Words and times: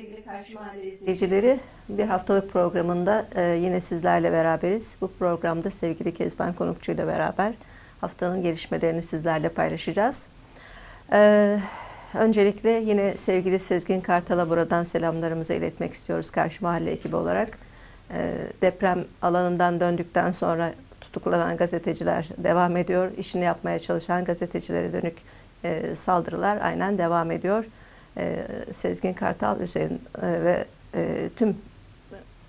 Sevgili 0.00 0.24
Karşı 0.24 0.54
Mahalle 0.54 0.86
izleyicileri, 0.86 1.60
bir 1.88 2.04
haftalık 2.04 2.52
programında 2.52 3.26
e, 3.34 3.42
yine 3.42 3.80
sizlerle 3.80 4.32
beraberiz. 4.32 4.96
Bu 5.00 5.12
programda 5.12 5.70
sevgili 5.70 6.14
Kezban 6.14 6.52
Konukçu 6.52 6.92
ile 6.92 7.06
beraber 7.06 7.54
haftanın 8.00 8.42
gelişmelerini 8.42 9.02
sizlerle 9.02 9.48
paylaşacağız. 9.48 10.26
E, 11.12 11.58
öncelikle 12.14 12.70
yine 12.70 13.14
sevgili 13.14 13.58
Sezgin 13.58 14.00
Kartal'a 14.00 14.48
buradan 14.48 14.84
selamlarımızı 14.84 15.54
iletmek 15.54 15.92
istiyoruz 15.92 16.30
Karşı 16.30 16.64
Mahalle 16.64 16.90
ekibi 16.90 17.16
olarak. 17.16 17.58
E, 18.10 18.36
deprem 18.62 19.04
alanından 19.22 19.80
döndükten 19.80 20.30
sonra 20.30 20.72
tutuklanan 21.00 21.56
gazeteciler 21.56 22.28
devam 22.38 22.76
ediyor. 22.76 23.10
İşini 23.18 23.44
yapmaya 23.44 23.78
çalışan 23.78 24.24
gazetecilere 24.24 24.92
dönük 24.92 25.16
saldırılar 25.98 26.58
aynen 26.62 26.98
devam 26.98 27.30
ediyor 27.30 27.64
e, 28.16 28.46
Sezgin 28.72 29.12
Kartal 29.12 29.60
üzerin 29.60 30.02
e, 30.22 30.26
ve 30.44 30.64
e, 30.94 31.28
tüm 31.36 31.56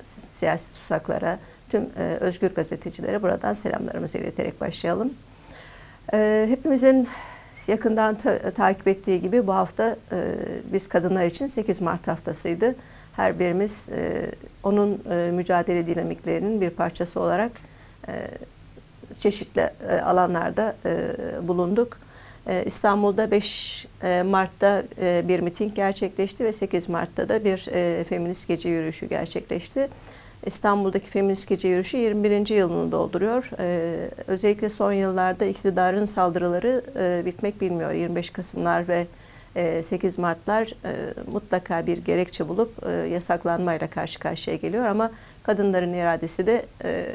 siyasi 0.03 0.73
tutsaklara, 0.73 1.39
tüm 1.69 1.81
e, 1.97 2.17
özgür 2.19 2.55
gazetecilere 2.55 3.21
buradan 3.21 3.53
selamlarımızı 3.53 4.17
ileterek 4.17 4.61
başlayalım. 4.61 5.13
E, 6.13 6.45
hepimizin 6.49 7.09
yakından 7.67 8.15
ta- 8.15 8.51
takip 8.51 8.87
ettiği 8.87 9.21
gibi 9.21 9.47
bu 9.47 9.53
hafta 9.53 9.95
e, 10.11 10.35
biz 10.73 10.87
kadınlar 10.87 11.25
için 11.25 11.47
8 11.47 11.81
Mart 11.81 12.07
haftasıydı. 12.07 12.75
Her 13.15 13.39
birimiz 13.39 13.89
e, 13.89 14.31
onun 14.63 15.03
e, 15.09 15.31
mücadele 15.31 15.87
dinamiklerinin 15.87 16.61
bir 16.61 16.69
parçası 16.69 17.19
olarak 17.19 17.51
e, 18.07 18.27
çeşitli 19.19 19.69
e, 19.89 19.95
alanlarda 20.01 20.75
e, 20.85 21.07
bulunduk. 21.47 21.97
Ee, 22.47 22.63
İstanbul'da 22.65 23.31
5 23.31 23.87
e, 24.03 24.23
Mart'ta 24.23 24.83
e, 25.01 25.23
bir 25.27 25.39
miting 25.39 25.75
gerçekleşti 25.75 26.45
ve 26.45 26.53
8 26.53 26.89
Mart'ta 26.89 27.29
da 27.29 27.45
bir 27.45 27.67
e, 27.71 28.03
feminist 28.03 28.47
gece 28.47 28.69
yürüyüşü 28.69 29.05
gerçekleşti. 29.05 29.89
İstanbul'daki 30.45 31.09
feminist 31.09 31.47
gece 31.47 31.67
yürüyüşü 31.67 31.97
21. 31.97 32.55
yılını 32.55 32.91
dolduruyor. 32.91 33.49
Ee, 33.59 34.09
özellikle 34.27 34.69
son 34.69 34.91
yıllarda 34.91 35.45
iktidarın 35.45 36.05
saldırıları 36.05 36.83
bitmek 37.25 37.61
bilmiyor. 37.61 37.91
25 37.91 38.29
Kasımlar 38.29 38.87
ve 38.87 39.07
8 39.55 40.17
Mart'lar 40.19 40.73
mutlaka 41.31 41.87
bir 41.87 41.97
gerekçe 41.97 42.47
bulup 42.47 42.73
yasaklanmayla 43.11 43.87
karşı 43.87 44.19
karşıya 44.19 44.55
geliyor 44.55 44.85
ama 44.85 45.11
kadınların 45.43 45.93
iradesi 45.93 46.47
de 46.47 46.65
e, 46.83 47.05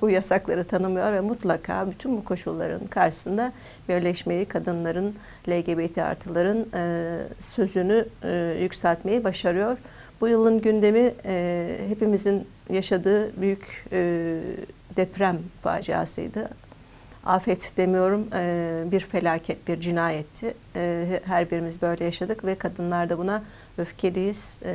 bu 0.00 0.10
yasakları 0.10 0.64
tanımıyor 0.64 1.12
ve 1.12 1.20
mutlaka 1.20 1.90
bütün 1.90 2.16
bu 2.16 2.24
koşulların 2.24 2.86
karşısında 2.86 3.52
birleşmeyi, 3.88 4.44
kadınların, 4.44 5.14
LGBT 5.48 5.98
artıların 5.98 6.66
e, 6.74 7.16
sözünü 7.40 8.06
e, 8.22 8.56
yükseltmeyi 8.60 9.24
başarıyor. 9.24 9.78
Bu 10.20 10.28
yılın 10.28 10.60
gündemi 10.60 11.14
e, 11.24 11.76
hepimizin 11.88 12.46
yaşadığı 12.70 13.40
büyük 13.40 13.84
e, 13.92 14.40
deprem 14.96 15.38
faciasıydı. 15.62 16.48
Afet 17.28 17.76
demiyorum, 17.76 18.28
e, 18.34 18.82
bir 18.92 19.00
felaket, 19.00 19.68
bir 19.68 19.80
cinayetti. 19.80 20.54
E, 20.76 21.20
her 21.24 21.50
birimiz 21.50 21.82
böyle 21.82 22.04
yaşadık 22.04 22.44
ve 22.44 22.54
kadınlar 22.54 23.08
da 23.08 23.18
buna 23.18 23.42
öfkeliyiz. 23.78 24.58
E, 24.64 24.74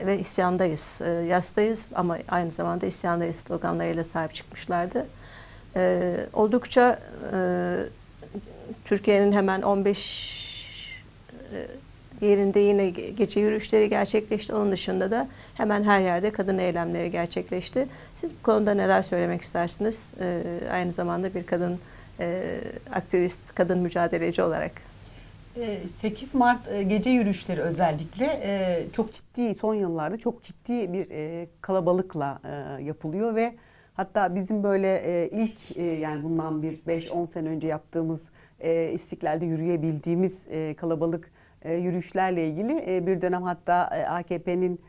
ve 0.00 0.18
isyandayız. 0.18 1.02
Yastayız 1.28 1.90
ama 1.94 2.18
aynı 2.28 2.50
zamanda 2.50 2.86
isyandayız 2.86 3.36
sloganlarıyla 3.36 4.04
sahip 4.04 4.34
çıkmışlardı. 4.34 5.06
Oldukça 6.32 6.98
Türkiye'nin 8.84 9.32
hemen 9.32 9.62
15 9.62 10.68
e, 11.52 11.66
yerinde 12.22 12.60
yine 12.60 12.90
gece 12.90 13.40
yürüyüşleri 13.40 13.88
gerçekleşti. 13.88 14.54
Onun 14.54 14.72
dışında 14.72 15.10
da 15.10 15.28
hemen 15.54 15.82
her 15.82 16.00
yerde 16.00 16.30
kadın 16.30 16.58
eylemleri 16.58 17.10
gerçekleşti. 17.10 17.88
Siz 18.14 18.34
bu 18.34 18.42
konuda 18.42 18.74
neler 18.74 19.02
söylemek 19.02 19.42
istersiniz? 19.42 20.14
E, 20.20 20.42
aynı 20.72 20.92
zamanda 20.92 21.34
bir 21.34 21.46
kadın 21.46 21.78
e, 22.20 22.58
aktivist, 22.92 23.54
kadın 23.54 23.78
mücadeleci 23.78 24.42
olarak. 24.42 24.72
8 25.54 26.34
ee, 26.34 26.38
Mart 26.38 26.72
e, 26.72 26.82
gece 26.82 27.10
yürüyüşleri 27.10 27.60
özellikle 27.60 28.40
e, 28.42 28.84
çok 28.92 29.12
ciddi 29.12 29.54
son 29.54 29.74
yıllarda 29.74 30.18
çok 30.18 30.42
ciddi 30.42 30.92
bir 30.92 31.10
e, 31.10 31.46
kalabalıkla 31.60 32.40
yapılıyor 32.80 33.34
ve 33.34 33.54
hatta 33.94 34.34
bizim 34.34 34.62
böyle 34.62 35.28
ilk 35.32 35.76
yani 36.00 36.22
bundan 36.22 36.62
bir 36.62 36.78
5-10 36.78 37.26
sene 37.26 37.48
önce 37.48 37.68
yaptığımız 37.68 38.28
istiklalde 38.92 39.46
yürüyebildiğimiz 39.46 40.48
kalabalık 40.76 41.30
yürüyüşlerle 41.64 42.48
ilgili 42.48 43.06
bir 43.06 43.22
dönem 43.22 43.42
hatta 43.42 43.74
AKP'nin 44.08 44.80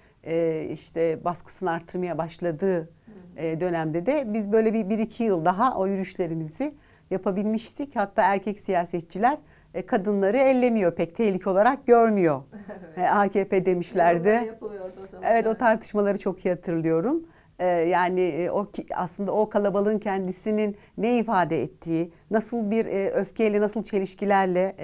işte 0.73 1.23
baskısını 1.23 1.72
arttırmaya 1.72 2.17
başladığı 2.17 2.89
dönemde 3.38 4.06
de 4.06 4.34
biz 4.34 4.51
böyle 4.51 4.73
bir, 4.73 4.89
bir 4.89 5.00
iki 5.00 5.23
yıl 5.23 5.45
daha 5.45 5.78
o 5.78 5.88
yürüyüşlerimizi 5.88 6.73
yapabilmiştik. 7.12 7.95
Hatta 7.95 8.23
erkek 8.23 8.59
siyasetçiler 8.59 9.38
e, 9.73 9.85
kadınları 9.85 10.38
ellemiyor 10.38 10.95
pek 10.95 11.16
tehlike 11.16 11.50
olarak 11.50 11.88
görmüyor. 11.88 12.41
evet. 12.97 12.97
E, 12.97 13.09
AKP 13.09 13.66
demişlerdi. 13.66 14.56
O 14.62 15.07
zaman. 15.07 15.28
Evet 15.31 15.47
o 15.47 15.53
tartışmaları 15.53 16.17
çok 16.17 16.45
iyi 16.45 16.50
hatırlıyorum. 16.50 17.23
E, 17.59 17.66
yani 17.67 18.50
o 18.51 18.67
aslında 18.95 19.31
o 19.31 19.50
kalabalığın 19.50 20.00
kendisinin 20.00 20.78
ne 20.97 21.17
ifade 21.17 21.62
ettiği, 21.62 22.12
nasıl 22.31 22.72
bir 22.72 22.85
öfkeyle, 23.13 23.62
nasıl 23.62 23.83
çelişkilerle 23.83 24.75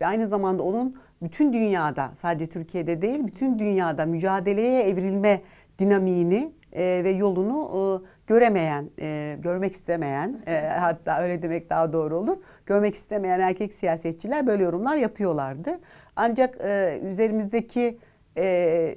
ve 0.00 0.06
aynı 0.06 0.28
zamanda 0.28 0.62
onun 0.62 0.96
bütün 1.22 1.52
dünyada, 1.52 2.12
sadece 2.20 2.46
Türkiye'de 2.46 3.02
değil, 3.02 3.26
bütün 3.26 3.58
dünyada 3.58 4.06
mücadeleye 4.06 4.82
evrilme 4.82 5.40
dinamiğini 5.78 6.52
ve 6.76 7.10
yolunu 7.10 8.02
göremeyen, 8.26 8.90
e, 9.00 9.36
görmek 9.42 9.72
istemeyen, 9.72 10.38
e, 10.46 10.60
hatta 10.80 11.20
öyle 11.22 11.42
demek 11.42 11.70
daha 11.70 11.92
doğru 11.92 12.16
olur, 12.16 12.36
görmek 12.66 12.94
istemeyen 12.94 13.40
erkek 13.40 13.72
siyasetçiler 13.72 14.46
böyle 14.46 14.62
yorumlar 14.62 14.96
yapıyorlardı. 14.96 15.78
Ancak 16.16 16.64
e, 16.64 17.00
üzerimizdeki 17.02 17.98
e, 18.38 18.96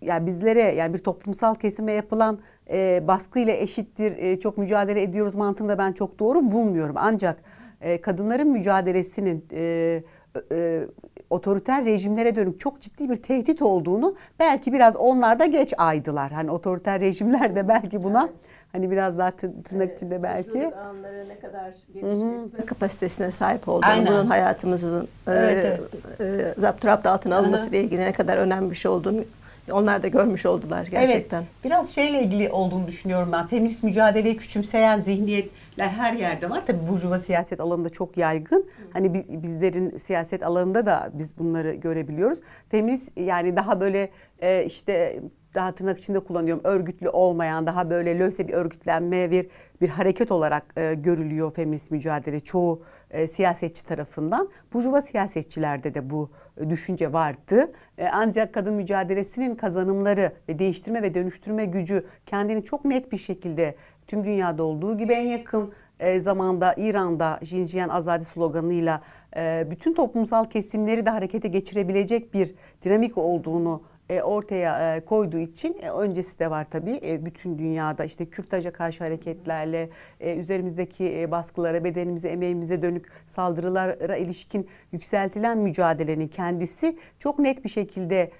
yani 0.00 0.26
bizlere 0.26 0.62
yani 0.62 0.94
bir 0.94 0.98
toplumsal 0.98 1.54
kesime 1.54 1.92
yapılan 1.92 2.38
e, 2.70 3.02
baskıyla 3.08 3.52
eşittir, 3.52 4.16
e, 4.16 4.40
çok 4.40 4.58
mücadele 4.58 5.02
ediyoruz 5.02 5.34
mantığında 5.34 5.78
ben 5.78 5.92
çok 5.92 6.18
doğru 6.18 6.50
bulmuyorum. 6.50 6.94
Ancak 6.98 7.42
e, 7.80 8.00
kadınların 8.00 8.48
mücadelesinin 8.48 9.44
e, 9.52 10.02
e, 10.52 10.82
otoriter 11.30 11.84
rejimlere 11.84 12.36
dönük 12.36 12.60
çok 12.60 12.80
ciddi 12.80 13.10
bir 13.10 13.16
tehdit 13.16 13.62
olduğunu 13.62 14.14
belki 14.38 14.72
biraz 14.72 14.96
onlar 14.96 15.38
da 15.38 15.46
geç 15.46 15.74
aydılar. 15.78 16.32
Hani 16.32 16.50
otoriter 16.50 17.00
rejimler 17.00 17.56
de 17.56 17.68
belki 17.68 18.02
buna 18.02 18.22
evet 18.22 18.60
Hani 18.72 18.90
biraz 18.90 19.18
daha 19.18 19.30
tırnak 19.64 19.96
içinde 19.96 20.22
belki. 20.22 20.74
anları 20.74 21.28
ne 21.28 21.38
kadar 21.38 21.74
geliştirme 21.94 22.66
kapasitesine 22.66 23.30
sahip 23.30 23.68
olduğunu, 23.68 23.90
Aynen. 23.90 24.06
bunun 24.06 24.26
hayatımızın 24.26 25.08
evet, 25.26 25.64
e, 25.64 25.80
evet. 26.20 26.56
e, 26.56 26.60
zapturapt 26.60 27.06
altına 27.06 27.36
alınması 27.36 27.70
ile 27.70 27.82
ilgili 27.82 28.00
ne 28.00 28.12
kadar 28.12 28.36
önemli 28.36 28.70
bir 28.70 28.76
şey 28.76 28.90
olduğunu 28.90 29.24
onlar 29.72 30.02
da 30.02 30.08
görmüş 30.08 30.46
oldular 30.46 30.86
gerçekten. 30.86 31.38
Evet, 31.38 31.48
biraz 31.64 31.90
şeyle 31.94 32.22
ilgili 32.22 32.50
olduğunu 32.50 32.86
düşünüyorum 32.86 33.32
ben. 33.32 33.46
Feminist 33.46 33.82
mücadeleyi 33.82 34.36
küçümseyen 34.36 35.00
zihniyetler 35.00 35.60
her 35.88 36.12
yerde 36.12 36.50
var. 36.50 36.66
Tabii 36.66 36.88
burjuva 36.88 37.18
siyaset 37.18 37.60
alanında 37.60 37.88
çok 37.88 38.16
yaygın. 38.16 38.70
Hani 38.92 39.14
biz, 39.14 39.42
bizlerin 39.42 39.96
siyaset 39.96 40.42
alanında 40.42 40.86
da 40.86 41.10
biz 41.12 41.38
bunları 41.38 41.74
görebiliyoruz. 41.74 42.40
Feminist 42.68 43.18
yani 43.18 43.56
daha 43.56 43.80
böyle 43.80 44.10
e, 44.42 44.64
işte 44.64 45.22
daha 45.54 45.72
tırnak 45.72 45.98
içinde 45.98 46.20
kullanıyorum 46.20 46.64
örgütlü 46.64 47.08
olmayan 47.08 47.66
daha 47.66 47.90
böyle 47.90 48.18
löse 48.18 48.48
bir 48.48 48.52
örgütlenme 48.52 49.30
bir 49.30 49.46
bir 49.80 49.88
hareket 49.88 50.32
olarak 50.32 50.64
e, 50.76 50.94
görülüyor 50.94 51.52
feminist 51.54 51.90
mücadele 51.90 52.40
çoğu 52.40 52.82
e, 53.10 53.26
siyasetçi 53.26 53.84
tarafından. 53.84 54.48
Burjuva 54.72 55.02
siyasetçilerde 55.02 55.94
de 55.94 56.10
bu 56.10 56.30
e, 56.56 56.70
düşünce 56.70 57.12
vardı. 57.12 57.72
E, 57.98 58.08
ancak 58.12 58.54
kadın 58.54 58.74
mücadelesinin 58.74 59.54
kazanımları 59.54 60.32
ve 60.48 60.58
değiştirme 60.58 61.02
ve 61.02 61.14
dönüştürme 61.14 61.64
gücü 61.64 62.06
kendini 62.26 62.64
çok 62.64 62.84
net 62.84 63.12
bir 63.12 63.18
şekilde 63.18 63.74
tüm 64.10 64.24
dünyada 64.24 64.62
olduğu 64.62 64.98
gibi 64.98 65.12
en 65.12 65.26
yakın 65.26 65.72
e, 66.00 66.20
zamanda 66.20 66.74
İran'da 66.76 67.38
Jinjiyan 67.42 67.88
Azadi 67.88 68.24
sloganıyla 68.24 69.02
e, 69.36 69.66
bütün 69.70 69.94
toplumsal 69.94 70.44
kesimleri 70.44 71.06
de 71.06 71.10
harekete 71.10 71.48
geçirebilecek 71.48 72.34
bir 72.34 72.54
dinamik 72.82 73.18
olduğunu 73.18 73.82
e, 74.08 74.22
ortaya 74.22 74.96
e, 74.96 75.04
koyduğu 75.04 75.38
için 75.38 75.76
e, 75.82 75.90
öncesi 75.90 76.38
de 76.38 76.50
var 76.50 76.66
tabii. 76.70 77.20
Bütün 77.24 77.58
dünyada 77.58 78.04
işte 78.04 78.26
kürtaja 78.26 78.72
karşı 78.72 79.04
hareketlerle, 79.04 79.90
üzerimizdeki 80.20 81.28
baskılara, 81.30 81.84
bedenimize, 81.84 82.28
emeğimize 82.28 82.82
dönük 82.82 83.06
saldırılara 83.26 84.16
ilişkin 84.16 84.68
yükseltilen 84.92 85.58
mücadelenin 85.58 86.28
kendisi 86.28 86.98
çok 87.18 87.38
net 87.38 87.64
bir 87.64 87.68
şekilde 87.68 88.30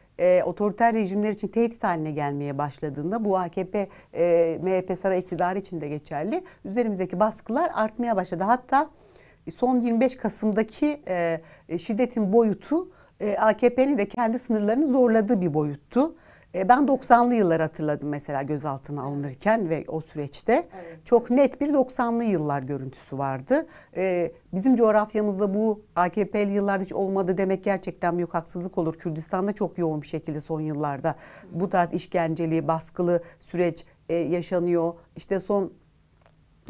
otoriter 0.44 0.94
rejimler 0.94 1.31
için 1.31 1.49
tehdit 1.49 1.84
haline 1.84 2.11
gelmeye 2.11 2.58
başladığında 2.58 3.25
bu 3.25 3.38
AKP, 3.38 3.88
MHP 4.62 4.99
saray 4.99 5.19
iktidarı 5.19 5.58
için 5.58 5.81
de 5.81 5.88
geçerli. 5.88 6.44
Üzerimizdeki 6.64 7.20
baskılar 7.20 7.70
artmaya 7.75 8.17
başladı. 8.17 8.44
Hatta 8.44 8.90
son 9.55 9.81
25 9.81 10.17
Kasım'daki 10.17 11.02
şiddetin 11.78 12.32
boyutu 12.32 12.88
e, 13.20 13.37
AKP'nin 13.37 13.99
de 13.99 14.08
kendi 14.08 14.38
sınırlarını 14.38 14.87
zorladığı 14.87 15.40
bir 15.40 15.55
boyuttu. 15.55 16.14
E, 16.55 16.69
ben 16.69 16.87
90'lı 16.87 17.35
yıllar 17.35 17.61
hatırladım 17.61 18.08
mesela 18.08 18.43
gözaltına 18.43 19.02
alınırken 19.02 19.70
ve 19.70 19.85
o 19.88 20.00
süreçte. 20.00 20.52
Evet. 20.52 21.06
Çok 21.06 21.31
net 21.31 21.61
bir 21.61 21.69
90'lı 21.69 22.25
yıllar 22.25 22.62
görüntüsü 22.62 23.19
vardı. 23.19 23.67
E, 23.97 24.32
bizim 24.52 24.76
coğrafyamızda 24.76 25.55
bu 25.55 25.82
AKP'li 25.97 26.50
yıllarda 26.50 26.85
hiç 26.85 26.93
olmadı 26.93 27.38
demek 27.38 27.64
gerçekten 27.64 28.17
büyük 28.17 28.35
haksızlık 28.35 28.79
olur. 28.79 28.94
Kürdistan'da 28.94 29.52
çok 29.52 29.79
yoğun 29.79 30.02
bir 30.02 30.06
şekilde 30.06 30.41
son 30.41 30.61
yıllarda 30.61 31.14
bu 31.52 31.70
tarz 31.70 31.93
işkenceli, 31.93 32.69
baskılı 32.69 33.23
süreç 33.41 33.85
e, 34.08 34.14
yaşanıyor. 34.14 34.94
İşte 35.17 35.41
son 35.41 35.73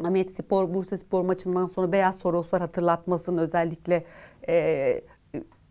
Ahmet 0.05 0.35
Spor, 0.35 0.75
Bursa 0.75 0.97
Spor 0.97 1.23
maçından 1.23 1.67
sonra 1.67 1.93
Beyaz 1.93 2.17
Soroslar 2.17 2.61
hatırlatmasının 2.61 3.39
özellikle 3.39 4.05
e, 4.49 5.03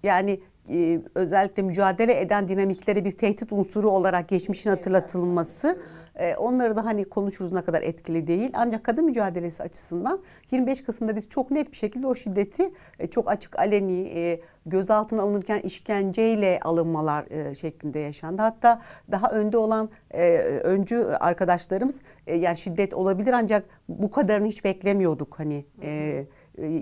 yani 0.03 0.39
e, 0.69 1.01
özellikle 1.15 1.63
mücadele 1.63 2.19
eden 2.21 2.47
dinamiklere 2.47 3.05
bir 3.05 3.11
tehdit 3.11 3.51
unsuru 3.51 3.89
olarak 3.89 4.29
geçmişin 4.29 4.69
hatırlatılması 4.69 5.77
e, 6.19 6.35
onları 6.35 6.75
da 6.75 6.85
hani 6.85 7.05
konuşuruz 7.05 7.51
ne 7.51 7.61
kadar 7.61 7.81
etkili 7.81 8.27
değil. 8.27 8.51
Ancak 8.53 8.83
kadın 8.83 9.05
mücadelesi 9.05 9.63
açısından 9.63 10.19
25 10.51 10.83
Kasım'da 10.83 11.15
biz 11.15 11.29
çok 11.29 11.51
net 11.51 11.71
bir 11.71 11.77
şekilde 11.77 12.07
o 12.07 12.15
şiddeti 12.15 12.73
e, 12.99 13.07
çok 13.07 13.31
açık 13.31 13.59
aleni 13.59 14.11
e, 14.15 14.41
gözaltına 14.65 15.21
alınırken 15.21 15.59
işkenceyle 15.59 16.59
alınmalar 16.61 17.25
şeklinde 17.55 17.99
yaşandı. 17.99 18.41
Hatta 18.41 18.81
daha 19.11 19.31
önde 19.31 19.57
olan 19.57 19.89
e, 20.11 20.37
öncü 20.63 20.97
arkadaşlarımız 21.19 22.01
yani 22.27 22.57
şiddet 22.57 22.93
olabilir 22.93 23.33
ancak 23.33 23.65
bu 23.89 24.11
kadarını 24.11 24.47
hiç 24.47 24.63
beklemiyorduk 24.63 25.39
hani 25.39 25.65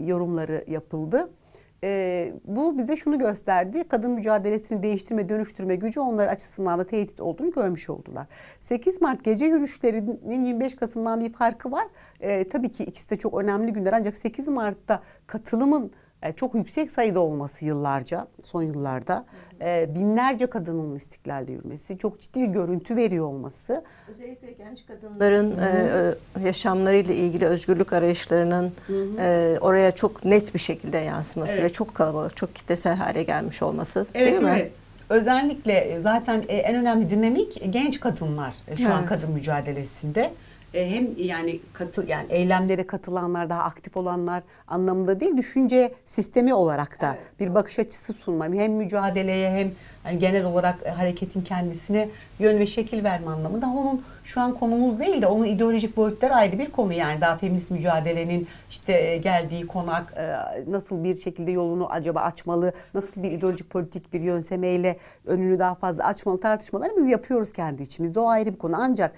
yorumları 0.05 0.63
yapıldı. 0.67 1.29
E, 1.83 2.33
bu 2.45 2.77
bize 2.77 2.95
şunu 2.95 3.19
gösterdi. 3.19 3.83
Kadın 3.89 4.11
mücadelesini 4.11 4.83
değiştirme, 4.83 5.29
dönüştürme 5.29 5.75
gücü 5.75 5.99
onlar 5.99 6.27
açısından 6.27 6.79
da 6.79 6.87
tehdit 6.87 7.19
olduğunu 7.19 7.51
görmüş 7.51 7.89
oldular. 7.89 8.27
8 8.59 9.01
Mart 9.01 9.23
gece 9.23 9.45
yürüyüşlerinin 9.45 10.41
25 10.41 10.75
Kasım'dan 10.75 11.19
bir 11.19 11.33
farkı 11.33 11.71
var. 11.71 11.87
E, 12.19 12.49
tabii 12.49 12.69
ki 12.69 12.83
ikisi 12.83 13.09
de 13.09 13.17
çok 13.17 13.41
önemli 13.41 13.73
günler 13.73 13.93
ancak 13.93 14.15
8 14.15 14.47
Mart'ta 14.47 15.01
katılımın 15.27 15.91
çok 16.35 16.55
yüksek 16.55 16.91
sayıda 16.91 17.19
olması 17.19 17.65
yıllarca, 17.65 18.27
son 18.43 18.63
yıllarda 18.63 19.25
e, 19.61 19.95
binlerce 19.95 20.47
kadının 20.47 20.95
istiklalde 20.95 21.51
yürümesi, 21.51 21.97
çok 21.97 22.21
ciddi 22.21 22.41
bir 22.41 22.47
görüntü 22.47 22.95
veriyor 22.95 23.27
olması. 23.27 23.83
Özellikle 24.11 24.51
genç 24.51 24.85
kadınların 24.85 25.57
e, 25.59 26.15
yaşamlarıyla 26.45 27.13
ilgili 27.13 27.45
özgürlük 27.45 27.93
arayışlarının 27.93 28.71
e, 29.19 29.57
oraya 29.61 29.91
çok 29.91 30.25
net 30.25 30.53
bir 30.53 30.59
şekilde 30.59 30.97
yansıması 30.97 31.53
evet. 31.53 31.63
ve 31.63 31.69
çok 31.69 31.95
kalabalık, 31.95 32.37
çok 32.37 32.55
kitlesel 32.55 32.95
hale 32.95 33.23
gelmiş 33.23 33.61
olması 33.61 34.05
evet, 34.13 34.31
değil 34.31 34.43
mi? 34.43 34.57
Evet. 34.59 34.71
Özellikle 35.09 35.99
zaten 36.01 36.43
en 36.47 36.75
önemli 36.75 37.09
dinamik 37.09 37.73
genç 37.73 37.99
kadınlar 37.99 38.53
şu 38.75 38.83
evet. 38.83 38.91
an 38.91 39.05
kadın 39.05 39.31
mücadelesinde. 39.31 40.31
E, 40.77 40.89
hem 40.89 41.07
yani 41.17 41.59
katı 41.73 42.05
yani 42.07 42.25
eylemlere 42.29 42.87
katılanlar 42.87 43.49
daha 43.49 43.63
aktif 43.63 43.97
olanlar 43.97 44.43
anlamında 44.67 45.19
değil 45.19 45.37
düşünce 45.37 45.93
sistemi 46.05 46.53
olarak 46.53 47.01
da 47.01 47.17
evet. 47.17 47.39
bir 47.39 47.55
bakış 47.55 47.79
açısı 47.79 48.13
sunma 48.13 48.45
hem 48.45 48.73
mücadeleye 48.73 49.51
hem 49.51 49.71
yani 50.05 50.19
genel 50.19 50.45
olarak 50.45 50.75
e, 50.85 50.89
hareketin 50.89 51.41
kendisine 51.41 52.09
yön 52.39 52.59
ve 52.59 52.67
şekil 52.67 53.03
verme 53.03 53.27
anlamında 53.27 53.67
onun 53.67 54.01
şu 54.27 54.41
an 54.41 54.53
konumuz 54.53 54.99
değil 54.99 55.21
de 55.21 55.27
onun 55.27 55.45
ideolojik 55.45 55.97
boyutları 55.97 56.33
ayrı 56.33 56.59
bir 56.59 56.71
konu 56.71 56.93
yani 56.93 57.21
daha 57.21 57.37
feminist 57.37 57.71
mücadelenin 57.71 58.47
işte 58.69 58.93
e, 58.93 59.17
geldiği 59.17 59.67
konak 59.67 60.13
e, 60.17 60.35
nasıl 60.71 61.03
bir 61.03 61.15
şekilde 61.15 61.51
yolunu 61.51 61.91
acaba 61.91 62.19
açmalı 62.19 62.73
nasıl 62.93 63.23
bir 63.23 63.31
ideolojik 63.31 63.69
politik 63.69 64.13
bir 64.13 64.21
yönsemeyle 64.21 64.97
önünü 65.25 65.59
daha 65.59 65.75
fazla 65.75 66.03
açmalı 66.03 66.39
tartışmaları 66.39 66.91
biz 66.97 67.07
yapıyoruz 67.07 67.53
kendi 67.53 67.83
içimizde 67.83 68.19
o 68.19 68.27
ayrı 68.27 68.53
bir 68.53 68.57
konu 68.57 68.75
ancak 68.79 69.15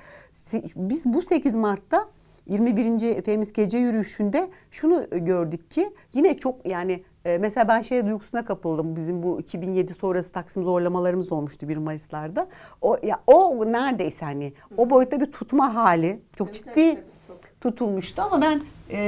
biz 0.76 1.06
bu 1.06 1.22
8 1.22 1.56
Mart'ta 1.56 2.06
21. 2.48 3.24
Feminist 3.24 3.56
Gece 3.56 3.78
Yürüyüşü'nde 3.78 4.50
şunu 4.72 5.06
gördük 5.12 5.72
ki 5.72 5.90
yine 6.14 6.38
çok 6.38 6.68
yani 6.68 7.04
e, 7.26 7.38
mesela 7.38 7.68
ben 7.68 7.82
şey 7.82 8.06
duygusuna 8.06 8.46
kapıldım. 8.46 8.96
Bizim 8.96 9.24
bu 9.24 9.40
2007 9.40 9.94
sonrası 9.94 10.32
Taksim 10.32 10.64
zorlamalarımız 10.64 11.32
olmuştu 11.32 11.70
1 11.70 11.78
Mayıs'larda. 11.78 12.48
O 12.82 12.98
ya 13.04 13.20
o 13.28 13.72
neredeyse 13.72 14.26
hani 14.26 14.54
o 14.78 14.90
boyutta 14.90 15.20
bir 15.20 15.32
tutma 15.32 15.76
hali 15.76 16.20
çok 16.38 16.48
evet, 16.48 16.56
ciddi 16.56 16.80
evet, 16.80 17.04
evet, 17.30 17.62
tutulmuştu 17.62 18.22
ama 18.22 18.42
ben 18.42 18.62
e, 18.90 19.00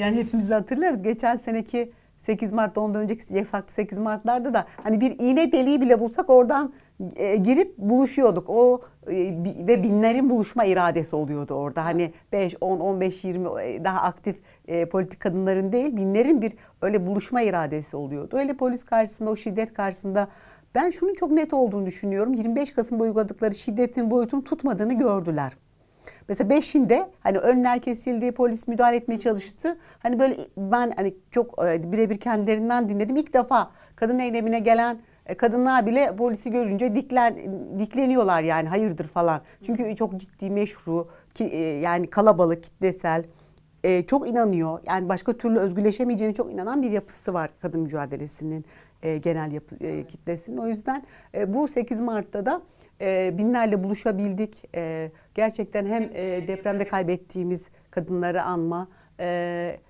yani 0.00 0.16
hepimiz 0.16 0.50
de 0.50 0.54
hatırlarız 0.54 1.02
geçen 1.02 1.36
seneki 1.36 1.92
8 2.18 2.52
Mart'ta 2.52 2.80
ondan 2.80 3.02
önceki 3.02 3.34
yasaklı 3.34 3.72
8 3.72 3.98
Mart'larda 3.98 4.54
da 4.54 4.66
hani 4.82 5.00
bir 5.00 5.18
iğne 5.18 5.52
deliği 5.52 5.80
bile 5.80 6.00
bulsak 6.00 6.30
oradan 6.30 6.72
e, 7.16 7.36
girip 7.36 7.78
buluşuyorduk. 7.78 8.50
O 8.50 8.80
e, 9.06 9.14
ve 9.66 9.82
binlerin 9.82 10.30
buluşma 10.30 10.64
iradesi 10.64 11.16
oluyordu 11.16 11.54
orada. 11.54 11.84
Hani 11.84 12.12
5, 12.32 12.56
10, 12.60 12.80
15, 12.80 13.24
20 13.24 13.44
daha 13.84 14.02
aktif 14.02 14.36
e, 14.68 14.88
politik 14.88 15.20
kadınların 15.20 15.72
değil 15.72 15.96
binlerin 15.96 16.42
bir 16.42 16.52
öyle 16.82 17.06
buluşma 17.06 17.42
iradesi 17.42 17.96
oluyordu. 17.96 18.36
Öyle 18.38 18.56
polis 18.56 18.84
karşısında 18.84 19.30
o 19.30 19.36
şiddet 19.36 19.74
karşısında 19.74 20.28
ben 20.74 20.90
şunun 20.90 21.14
çok 21.14 21.30
net 21.30 21.54
olduğunu 21.54 21.86
düşünüyorum. 21.86 22.34
25 22.34 22.72
Kasım'da 22.72 23.02
uyguladıkları 23.02 23.54
şiddetin 23.54 24.10
boyutunu 24.10 24.44
tutmadığını 24.44 24.98
gördüler. 24.98 25.52
Mesela 26.28 26.50
beşinde 26.50 27.10
hani 27.20 27.38
önler 27.38 27.82
kesildi, 27.82 28.32
polis 28.32 28.68
müdahale 28.68 28.96
etmeye 28.96 29.18
çalıştı. 29.18 29.78
Hani 29.98 30.18
böyle 30.18 30.36
ben 30.56 30.92
hani 30.96 31.14
çok 31.30 31.58
birebir 31.62 32.20
kendilerinden 32.20 32.88
dinledim. 32.88 33.16
İlk 33.16 33.34
defa 33.34 33.70
kadın 33.96 34.18
eylemine 34.18 34.58
gelen 34.58 34.98
kadınlar 35.38 35.86
bile 35.86 36.16
polisi 36.16 36.50
görünce 36.50 36.94
diklen 36.94 37.36
dikleniyorlar 37.78 38.42
yani 38.42 38.68
hayırdır 38.68 39.08
falan. 39.08 39.42
Çünkü 39.62 39.96
çok 39.96 40.16
ciddi 40.16 40.50
meşru 40.50 41.08
ki 41.34 41.44
e, 41.44 41.58
yani 41.58 42.10
kalabalık, 42.10 42.62
kitlesel 42.62 43.24
e, 43.84 44.06
çok 44.06 44.28
inanıyor. 44.28 44.78
Yani 44.86 45.08
başka 45.08 45.32
türlü 45.32 45.58
özgürleşemeyeceğine 45.58 46.34
çok 46.34 46.52
inanan 46.52 46.82
bir 46.82 46.90
yapısı 46.90 47.34
var 47.34 47.50
kadın 47.60 47.80
mücadelesinin 47.80 48.64
e, 49.02 49.18
genel 49.18 49.52
yapı, 49.52 49.84
e, 49.84 50.06
kitlesinin. 50.06 50.58
O 50.58 50.66
yüzden 50.68 51.04
e, 51.34 51.54
bu 51.54 51.68
8 51.68 52.00
Mart'ta 52.00 52.46
da 52.46 52.62
e, 53.00 53.38
binlerle 53.38 53.84
buluşabildik. 53.84 54.62
E, 54.74 55.10
gerçekten 55.34 55.86
hem 55.86 56.02
e, 56.02 56.48
depremde 56.48 56.84
kaybettiğimiz 56.84 57.68
kadınları 57.90 58.42
anma, 58.42 58.88
e, 59.20 59.80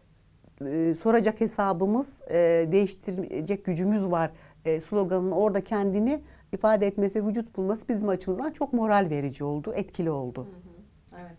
e, 0.67 0.95
soracak 0.95 1.41
hesabımız, 1.41 2.23
e, 2.31 2.69
değiştirecek 2.73 3.65
gücümüz 3.65 4.11
var 4.11 4.31
e, 4.65 4.81
sloganının 4.81 5.31
orada 5.31 5.65
kendini 5.65 6.21
ifade 6.53 6.87
etmesi, 6.87 7.27
vücut 7.27 7.57
bulması 7.57 7.89
bizim 7.89 8.09
açımızdan 8.09 8.51
çok 8.51 8.73
moral 8.73 9.07
verici 9.11 9.45
oldu, 9.45 9.73
etkili 9.75 10.11
oldu. 10.11 10.41
Hı 10.41 11.17
hı, 11.17 11.21
evet. 11.23 11.39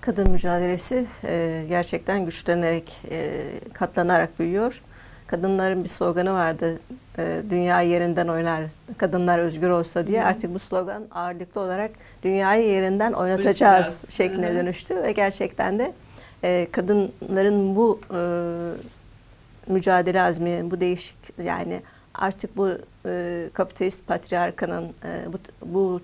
Kadın 0.00 0.30
mücadelesi 0.30 1.06
e, 1.24 1.64
gerçekten 1.68 2.24
güçlenerek, 2.24 3.02
e, 3.10 3.50
katlanarak 3.72 4.38
büyüyor. 4.38 4.82
Kadınların 5.26 5.84
bir 5.84 5.88
sloganı 5.88 6.32
vardı, 6.32 6.80
e, 7.18 7.42
dünya 7.50 7.80
yerinden 7.80 8.28
oynar, 8.28 8.64
kadınlar 8.98 9.38
özgür 9.38 9.70
olsa 9.70 10.06
diye. 10.06 10.22
Hı. 10.22 10.26
Artık 10.26 10.54
bu 10.54 10.58
slogan 10.58 11.02
ağırlıklı 11.10 11.60
olarak 11.60 11.90
dünyayı 12.22 12.68
yerinden 12.68 13.12
oynatacağız 13.12 13.62
Oynatacağız. 13.62 14.04
şekline 14.08 14.50
Hı. 14.50 14.54
dönüştü 14.54 15.02
ve 15.02 15.12
gerçekten 15.12 15.78
de 15.78 15.92
e, 16.44 16.68
kadınların 16.72 17.76
bu 17.76 18.00
e, 18.14 18.20
mücadele 19.66 20.22
azmi, 20.22 20.70
bu 20.70 20.80
değişik 20.80 21.16
yani 21.44 21.82
artık 22.14 22.56
bu 22.56 22.70
e, 23.06 23.44
kapitalist 23.52 24.06
patriarkanın 24.06 24.84
e, 25.04 25.32
bu, 25.32 25.38
bu 25.66 26.00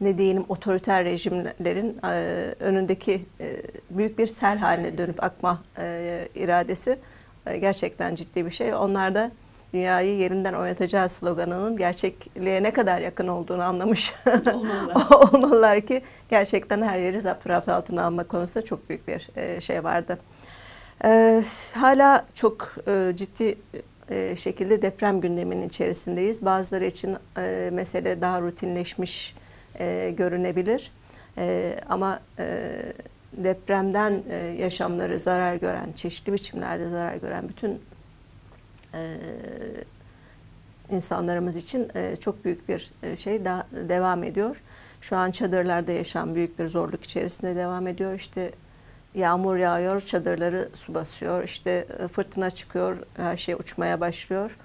ne 0.00 0.18
diyelim 0.18 0.44
otoriter 0.48 1.04
rejimlerin 1.04 1.98
e, 2.04 2.54
önündeki 2.60 3.26
e, 3.40 3.62
büyük 3.90 4.18
bir 4.18 4.26
sel 4.26 4.58
haline 4.58 4.98
dönüp 4.98 5.24
akma 5.24 5.62
e, 5.78 6.28
iradesi 6.34 6.98
e, 7.46 7.58
gerçekten 7.58 8.14
ciddi 8.14 8.46
bir 8.46 8.50
şey. 8.50 8.74
Onlar 8.74 9.14
da 9.14 9.30
dünyayı 9.72 10.18
yerinden 10.18 10.54
oynatacağız 10.54 11.12
sloganının 11.12 11.76
gerçekliğe 11.76 12.62
ne 12.62 12.70
kadar 12.70 13.00
yakın 13.00 13.28
olduğunu 13.28 13.62
anlamış 13.62 14.12
olmalılar, 14.54 15.10
olmalılar 15.34 15.80
ki 15.80 16.02
gerçekten 16.30 16.82
her 16.82 16.98
yeri 16.98 17.20
zapturapt 17.20 17.68
altına 17.68 18.04
almak 18.04 18.28
konusunda 18.28 18.64
çok 18.64 18.88
büyük 18.88 19.08
bir 19.08 19.28
e, 19.36 19.60
şey 19.60 19.84
vardı. 19.84 20.18
E, 21.04 21.42
hala 21.74 22.26
çok 22.34 22.74
e, 22.86 23.12
ciddi 23.16 23.58
e, 24.10 24.36
şekilde 24.36 24.82
deprem 24.82 25.20
gündeminin 25.20 25.68
içerisindeyiz. 25.68 26.44
Bazıları 26.44 26.84
için 26.84 27.16
e, 27.38 27.70
mesele 27.72 28.20
daha 28.20 28.40
rutinleşmiş 28.40 29.34
e, 29.78 30.14
görünebilir. 30.16 30.92
ama 31.88 32.20
depremden 33.32 34.22
yaşamları 34.58 35.20
zarar 35.20 35.54
gören, 35.54 35.92
çeşitli 35.92 36.32
biçimlerde 36.32 36.88
zarar 36.88 37.16
gören 37.16 37.48
bütün 37.48 37.80
insanlarımız 40.90 41.56
için 41.56 41.90
çok 42.20 42.44
büyük 42.44 42.68
bir 42.68 42.92
şey 43.18 43.44
daha 43.44 43.66
devam 43.72 44.24
ediyor. 44.24 44.62
Şu 45.00 45.16
an 45.16 45.30
çadırlarda 45.30 45.92
yaşam 45.92 46.34
büyük 46.34 46.58
bir 46.58 46.66
zorluk 46.66 47.04
içerisinde 47.04 47.56
devam 47.56 47.86
ediyor. 47.86 48.14
İşte 48.14 48.52
Yağmur 49.18 49.56
yağıyor, 49.56 50.00
çadırları 50.00 50.68
su 50.74 50.94
basıyor, 50.94 51.44
işte 51.44 51.86
e, 51.98 52.08
fırtına 52.08 52.50
çıkıyor, 52.50 53.02
her 53.16 53.36
şey 53.36 53.54
uçmaya 53.54 54.00
başlıyor. 54.00 54.58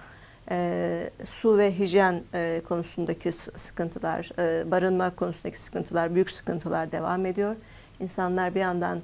e, 0.52 1.10
su 1.26 1.58
ve 1.58 1.80
hijyen 1.80 2.24
e, 2.34 2.62
konusundaki 2.68 3.32
sıkıntılar, 3.32 4.30
e, 4.40 4.72
barınma 4.72 5.16
konusundaki 5.16 5.60
sıkıntılar, 5.62 6.16
büyük 6.16 6.32
sıkıntılar 6.32 6.92
devam 6.92 7.26
ediyor. 7.26 7.56
İnsanlar 8.00 8.56
bir 8.56 8.60
yandan 8.60 9.02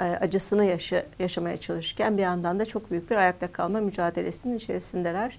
e, 0.00 0.04
acısını 0.04 0.64
yaşa, 0.64 1.06
yaşamaya 1.18 1.56
çalışırken 1.56 2.16
bir 2.16 2.22
yandan 2.22 2.60
da 2.60 2.64
çok 2.64 2.90
büyük 2.90 3.10
bir 3.10 3.16
ayakta 3.16 3.52
kalma 3.52 3.80
mücadelesinin 3.80 4.56
içerisindeler. 4.56 5.38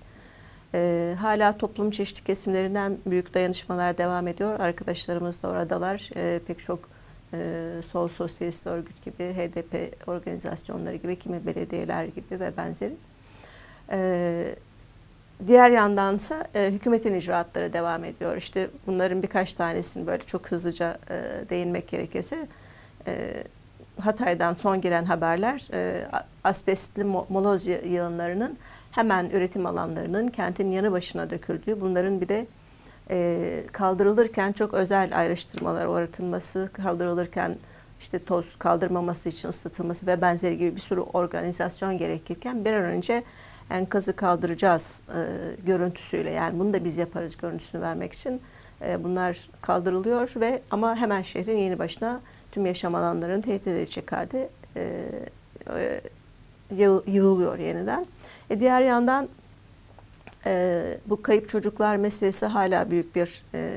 E, 0.73 1.15
hala 1.19 1.57
toplum 1.57 1.91
çeşitli 1.91 2.23
kesimlerinden 2.23 2.97
büyük 3.05 3.33
dayanışmalar 3.33 3.97
devam 3.97 4.27
ediyor. 4.27 4.59
Arkadaşlarımız 4.59 5.43
da 5.43 5.47
oradalar. 5.47 6.09
E, 6.15 6.39
pek 6.47 6.59
çok 6.59 6.79
e, 7.33 7.69
sol 7.89 8.07
sosyalist 8.07 8.67
örgüt 8.67 9.03
gibi, 9.03 9.33
HDP 9.33 10.07
organizasyonları 10.07 10.95
gibi, 10.95 11.19
kimi 11.19 11.45
belediyeler 11.45 12.05
gibi 12.05 12.39
ve 12.39 12.57
benzeri. 12.57 12.95
E, 13.91 14.55
diğer 15.47 15.69
yandansa 15.69 16.47
e, 16.55 16.71
hükümetin 16.71 17.13
icraatları 17.13 17.73
devam 17.73 18.03
ediyor. 18.03 18.37
İşte 18.37 18.69
bunların 18.87 19.23
birkaç 19.23 19.53
tanesini 19.53 20.07
böyle 20.07 20.23
çok 20.23 20.51
hızlıca 20.51 20.97
e, 21.09 21.49
değinmek 21.49 21.87
gerekirse 21.87 22.47
e, 23.07 23.43
Hatay'dan 23.99 24.53
son 24.53 24.81
gelen 24.81 25.05
haberler 25.05 25.67
e, 25.73 26.07
asbestli 26.43 27.03
moloz 27.03 27.67
yığınlarının 27.67 28.57
hemen 28.91 29.29
üretim 29.29 29.65
alanlarının 29.65 30.27
kentin 30.27 30.71
yanı 30.71 30.91
başına 30.91 31.29
döküldüğü, 31.29 31.81
bunların 31.81 32.21
bir 32.21 32.27
de 32.29 32.47
e, 33.11 33.63
kaldırılırken 33.71 34.51
çok 34.51 34.73
özel 34.73 35.17
ayrıştırmalar 35.19 35.87
uğratılması, 35.87 36.69
kaldırılırken 36.73 37.57
işte 37.99 38.23
toz 38.23 38.55
kaldırmaması 38.55 39.29
için 39.29 39.49
ısıtılması 39.49 40.07
ve 40.07 40.21
benzeri 40.21 40.57
gibi 40.57 40.75
bir 40.75 40.81
sürü 40.81 40.99
organizasyon 40.99 41.97
gerekirken 41.97 42.65
bir 42.65 42.73
an 42.73 42.83
önce 42.83 43.23
enkazı 43.69 44.15
kaldıracağız 44.15 45.03
e, 45.09 45.19
görüntüsüyle 45.65 46.29
yani 46.29 46.59
bunu 46.59 46.73
da 46.73 46.83
biz 46.83 46.97
yaparız 46.97 47.37
görüntüsünü 47.37 47.81
vermek 47.81 48.13
için 48.13 48.41
e, 48.81 49.03
bunlar 49.03 49.49
kaldırılıyor 49.61 50.33
ve 50.35 50.61
ama 50.71 50.95
hemen 50.95 51.21
şehrin 51.21 51.57
yeni 51.57 51.79
başına 51.79 52.21
tüm 52.51 52.65
yaşam 52.65 52.95
alanlarının 52.95 53.41
tehdit 53.41 53.67
edilecek 53.67 54.11
halde 54.11 54.49
e, 54.75 55.07
e, 55.77 56.01
yığılıyor 57.07 57.59
yeniden. 57.59 58.05
E, 58.49 58.59
diğer 58.59 58.81
yandan 58.81 59.27
e, 60.45 60.83
bu 61.05 61.21
kayıp 61.21 61.49
çocuklar 61.49 61.95
meselesi 61.95 62.45
hala 62.45 62.91
büyük 62.91 63.15
bir 63.15 63.43
e, 63.53 63.69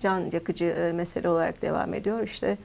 can 0.00 0.30
yakıcı 0.32 0.64
e, 0.64 0.92
mesele 0.92 1.28
olarak 1.28 1.62
devam 1.62 1.94
ediyor. 1.94 2.22
İşte 2.22 2.58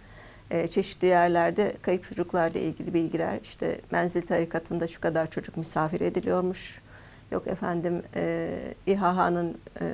e, 0.52 0.68
çeşitli 0.68 1.08
yerlerde 1.08 1.74
kayıp 1.82 2.04
çocuklarla 2.04 2.60
ilgili 2.60 2.94
bilgiler, 2.94 3.40
işte 3.44 3.82
menzil 3.92 4.22
tarikatında 4.22 4.88
şu 4.88 5.02
kadar 5.02 5.30
çocuk 5.30 5.58
misafir 5.58 6.02
ediliyormuş. 6.02 6.82
Yok 7.32 7.48
efendim 7.48 8.04
e, 8.16 8.50
İHH'nın 8.86 9.58
e, 9.82 9.86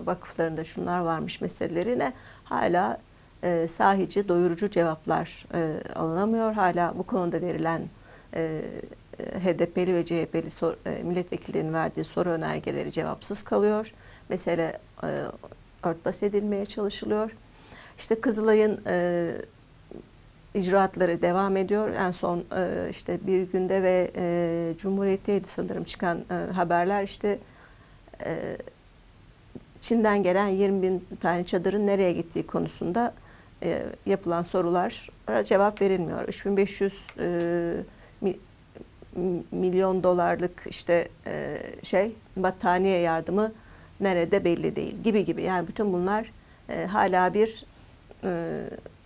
vakıflarında 0.00 0.64
şunlar 0.64 1.00
varmış 1.00 1.40
meselelerine 1.40 2.12
hala 2.44 2.98
e, 3.42 3.68
sahici, 3.68 4.28
doyurucu 4.28 4.70
cevaplar 4.70 5.46
e, 5.54 5.92
alınamıyor. 5.94 6.52
Hala 6.52 6.94
bu 6.98 7.02
konuda 7.02 7.40
verilen 7.40 7.82
e, 8.34 8.62
HDP'li 9.20 9.94
ve 9.94 10.04
CHP'li 10.04 10.50
sor, 10.50 10.74
e, 10.86 11.02
milletvekillerinin 11.02 11.72
verdiği 11.72 12.04
soru 12.04 12.28
önergeleri 12.28 12.92
cevapsız 12.92 13.42
kalıyor. 13.42 13.94
Mesele 14.28 14.78
e, 15.02 15.22
örtbas 15.82 16.22
edilmeye 16.22 16.66
çalışılıyor. 16.66 17.36
İşte 17.98 18.20
Kızılay'ın 18.20 18.80
e, 18.86 19.32
icraatları 20.54 21.22
devam 21.22 21.56
ediyor. 21.56 21.90
En 21.90 22.10
son 22.10 22.44
e, 22.56 22.88
işte 22.90 23.18
bir 23.26 23.42
günde 23.42 23.82
ve 23.82 24.10
e, 24.16 24.74
Cumhuriyet'teydi 24.78 25.48
sanırım 25.48 25.84
çıkan 25.84 26.24
e, 26.30 26.52
haberler 26.52 27.02
işte 27.02 27.38
e, 28.24 28.56
Çin'den 29.80 30.22
gelen 30.22 30.46
20 30.46 30.82
bin 30.82 31.06
tane 31.20 31.44
çadırın 31.44 31.86
nereye 31.86 32.12
gittiği 32.12 32.46
konusunda 32.46 33.14
e, 33.62 33.82
yapılan 34.06 34.42
sorular 34.42 35.08
cevap 35.44 35.82
verilmiyor. 35.82 36.28
3500 36.28 37.06
e, 37.18 37.76
milyon 39.52 40.02
dolarlık 40.02 40.62
işte 40.66 41.08
e, 41.26 41.58
şey 41.82 42.12
battaniye 42.36 42.98
yardımı 42.98 43.52
nerede 44.00 44.44
belli 44.44 44.76
değil 44.76 45.02
gibi 45.02 45.24
gibi. 45.24 45.42
Yani 45.42 45.68
bütün 45.68 45.92
bunlar 45.92 46.32
e, 46.68 46.84
hala 46.84 47.34
bir 47.34 47.64
e, 48.24 48.60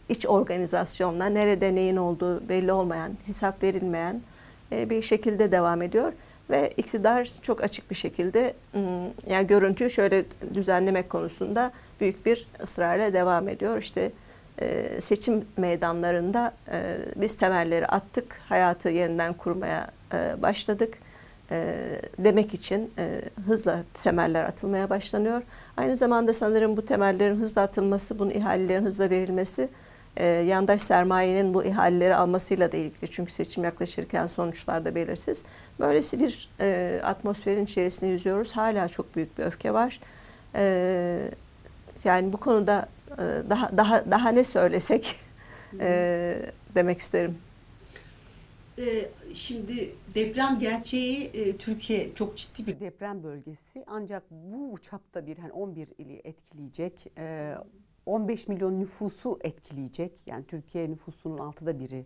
iç 0.09 0.27
organizasyonla 0.27 1.27
nerede 1.27 1.75
neyin 1.75 1.97
olduğu 1.97 2.49
belli 2.49 2.73
olmayan, 2.73 3.13
hesap 3.27 3.63
verilmeyen 3.63 4.21
e, 4.73 4.91
bir 4.91 5.03
şekilde 5.03 5.53
devam 5.53 5.83
ediyor 5.83 6.13
ve 6.51 6.73
iktidar 6.77 7.31
çok 7.43 7.63
açık 7.63 7.91
bir 7.91 7.97
şekilde 7.97 8.55
yani 9.27 9.47
görüntüyü 9.47 9.91
şöyle 9.91 10.25
düzenlemek 10.55 11.11
konusunda 11.11 11.73
büyük 12.01 12.27
bir 12.27 12.49
ısrarla 12.63 13.13
devam 13.13 13.49
ediyor. 13.49 13.79
İşte 13.79 14.13
e, 14.63 15.01
seçim 15.01 15.45
meydanlarında 15.57 16.53
e, 16.73 16.97
biz 17.17 17.37
temelleri 17.37 17.87
attık, 17.87 18.41
hayatı 18.49 18.89
yeniden 18.89 19.33
kurmaya 19.33 19.91
başladık 20.43 20.95
demek 22.19 22.55
için 22.55 22.93
hızla 23.47 23.83
temeller 24.03 24.45
atılmaya 24.45 24.91
başlanıyor. 24.91 25.43
Aynı 25.77 25.97
zamanda 25.97 26.35
sanırım 26.35 26.77
bu 26.77 26.85
temellerin 26.85 27.37
hızla 27.37 27.63
atılması, 27.63 28.19
bunun 28.19 28.31
ihalelerin 28.31 28.85
hızla 28.85 29.11
verilmesi 29.11 29.69
e, 30.17 30.27
yandaş 30.27 30.83
sermayenin 30.83 31.55
bu 31.55 31.65
ihaleleri 31.65 32.17
almasıyla 32.17 32.73
da 32.73 32.77
ilgili. 32.77 33.11
Çünkü 33.11 33.33
seçim 33.33 33.65
yaklaşırken 33.65 34.27
sonuçlar 34.27 34.85
da 34.85 34.95
belirsiz. 34.95 35.45
Böylesi 35.81 36.21
bir 36.21 36.49
e, 36.61 37.01
atmosferin 37.05 37.65
içerisinde 37.65 38.11
yüzüyoruz. 38.11 38.57
Hala 38.57 38.89
çok 38.89 39.17
büyük 39.17 39.39
bir 39.39 39.45
öfke 39.45 39.75
var. 39.75 40.01
E, 40.55 41.21
yani 42.05 42.33
bu 42.33 42.37
konuda 42.37 42.89
e, 42.89 42.94
daha 43.51 43.77
daha 43.77 44.11
daha 44.11 44.29
ne 44.29 44.45
söylesek 44.45 45.17
e, 45.81 46.43
demek 46.75 46.99
isterim. 46.99 47.39
E, 48.79 49.11
şimdi 49.35 49.95
deprem 50.15 50.59
gerçeği 50.59 51.25
e, 51.25 51.57
Türkiye 51.57 52.15
çok 52.15 52.37
ciddi 52.37 52.67
bir 52.67 52.81
deprem 52.81 53.23
bölgesi 53.23 53.85
ancak 53.87 54.23
bu 54.31 54.79
çapta 54.79 55.27
bir 55.27 55.39
hani 55.39 55.53
11 55.53 55.89
ili 55.99 56.21
etkileyecek 56.25 57.13
e, 57.19 57.55
15 58.07 58.49
milyon 58.49 58.81
nüfusu 58.81 59.39
etkileyecek. 59.41 60.23
Yani 60.27 60.45
Türkiye 60.45 60.91
nüfusunun 60.91 61.39
altıda 61.39 61.79
biri 61.79 62.05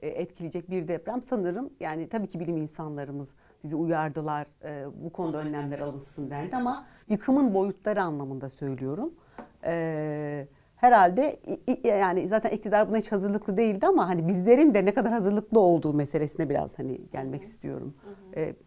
e, 0.00 0.08
etkileyecek 0.08 0.70
bir 0.70 0.88
deprem 0.88 1.22
sanırım. 1.22 1.70
Yani 1.80 2.08
tabii 2.08 2.28
ki 2.28 2.40
bilim 2.40 2.56
insanlarımız 2.56 3.34
bizi 3.64 3.76
uyardılar. 3.76 4.46
E, 4.64 4.86
bu 5.04 5.12
konuda 5.12 5.38
önlemler 5.38 5.78
alınsın 5.78 6.30
dendi 6.30 6.56
ama 6.56 6.86
yıkımın 7.08 7.54
boyutları 7.54 8.02
anlamında 8.02 8.48
söylüyorum. 8.48 9.14
E, 9.66 10.48
herhalde 10.76 11.36
yani 11.84 12.28
zaten 12.28 12.50
iktidar 12.50 12.88
buna 12.88 12.96
hiç 12.96 13.12
hazırlıklı 13.12 13.56
değildi 13.56 13.86
ama 13.86 14.08
hani 14.08 14.28
bizlerin 14.28 14.74
de 14.74 14.84
ne 14.84 14.94
kadar 14.94 15.12
hazırlıklı 15.12 15.60
olduğu 15.60 15.94
meselesine 15.94 16.48
biraz 16.48 16.78
hani 16.78 17.00
gelmek 17.12 17.42
istiyorum 17.42 17.94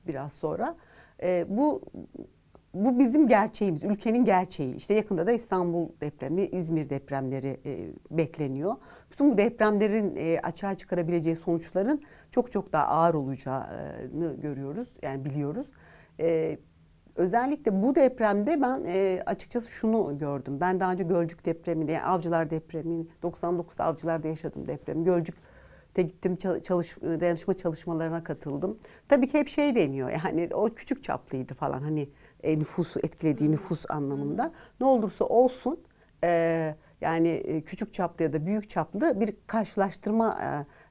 biraz 0.08 0.34
sonra. 0.34 0.76
Bu 1.48 1.82
bu 2.74 3.00
bizim 3.00 3.28
gerçeğimiz, 3.28 3.84
ülkenin 3.84 4.26
gerçeği. 4.26 4.76
İşte 4.76 4.94
yakında 4.94 5.28
da 5.28 5.32
İstanbul 5.32 5.90
depremi, 6.02 6.42
İzmir 6.42 6.90
depremleri 6.90 7.58
e, 7.66 7.94
bekleniyor. 8.12 8.76
Bütün 9.12 9.32
bu 9.32 9.38
depremlerin 9.38 10.16
e, 10.18 10.40
açığa 10.44 10.76
çıkarabileceği 10.76 11.36
sonuçların 11.36 12.02
çok 12.32 12.52
çok 12.52 12.74
daha 12.74 12.88
ağır 12.88 13.14
olacağını 13.14 14.36
görüyoruz, 14.42 14.94
yani 15.02 15.26
biliyoruz. 15.26 15.68
E, 16.20 16.58
özellikle 17.20 17.82
bu 17.82 17.96
depremde 17.96 18.62
ben 18.62 18.84
e, 18.88 19.22
açıkçası 19.26 19.70
şunu 19.70 20.18
gördüm. 20.18 20.58
Ben 20.62 20.80
daha 20.80 20.92
önce 20.92 21.04
Gölcük 21.04 21.46
depreminde, 21.46 21.92
yani 21.92 22.06
Avcılar 22.06 22.50
depremi, 22.50 23.06
99'da 23.24 23.84
Avcılar'da 23.84 24.28
yaşadım 24.28 24.68
depremi. 24.68 25.04
Gölcük 25.04 25.36
de 25.96 26.02
gittim 26.02 26.36
çalış, 26.64 26.98
dayanışma 27.02 27.54
çalışmalarına 27.54 28.24
katıldım. 28.24 28.80
Tabii 29.08 29.28
ki 29.28 29.40
hep 29.40 29.48
şey 29.48 29.76
deniyor 29.76 30.10
yani 30.26 30.50
o 30.54 30.70
küçük 30.70 31.04
çaplıydı 31.04 31.54
falan 31.54 31.82
hani 31.82 32.10
e, 32.44 32.60
nüfusu 32.60 33.00
etkilediği 33.00 33.52
nüfus 33.52 33.86
anlamında. 33.90 34.52
Ne 34.80 34.86
olursa 34.86 35.26
olsun 35.26 35.80
e, 36.24 36.76
yani 37.02 37.28
e, 37.28 37.62
küçük 37.62 37.94
çaplı 37.94 38.24
ya 38.24 38.34
da 38.34 38.46
büyük 38.46 38.70
çaplı 38.70 39.20
bir 39.20 39.36
karşılaştırma 39.48 40.38
e, 40.44 40.48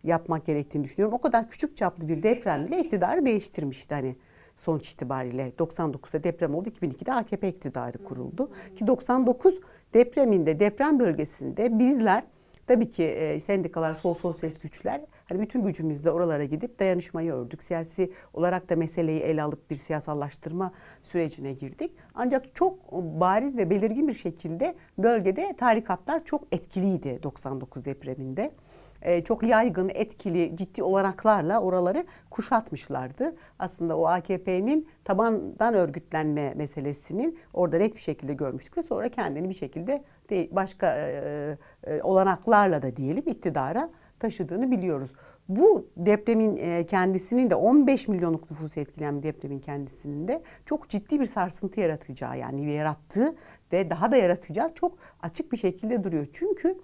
yapmak 0.08 0.46
gerektiğini 0.46 0.84
düşünüyorum. 0.84 1.14
O 1.14 1.20
kadar 1.20 1.48
küçük 1.48 1.76
çaplı 1.76 2.08
bir 2.08 2.22
deprem 2.22 2.66
bile 2.66 2.80
iktidarı 2.80 3.26
değiştirmişti 3.26 3.94
hani 3.94 4.16
sonuç 4.58 4.90
itibariyle 4.90 5.52
99'da 5.58 6.24
deprem 6.24 6.54
oldu 6.54 6.68
2002'de 6.68 7.12
AKP 7.12 7.48
iktidarı 7.48 8.04
kuruldu 8.04 8.50
ki 8.76 8.86
99 8.86 9.60
depreminde 9.94 10.60
deprem 10.60 11.00
bölgesinde 11.00 11.78
bizler 11.78 12.24
tabii 12.66 12.90
ki 12.90 13.04
e, 13.04 13.40
sendikalar 13.40 13.94
sol 13.94 14.14
sosyalist 14.14 14.62
güçler 14.62 15.00
hani 15.28 15.40
bütün 15.40 15.64
gücümüzle 15.64 16.10
oralara 16.10 16.44
gidip 16.44 16.78
dayanışmayı 16.78 17.32
ördük. 17.32 17.62
Siyasi 17.62 18.12
olarak 18.34 18.70
da 18.70 18.76
meseleyi 18.76 19.20
ele 19.20 19.42
alıp 19.42 19.70
bir 19.70 19.76
siyasallaştırma 19.76 20.72
sürecine 21.02 21.52
girdik. 21.52 21.92
Ancak 22.14 22.54
çok 22.54 22.92
bariz 22.92 23.58
ve 23.58 23.70
belirgin 23.70 24.08
bir 24.08 24.14
şekilde 24.14 24.74
bölgede 24.98 25.54
tarikatlar 25.56 26.24
çok 26.24 26.42
etkiliydi 26.52 27.20
99 27.22 27.84
depreminde. 27.84 28.52
Ee, 29.02 29.24
çok 29.24 29.42
yaygın, 29.42 29.90
etkili, 29.94 30.56
ciddi 30.56 30.82
olanaklarla 30.82 31.60
oraları 31.60 32.04
kuşatmışlardı. 32.30 33.36
Aslında 33.58 33.96
o 33.98 34.06
AKP'nin 34.06 34.88
tabandan 35.04 35.74
örgütlenme 35.74 36.54
meselesinin 36.54 37.38
orada 37.54 37.78
net 37.78 37.94
bir 37.94 38.00
şekilde 38.00 38.34
görmüştük 38.34 38.78
ve 38.78 38.82
sonra 38.82 39.08
kendini 39.08 39.48
bir 39.48 39.54
şekilde 39.54 40.04
başka 40.50 40.96
e, 40.96 41.58
e, 41.84 42.02
olanaklarla 42.02 42.82
da 42.82 42.96
diyelim 42.96 43.24
iktidara 43.26 43.90
taşıdığını 44.20 44.70
biliyoruz. 44.70 45.10
Bu 45.48 45.86
depremin 45.96 46.56
e, 46.56 46.86
kendisinin 46.86 47.50
de 47.50 47.54
15 47.54 48.08
milyonluk 48.08 48.50
nüfusu 48.50 48.80
etkileyen 48.80 49.18
bir 49.18 49.22
depremin 49.22 49.58
kendisinin 49.58 50.28
de 50.28 50.42
çok 50.66 50.88
ciddi 50.88 51.20
bir 51.20 51.26
sarsıntı 51.26 51.80
yaratacağı 51.80 52.38
yani 52.38 52.72
yarattığı 52.72 53.36
ve 53.72 53.90
daha 53.90 54.12
da 54.12 54.16
yaratacağı 54.16 54.74
çok 54.74 54.98
açık 55.22 55.52
bir 55.52 55.56
şekilde 55.56 56.04
duruyor. 56.04 56.26
Çünkü 56.32 56.78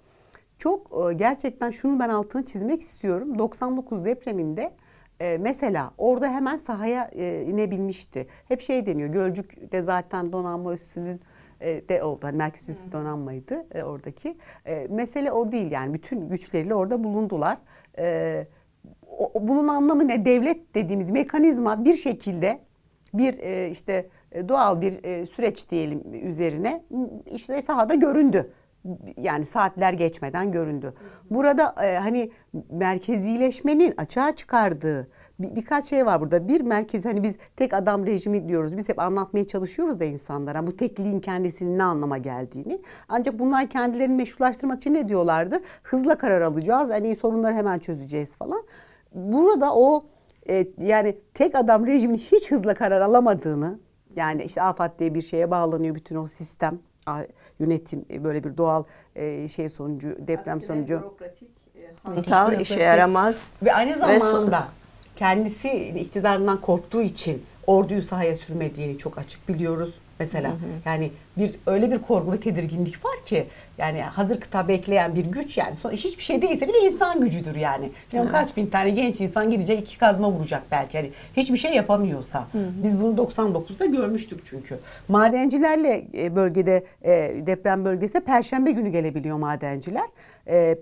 çok 0.65 1.11
gerçekten 1.15 1.71
şunu 1.71 1.99
ben 1.99 2.09
altını 2.09 2.45
çizmek 2.45 2.81
istiyorum. 2.81 3.39
99 3.39 4.05
depreminde 4.05 4.73
mesela 5.39 5.91
orada 5.97 6.27
hemen 6.27 6.57
sahaya 6.57 7.09
inebilmişti. 7.41 8.27
Hep 8.47 8.61
şey 8.61 8.85
deniyor 8.85 9.09
Gölcük'te 9.09 9.81
zaten 9.81 10.31
donanma 10.31 10.73
üssünün 10.73 11.21
e, 11.61 11.89
de 11.89 12.03
oldu. 12.03 12.19
Hani 12.21 12.37
merkez 12.37 12.69
üssü 12.69 12.91
donanmaydı 12.91 13.65
e, 13.71 13.83
oradaki. 13.83 14.37
E, 14.65 14.87
mesele 14.89 15.31
o 15.31 15.51
değil 15.51 15.71
yani 15.71 15.93
bütün 15.93 16.29
güçleriyle 16.29 16.75
orada 16.75 17.03
bulundular. 17.03 17.57
E, 17.99 18.47
o, 19.17 19.31
bunun 19.47 19.67
anlamı 19.67 20.07
ne? 20.07 20.25
Devlet 20.25 20.75
dediğimiz 20.75 21.11
mekanizma 21.11 21.85
bir 21.85 21.95
şekilde 21.95 22.59
bir 23.13 23.39
e, 23.39 23.69
işte 23.69 24.09
e, 24.31 24.49
doğal 24.49 24.81
bir 24.81 25.03
e, 25.03 25.25
süreç 25.25 25.69
diyelim 25.69 26.03
üzerine 26.27 26.83
işte 27.35 27.61
sahada 27.61 27.95
göründü. 27.95 28.51
Yani 29.17 29.45
saatler 29.45 29.93
geçmeden 29.93 30.51
göründü. 30.51 30.93
Burada 31.29 31.75
e, 31.83 31.97
hani 31.97 32.31
merkezileşmenin 32.69 33.93
açığa 33.97 34.35
çıkardığı 34.35 35.07
bir, 35.39 35.55
birkaç 35.55 35.85
şey 35.85 36.05
var 36.05 36.21
burada. 36.21 36.47
Bir 36.47 36.61
merkez 36.61 37.05
hani 37.05 37.23
biz 37.23 37.37
tek 37.55 37.73
adam 37.73 38.05
rejimi 38.05 38.47
diyoruz. 38.47 38.77
Biz 38.77 38.89
hep 38.89 38.99
anlatmaya 38.99 39.47
çalışıyoruz 39.47 39.99
da 39.99 40.05
insanlara 40.05 40.67
bu 40.67 40.75
tekliğin 40.75 41.19
kendisinin 41.19 41.77
ne 41.77 41.83
anlama 41.83 42.17
geldiğini. 42.17 42.81
Ancak 43.09 43.39
bunlar 43.39 43.67
kendilerini 43.69 44.15
meşrulaştırmak 44.15 44.77
için 44.77 44.93
ne 44.93 45.09
diyorlardı? 45.09 45.59
Hızla 45.83 46.17
karar 46.17 46.41
alacağız. 46.41 46.89
Hani 46.89 47.15
sorunları 47.15 47.53
hemen 47.53 47.79
çözeceğiz 47.79 48.35
falan. 48.35 48.63
Burada 49.13 49.75
o 49.75 50.05
e, 50.49 50.67
yani 50.77 51.17
tek 51.33 51.55
adam 51.55 51.87
rejimin 51.87 52.17
hiç 52.17 52.51
hızla 52.51 52.73
karar 52.73 53.01
alamadığını 53.01 53.79
yani 54.15 54.43
işte 54.43 54.61
AFAD 54.61 54.99
diye 54.99 55.13
bir 55.15 55.21
şeye 55.21 55.51
bağlanıyor 55.51 55.95
bütün 55.95 56.15
o 56.15 56.27
sistem 56.27 56.79
yönetim 57.59 58.05
e, 58.09 58.23
böyle 58.23 58.43
bir 58.43 58.57
doğal 58.57 58.83
e, 59.15 59.47
şey 59.47 59.69
sonucu 59.69 60.15
deprem 60.19 60.57
Aksine 60.57 60.67
sonucu 60.67 60.99
bürokratik, 60.99 61.49
e, 61.75 61.81
hantal 62.03 62.59
işe 62.59 62.79
yaramaz 62.79 63.53
ve 63.63 63.73
aynı 63.73 63.93
zamanda 63.93 64.59
ve 64.59 64.63
kendisi 65.15 65.69
iktidarından 65.87 66.61
korktuğu 66.61 67.01
için 67.01 67.43
orduyu 67.67 68.01
sahaya 68.01 68.35
sürmediğini 68.35 68.97
çok 68.97 69.17
açık 69.17 69.49
biliyoruz. 69.49 69.99
Mesela 70.19 70.49
hı 70.49 70.53
hı. 70.53 70.59
yani 70.85 71.11
bir 71.37 71.55
öyle 71.67 71.91
bir 71.91 71.99
korku 71.99 72.31
ve 72.31 72.39
tedirginlik 72.39 73.05
var 73.05 73.23
ki 73.25 73.47
yani 73.77 74.01
hazır 74.01 74.39
kıta 74.39 74.67
bekleyen 74.67 75.15
bir 75.15 75.25
güç 75.25 75.57
yani 75.57 75.75
son, 75.75 75.91
hiçbir 75.91 76.23
şey 76.23 76.41
değilse 76.41 76.67
bile 76.67 76.79
insan 76.79 77.21
gücüdür 77.21 77.55
yani. 77.55 77.91
Evet. 78.13 78.31
Kaç 78.31 78.57
bin 78.57 78.67
tane 78.67 78.89
genç 78.89 79.21
insan 79.21 79.49
gidecek 79.49 79.79
iki 79.79 79.97
kazma 79.97 80.31
vuracak 80.31 80.63
belki 80.71 80.97
yani 80.97 81.11
hiçbir 81.37 81.57
şey 81.57 81.73
yapamıyorsa. 81.73 82.47
Hı 82.51 82.57
hı. 82.57 82.63
Biz 82.83 83.01
bunu 83.01 83.15
99'da 83.15 83.85
görmüştük 83.85 84.45
çünkü. 84.45 84.79
Madencilerle 85.07 86.07
e, 86.17 86.35
bölgede 86.35 86.83
e, 87.03 87.11
deprem 87.47 87.85
bölgesinde 87.85 88.23
perşembe 88.23 88.71
günü 88.71 88.89
gelebiliyor 88.89 89.37
madenciler. 89.37 90.05
E, 90.47 90.77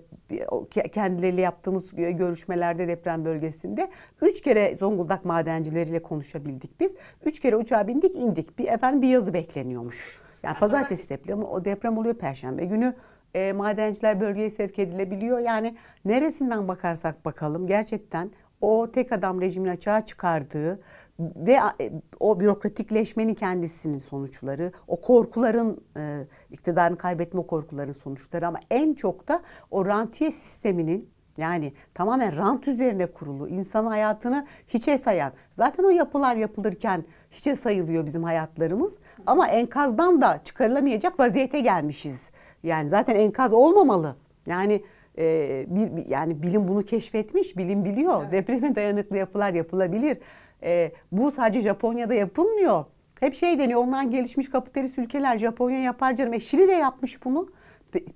kendileriyle 0.92 1.40
yaptığımız 1.40 1.90
görüşmelerde 1.94 2.88
deprem 2.88 3.24
bölgesinde 3.24 3.90
üç 4.22 4.42
kere 4.42 4.76
Zonguldak 4.76 5.24
madencileriyle 5.24 6.02
konuşabildik 6.02 6.80
biz. 6.80 6.96
Üç 7.24 7.40
kere 7.40 7.56
uçağa 7.56 7.86
bindik 7.86 8.16
indik. 8.16 8.58
Bir 8.58 8.68
efendim 8.68 9.02
bir 9.02 9.08
yazı 9.08 9.34
bekleniyormuş. 9.34 10.23
Yani 10.44 10.58
pazartesi 10.58 11.08
depremi 11.08 11.44
o 11.44 11.64
deprem 11.64 11.98
oluyor 11.98 12.14
perşembe 12.14 12.64
günü 12.64 12.94
e, 13.34 13.52
madenciler 13.52 14.20
bölgeye 14.20 14.50
sevk 14.50 14.78
edilebiliyor. 14.78 15.38
Yani 15.38 15.76
neresinden 16.04 16.68
bakarsak 16.68 17.24
bakalım 17.24 17.66
gerçekten 17.66 18.30
o 18.60 18.90
tek 18.92 19.12
adam 19.12 19.40
rejimin 19.40 19.68
açığa 19.68 20.06
çıkardığı 20.06 20.80
ve 21.18 21.52
e, 21.52 21.92
o 22.20 22.40
bürokratikleşmenin 22.40 23.34
kendisinin 23.34 23.98
sonuçları, 23.98 24.72
o 24.88 25.00
korkuların 25.00 25.84
e, 25.96 26.26
iktidarını 26.50 26.98
kaybetme 26.98 27.46
korkuların 27.46 27.92
sonuçları 27.92 28.46
ama 28.46 28.58
en 28.70 28.94
çok 28.94 29.28
da 29.28 29.42
o 29.70 29.86
rantiye 29.86 30.30
sisteminin 30.30 31.13
yani 31.36 31.72
tamamen 31.94 32.36
rant 32.36 32.68
üzerine 32.68 33.06
kurulu, 33.06 33.48
insan 33.48 33.86
hayatını 33.86 34.46
hiçe 34.68 34.98
sayan. 34.98 35.32
Zaten 35.50 35.84
o 35.84 35.90
yapılar 35.90 36.36
yapılırken 36.36 37.04
hiçe 37.30 37.56
sayılıyor 37.56 38.06
bizim 38.06 38.24
hayatlarımız. 38.24 38.98
Ama 39.26 39.48
enkazdan 39.48 40.22
da 40.22 40.40
çıkarılamayacak 40.44 41.20
vaziyete 41.20 41.60
gelmişiz. 41.60 42.30
Yani 42.62 42.88
zaten 42.88 43.14
enkaz 43.14 43.52
olmamalı. 43.52 44.16
Yani 44.46 44.82
e, 45.18 45.66
bir 45.68 46.06
yani 46.06 46.42
bilim 46.42 46.68
bunu 46.68 46.82
keşfetmiş, 46.82 47.56
bilim 47.56 47.84
biliyor. 47.84 48.22
Evet. 48.22 48.32
Depreme 48.32 48.74
dayanıklı 48.74 49.16
yapılar 49.16 49.54
yapılabilir. 49.54 50.18
E, 50.62 50.92
bu 51.12 51.30
sadece 51.30 51.60
Japonya'da 51.60 52.14
yapılmıyor. 52.14 52.84
Hep 53.20 53.34
şey 53.34 53.58
deniyor, 53.58 53.80
ondan 53.80 54.10
gelişmiş 54.10 54.50
kapitalist 54.50 54.98
ülkeler 54.98 55.38
Japonya 55.38 55.78
yapar 55.80 56.16
canım. 56.16 56.32
E 56.32 56.40
Şili 56.40 56.68
de 56.68 56.72
yapmış 56.72 57.24
bunu. 57.24 57.48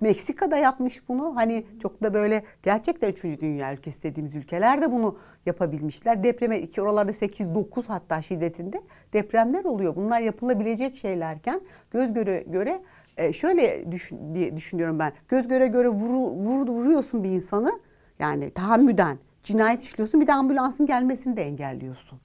Meksika'da 0.01 0.57
yapmış 0.57 1.09
bunu. 1.09 1.35
Hani 1.35 1.65
çok 1.81 2.03
da 2.03 2.13
böyle 2.13 2.43
gerçekten 2.63 3.09
üçüncü 3.09 3.41
dünya 3.41 3.73
ülkesi 3.73 4.03
dediğimiz 4.03 4.35
ülkeler 4.35 4.81
de 4.81 4.91
bunu 4.91 5.17
yapabilmişler. 5.45 6.23
Depreme 6.23 6.59
iki 6.59 6.81
oralarda 6.81 7.11
8-9 7.11 7.87
hatta 7.87 8.21
şiddetinde 8.21 8.81
depremler 9.13 9.65
oluyor. 9.65 9.95
Bunlar 9.95 10.19
yapılabilecek 10.19 10.97
şeylerken 10.97 11.61
göz 11.91 12.13
göre 12.13 12.43
göre 12.47 12.81
e, 13.17 13.33
şöyle 13.33 13.91
düşün, 13.91 14.35
diye 14.35 14.57
düşünüyorum 14.57 14.99
ben. 14.99 15.13
Göz 15.27 15.47
göre 15.47 15.67
göre 15.67 15.87
vuru, 15.87 16.19
vur, 16.19 16.67
vuruyorsun 16.67 17.23
bir 17.23 17.29
insanı 17.29 17.79
yani 18.19 18.49
tahammüden 18.49 19.17
cinayet 19.43 19.83
işliyorsun 19.83 20.21
bir 20.21 20.27
de 20.27 20.33
ambulansın 20.33 20.85
gelmesini 20.85 21.37
de 21.37 21.43
engelliyorsun 21.43 22.19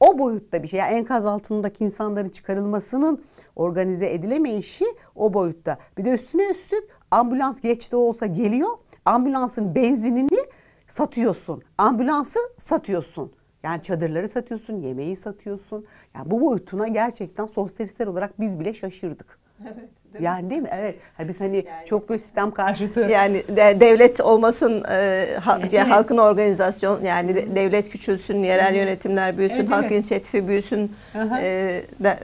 o 0.00 0.18
boyutta 0.18 0.62
bir 0.62 0.68
şey. 0.68 0.80
Yani 0.80 0.94
enkaz 0.94 1.26
altındaki 1.26 1.84
insanların 1.84 2.28
çıkarılmasının 2.28 3.24
organize 3.56 4.10
edilemeyişi 4.14 4.84
o 5.14 5.34
boyutta. 5.34 5.78
Bir 5.98 6.04
de 6.04 6.10
üstüne 6.10 6.50
üstlük 6.50 6.84
ambulans 7.10 7.60
geç 7.60 7.92
de 7.92 7.96
olsa 7.96 8.26
geliyor. 8.26 8.70
Ambulansın 9.04 9.74
benzinini 9.74 10.38
satıyorsun. 10.86 11.62
Ambulansı 11.78 12.38
satıyorsun. 12.58 13.32
Yani 13.62 13.82
çadırları 13.82 14.28
satıyorsun, 14.28 14.80
yemeği 14.80 15.16
satıyorsun. 15.16 15.86
Yani 16.14 16.30
bu 16.30 16.40
boyutuna 16.40 16.88
gerçekten 16.88 17.46
sosyalistler 17.46 18.06
olarak 18.06 18.40
biz 18.40 18.60
bile 18.60 18.74
şaşırdık. 18.74 19.38
Evet. 19.62 19.90
Değil 20.18 20.24
yani 20.24 20.50
değil 20.50 20.62
mi? 20.62 20.68
Evet. 20.72 20.94
Yani 21.18 21.28
biz 21.28 21.40
hani 21.40 21.56
yani, 21.56 21.86
çok 21.86 22.08
böyle 22.08 22.18
sistem 22.18 22.50
karşıtı. 22.50 23.00
Yani 23.16 23.42
de, 23.56 23.80
devlet 23.80 24.20
olmasın, 24.20 24.84
e, 24.90 25.26
ha, 25.44 25.56
evet. 25.60 25.72
yani 25.72 25.88
halkın 25.88 26.18
organizasyon 26.18 27.04
yani 27.04 27.34
de, 27.34 27.54
devlet 27.54 27.90
küçülsün, 27.90 28.42
yerel 28.42 28.72
Hı. 28.72 28.76
yönetimler 28.76 29.38
büyüsün, 29.38 29.60
evet, 29.60 29.70
halk 29.70 29.84
evet. 29.84 29.92
inisiyatifi 29.92 30.48
büyüsün 30.48 30.92
e, 31.14 31.82
de, 32.00 32.18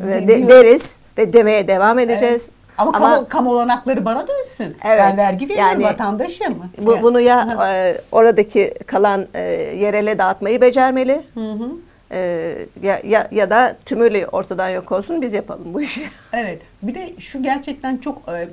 ve 0.00 0.28
de, 0.28 0.48
deriz 0.48 0.98
ve 1.18 1.32
demeye 1.32 1.68
devam 1.68 1.98
edeceğiz. 1.98 2.50
Evet. 2.50 2.56
Ama, 2.78 2.92
Ama 2.96 3.14
kamu, 3.14 3.28
kamu 3.28 3.52
olanakları 3.52 4.04
bana 4.04 4.26
dönsün. 4.28 4.76
Evet, 4.84 4.98
ben 4.98 5.16
vergi 5.16 5.48
veriyorum 5.48 5.72
yani, 5.72 5.84
vatandaşım. 5.84 6.54
Bu, 6.78 7.02
bunu 7.02 7.20
ya 7.20 7.58
e, 7.68 8.00
oradaki 8.12 8.74
kalan 8.86 9.26
e, 9.34 9.40
yerele 9.76 10.18
dağıtmayı 10.18 10.60
becermeli. 10.60 11.22
Hı 11.34 11.52
hı. 11.52 11.70
Ee, 12.12 12.66
ya, 12.82 13.00
ya, 13.04 13.28
ya 13.30 13.50
da 13.50 13.76
tümüyle 13.84 14.26
ortadan 14.26 14.68
yok 14.68 14.92
olsun 14.92 15.22
biz 15.22 15.34
yapalım 15.34 15.74
bu 15.74 15.80
işi. 15.82 16.08
Evet. 16.32 16.62
Bir 16.82 16.94
de 16.94 17.20
şu 17.20 17.42
gerçekten 17.42 17.96
çok 17.96 18.28
e, 18.28 18.48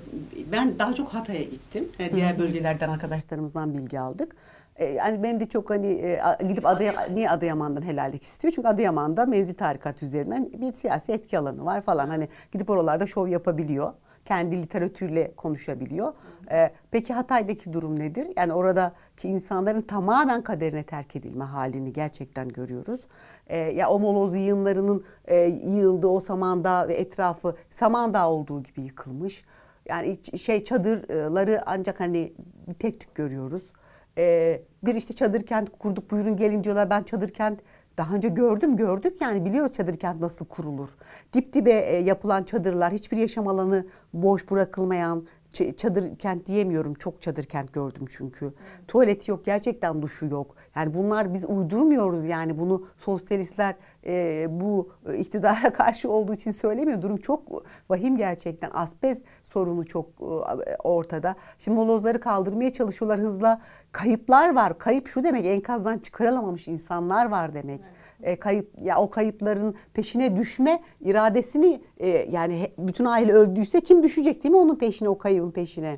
ben 0.51 0.79
daha 0.79 0.95
çok 0.95 1.13
Hatay'a 1.13 1.43
gittim. 1.43 1.89
E, 1.99 2.15
diğer 2.15 2.39
bölgelerden 2.39 2.89
arkadaşlarımızdan 2.89 3.73
bilgi 3.73 3.99
aldık. 3.99 4.35
E, 4.75 4.85
yani 4.85 5.23
benim 5.23 5.39
de 5.39 5.45
çok 5.45 5.69
hani 5.69 6.19
gidip 6.47 6.65
Adıyaman, 6.65 7.15
niye 7.15 7.29
Adıyaman'dan 7.29 7.81
helallik 7.81 8.23
istiyor? 8.23 8.53
Çünkü 8.55 8.67
Adıyaman'da 8.67 9.25
mevzi 9.25 9.53
tarikat 9.53 10.03
üzerinden 10.03 10.49
bir 10.61 10.71
siyasi 10.71 11.11
etki 11.11 11.39
alanı 11.39 11.65
var 11.65 11.81
falan. 11.81 12.09
Hani 12.09 12.27
gidip 12.51 12.69
oralarda 12.69 13.07
şov 13.07 13.27
yapabiliyor 13.27 13.93
kendi 14.25 14.61
literatürle 14.61 15.31
konuşabiliyor. 15.37 16.13
Ee, 16.51 16.71
peki 16.91 17.13
Hatay'daki 17.13 17.73
durum 17.73 17.99
nedir? 17.99 18.27
Yani 18.37 18.53
oradaki 18.53 19.27
insanların 19.27 19.81
tamamen 19.81 20.41
kaderine 20.41 20.83
terk 20.83 21.15
edilme 21.15 21.43
halini 21.43 21.93
gerçekten 21.93 22.49
görüyoruz. 22.49 23.01
Ee, 23.47 23.57
ya 23.57 23.89
o 23.89 23.99
moloz 23.99 24.35
yığınlarının 24.35 25.03
e, 25.25 25.35
yığıldığı 25.45 26.07
o 26.07 26.19
Samandağ 26.19 26.87
ve 26.87 26.93
etrafı 26.93 27.55
Samandağ 27.69 28.29
olduğu 28.29 28.63
gibi 28.63 28.81
yıkılmış. 28.81 29.45
Yani 29.85 30.17
şey 30.37 30.63
çadırları 30.63 31.61
ancak 31.65 31.99
hani 31.99 32.33
tek 32.79 32.99
tük 32.99 33.15
görüyoruz. 33.15 33.71
e, 34.17 34.61
bir 34.83 34.95
işte 34.95 35.13
çadır 35.13 35.41
kent 35.41 35.69
kurduk 35.79 36.11
buyurun 36.11 36.37
gelin 36.37 36.63
diyorlar. 36.63 36.89
Ben 36.89 37.03
çadır 37.03 37.29
kent 37.29 37.59
daha 37.97 38.15
önce 38.15 38.29
gördüm 38.29 38.75
gördük 38.77 39.21
yani 39.21 39.45
biliyoruz 39.45 39.73
çadır 39.73 39.95
kent 39.95 40.21
nasıl 40.21 40.45
kurulur. 40.45 40.89
Dip 41.33 41.53
dibe 41.53 41.71
e, 41.71 41.95
yapılan 41.95 42.43
çadırlar 42.43 42.93
hiçbir 42.93 43.17
yaşam 43.17 43.47
alanı 43.47 43.87
boş 44.13 44.51
bırakılmayan 44.51 45.27
çadır 45.53 46.15
kent 46.15 46.45
diyemiyorum. 46.45 46.93
Çok 46.93 47.21
çadır 47.21 47.43
kent 47.43 47.73
gördüm 47.73 48.05
çünkü. 48.09 48.53
Tuvaleti 48.87 49.31
yok, 49.31 49.45
gerçekten 49.45 50.01
duşu 50.01 50.25
yok. 50.25 50.55
Yani 50.75 50.93
bunlar 50.93 51.33
biz 51.33 51.45
uydurmuyoruz 51.45 52.25
yani 52.25 52.59
bunu 52.59 52.87
sosyalistler 52.97 53.75
e, 54.05 54.45
bu 54.49 54.89
iktidara 55.17 55.73
karşı 55.73 56.11
olduğu 56.11 56.33
için 56.33 56.51
söylemiyor. 56.51 57.01
Durum 57.01 57.17
çok 57.17 57.43
vahim 57.89 58.17
gerçekten. 58.17 58.69
Asbest 58.73 59.23
sorunu 59.43 59.85
çok 59.85 60.07
e, 60.07 60.75
ortada. 60.83 61.35
Şimdi 61.59 61.77
molozları 61.77 62.19
kaldırmaya 62.19 62.73
çalışıyorlar 62.73 63.19
hızla. 63.19 63.61
Kayıplar 63.91 64.55
var. 64.55 64.77
Kayıp 64.77 65.07
şu 65.07 65.23
demek 65.23 65.45
enkazdan 65.45 65.97
çıkarılamamış 65.97 66.67
insanlar 66.67 67.25
var 67.29 67.53
demek. 67.53 67.81
Evet 67.83 68.02
e, 68.23 68.35
kayıp 68.35 68.71
ya 68.81 69.01
o 69.01 69.09
kayıpların 69.09 69.75
peşine 69.93 70.37
düşme 70.37 70.79
iradesini 71.01 71.81
e, 71.97 72.07
yani 72.09 72.71
bütün 72.77 73.05
aile 73.05 73.33
öldüyse 73.33 73.81
kim 73.81 74.03
düşecek 74.03 74.43
değil 74.43 74.53
mi 74.53 74.59
onun 74.59 74.75
peşine 74.75 75.09
o 75.09 75.17
kaybın 75.17 75.51
peşine? 75.51 75.97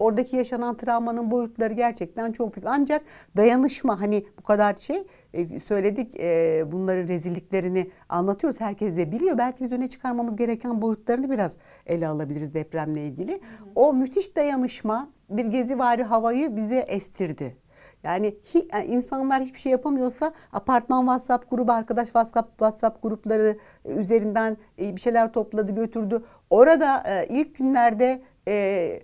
Oradaki 0.00 0.36
yaşanan 0.36 0.76
travmanın 0.76 1.30
boyutları 1.30 1.72
gerçekten 1.72 2.32
çok 2.32 2.56
büyük. 2.56 2.66
Ancak 2.66 3.02
dayanışma 3.36 4.00
hani 4.00 4.26
bu 4.38 4.42
kadar 4.42 4.74
şey 4.74 5.06
e, 5.34 5.60
söyledik 5.60 6.20
e, 6.20 6.64
bunların 6.72 7.08
rezilliklerini 7.08 7.90
anlatıyoruz. 8.08 8.60
Herkes 8.60 8.96
de 8.96 9.12
biliyor. 9.12 9.38
Belki 9.38 9.64
biz 9.64 9.72
öne 9.72 9.88
çıkarmamız 9.88 10.36
gereken 10.36 10.82
boyutlarını 10.82 11.30
biraz 11.30 11.56
ele 11.86 12.08
alabiliriz 12.08 12.54
depremle 12.54 13.06
ilgili. 13.06 13.32
Hı 13.32 13.36
hı. 13.36 13.40
O 13.74 13.92
müthiş 13.92 14.36
dayanışma 14.36 15.08
bir 15.30 15.44
gezivari 15.44 16.02
havayı 16.02 16.56
bize 16.56 16.78
estirdi. 16.78 17.56
Yani, 18.02 18.36
hi, 18.54 18.68
insanlar 18.86 19.42
hiçbir 19.42 19.58
şey 19.58 19.72
yapamıyorsa 19.72 20.32
apartman 20.52 21.00
WhatsApp 21.00 21.50
grubu, 21.50 21.72
arkadaş 21.72 22.04
WhatsApp, 22.04 22.50
WhatsApp 22.50 23.02
grupları 23.02 23.58
e, 23.84 23.94
üzerinden 23.94 24.56
e, 24.78 24.96
bir 24.96 25.00
şeyler 25.00 25.32
topladı 25.32 25.74
götürdü. 25.74 26.22
Orada 26.50 27.02
e, 27.06 27.26
ilk 27.28 27.56
günlerde 27.56 28.22
e, 28.48 29.02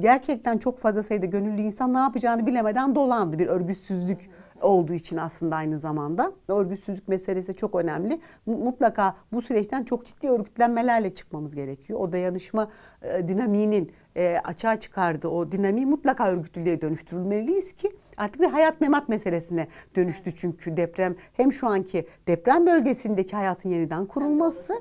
gerçekten 0.00 0.58
çok 0.58 0.78
fazla 0.78 1.02
sayıda 1.02 1.26
gönüllü 1.26 1.60
insan 1.60 1.94
ne 1.94 1.98
yapacağını 1.98 2.46
bilemeden 2.46 2.94
dolandı. 2.94 3.38
Bir 3.38 3.46
örgütsüzlük 3.46 4.30
olduğu 4.62 4.94
için 4.94 5.16
aslında 5.16 5.56
aynı 5.56 5.78
zamanda. 5.78 6.32
Örgütsüzlük 6.48 7.08
meselesi 7.08 7.54
çok 7.56 7.74
önemli. 7.74 8.20
Mutlaka 8.46 9.16
bu 9.32 9.42
süreçten 9.42 9.84
çok 9.84 10.06
ciddi 10.06 10.30
örgütlenmelerle 10.30 11.14
çıkmamız 11.14 11.54
gerekiyor. 11.54 12.00
O 12.00 12.12
dayanışma 12.12 12.70
e, 13.02 13.28
dinamiğinin 13.28 13.92
e, 14.16 14.40
açığa 14.44 14.80
çıkardığı 14.80 15.28
o 15.28 15.52
dinamiği 15.52 15.86
mutlaka 15.86 16.28
örgütlülüğe 16.28 16.80
dönüştürülmeliyiz 16.80 17.72
ki 17.72 17.96
artık 18.16 18.40
bir 18.40 18.46
hayat 18.46 18.80
memat 18.80 19.08
meselesine 19.08 19.68
dönüştü 19.96 20.36
çünkü 20.36 20.76
deprem 20.76 21.16
hem 21.32 21.52
şu 21.52 21.66
anki 21.66 22.06
deprem 22.28 22.66
bölgesindeki 22.66 23.36
hayatın 23.36 23.70
yeniden 23.70 24.06
kurulması 24.06 24.74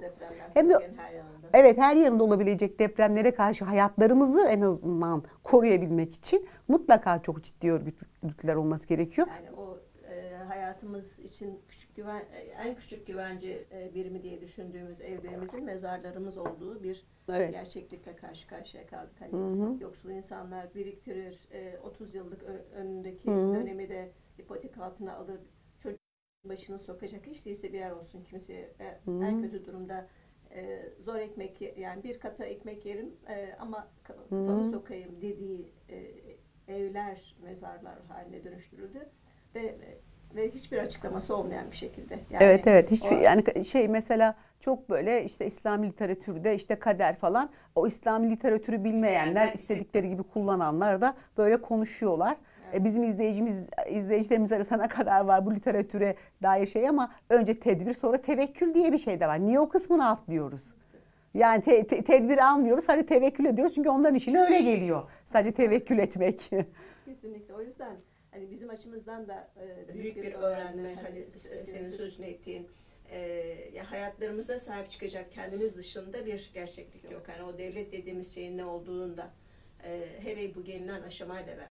hem 0.54 0.70
de 0.70 0.74
Evet 1.58 1.78
her 1.78 1.96
yanında 1.96 2.24
olabilecek 2.24 2.80
depremlere 2.80 3.32
karşı 3.32 3.66
hayatlarımızı 3.66 4.48
en 4.48 4.62
azından 4.62 5.24
koruyabilmek 5.44 6.14
için 6.14 6.48
mutlaka 6.68 7.22
çok 7.22 7.44
ciddi 7.44 7.72
örgütler 7.72 8.56
olması 8.56 8.88
gerekiyor. 8.88 9.28
Yani 9.28 9.55
hayatımız 10.56 11.20
için 11.20 11.62
küçük 11.68 11.96
güven 11.96 12.26
e, 12.34 12.40
en 12.40 12.76
küçük 12.76 13.08
güvence 13.08 13.66
e, 13.72 13.96
birimi 13.96 14.24
diye 14.24 14.42
düşündüğümüz 14.42 15.02
evlerimizin 15.02 15.64
mezarlarımız 15.64 16.38
olduğu 16.38 16.84
bir 16.84 17.06
evet. 17.30 17.52
gerçeklikle 17.52 18.16
karşı 18.16 18.48
karşıya 18.48 18.88
kaldık. 18.88 19.14
Hani 19.20 19.34
hı 19.34 19.64
hı. 19.64 19.84
yoksul 19.84 20.10
insanlar 20.10 20.76
biriktirir, 20.76 21.48
e, 21.52 21.80
30 21.80 22.16
yıllık 22.16 22.44
önündeki 22.74 23.32
hı 23.32 23.36
hı. 23.36 23.54
dönemi 23.54 23.90
de 23.90 24.12
ipotek 24.40 24.78
altına 24.78 25.16
alır, 25.16 25.40
çocuk 25.80 26.00
başını 26.46 26.80
sokacak 26.80 27.28
hiç 27.28 27.46
değilse 27.46 27.74
bir 27.74 27.80
yer 27.80 27.92
olsun 27.92 28.24
kimseye 28.24 28.74
e, 28.80 29.00
en 29.08 29.42
kötü 29.42 29.66
durumda 29.66 30.08
e, 30.52 30.90
zor 31.00 31.16
ekmek 31.16 31.78
yani 31.78 32.04
bir 32.04 32.20
kata 32.20 32.46
ekmek 32.46 32.86
yerim 32.86 33.16
e, 33.30 33.56
ama 33.60 33.88
kafamı 34.04 34.72
sokayım 34.72 35.22
dediği 35.22 35.74
e, 35.90 36.12
evler 36.68 37.36
mezarlar 37.44 38.00
haline 38.08 38.44
dönüştürüldü 38.44 39.10
ve 39.56 39.78
ve 40.36 40.52
hiçbir 40.52 40.78
açıklaması 40.78 41.36
olmayan 41.36 41.72
bir 41.72 41.76
şekilde. 41.76 42.14
Yani 42.14 42.44
evet 42.44 42.68
evet 42.68 42.92
hiçbir 42.92 43.18
o, 43.18 43.20
yani 43.20 43.66
şey 43.66 43.88
mesela 43.88 44.36
çok 44.60 44.90
böyle 44.90 45.24
işte 45.24 45.46
İslami 45.46 45.88
literatürde 45.88 46.56
işte 46.56 46.76
kader 46.76 47.16
falan 47.16 47.50
o 47.76 47.88
İslami 47.88 48.30
literatürü 48.30 48.84
bilmeyenler 48.84 49.54
istedikleri 49.54 50.10
gibi 50.10 50.24
kullananlar 50.24 51.02
da 51.02 51.16
böyle 51.38 51.62
konuşuyorlar. 51.62 52.38
E, 52.74 52.84
bizim 52.84 53.04
izleyicimiz 53.04 53.70
izleyicilerimiz 53.90 54.52
arasında 54.52 54.78
ne 54.84 54.88
kadar 54.88 55.26
var 55.26 55.46
bu 55.46 55.56
literatüre 55.56 56.16
dair 56.44 56.68
şey 56.68 56.90
ama 56.90 57.12
önce 57.30 57.60
tedbir 57.60 57.94
sonra 57.94 58.18
tevekkül 58.22 58.74
diye 58.74 58.92
bir 58.92 58.98
şey 58.98 59.20
de 59.20 59.28
var. 59.28 59.46
Niye 59.46 59.60
o 59.60 59.70
kısmını 59.70 60.10
atlıyoruz? 60.10 60.76
Yani 61.34 61.62
te, 61.62 61.88
te, 61.88 62.04
tedbir 62.04 62.38
almıyoruz 62.38 62.84
sadece 62.84 63.06
tevekkül 63.06 63.46
ediyoruz 63.46 63.76
çünkü 63.76 63.90
onların 63.90 64.16
işine 64.16 64.42
öyle 64.42 64.62
geliyor. 64.62 65.04
Sadece 65.26 65.52
tevekkül 65.52 66.00
etmek. 66.00 66.50
Kesinlikle 67.06 67.54
o 67.54 67.62
yüzden 67.62 67.96
hani 68.36 68.52
bizim 68.52 68.70
açımızdan 68.70 69.28
da 69.28 69.52
e, 69.62 69.94
büyük 69.94 70.16
bir 70.16 70.34
öğrenme 70.34 70.96
hani 70.96 71.32
senin 71.32 71.92
sözünü 71.92 72.26
ettiğin 72.26 72.68
e, 73.12 73.20
ya 73.74 73.92
hayatlarımıza 73.92 74.60
sahip 74.60 74.92
çıkacak 74.92 75.32
kendimiz 75.32 75.78
dışında 75.78 76.26
bir 76.26 76.52
gerçeklik 76.54 77.12
yok. 77.12 77.26
Yani 77.30 77.44
o 77.44 77.58
devlet 77.58 77.92
dediğimiz 77.92 78.36
şeyin 78.36 78.58
ne 78.58 78.66
olduğunu 78.66 79.18
da 79.18 79.34
e, 79.84 80.20
hele 80.24 80.56
bu 80.56 80.64
gelinen 80.64 81.02
aşamayla 81.02 81.48
beraber 81.48 81.70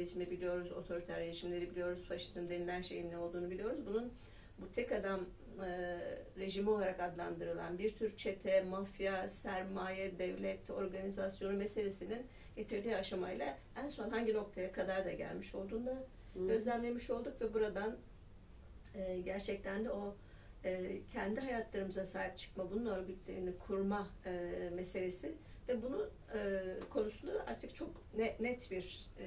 rejimi 0.00 0.30
biliyoruz, 0.30 0.72
otoriter 0.72 1.20
rejimleri 1.20 1.70
biliyoruz, 1.70 2.04
faşizm 2.08 2.48
denilen 2.48 2.82
şeyin 2.82 3.10
ne 3.10 3.18
olduğunu 3.18 3.50
biliyoruz. 3.50 3.86
Bunun 3.86 4.12
bu 4.58 4.72
tek 4.72 4.92
adam 4.92 5.20
e, 5.64 5.98
rejimi 6.38 6.70
olarak 6.70 7.00
adlandırılan 7.00 7.78
bir 7.78 7.96
tür 7.96 8.16
çete, 8.16 8.62
mafya, 8.62 9.28
sermaye, 9.28 10.18
devlet, 10.18 10.70
organizasyonu 10.70 11.56
meselesinin 11.56 12.26
getirdiği 12.58 12.96
aşamayla 12.96 13.58
en 13.76 13.88
son 13.88 14.10
hangi 14.10 14.34
noktaya 14.34 14.72
kadar 14.72 15.04
da 15.04 15.12
gelmiş 15.12 15.54
olduğunu 15.54 15.94
gözlemlemiş 16.34 17.10
olduk 17.10 17.40
ve 17.40 17.54
buradan 17.54 17.96
e, 18.94 19.20
gerçekten 19.20 19.84
de 19.84 19.90
o 19.90 20.16
e, 20.64 21.00
kendi 21.12 21.40
hayatlarımıza 21.40 22.06
sahip 22.06 22.38
çıkma, 22.38 22.70
bunun 22.70 22.86
örgütlerini 22.86 23.58
kurma 23.58 24.08
e, 24.26 24.30
meselesi 24.74 25.34
ve 25.68 25.82
bunu 25.82 26.10
e, 26.34 26.62
konusunda 26.90 27.46
artık 27.46 27.74
çok 27.74 27.90
ne, 28.16 28.36
net 28.40 28.70
bir 28.70 29.10
e, 29.18 29.26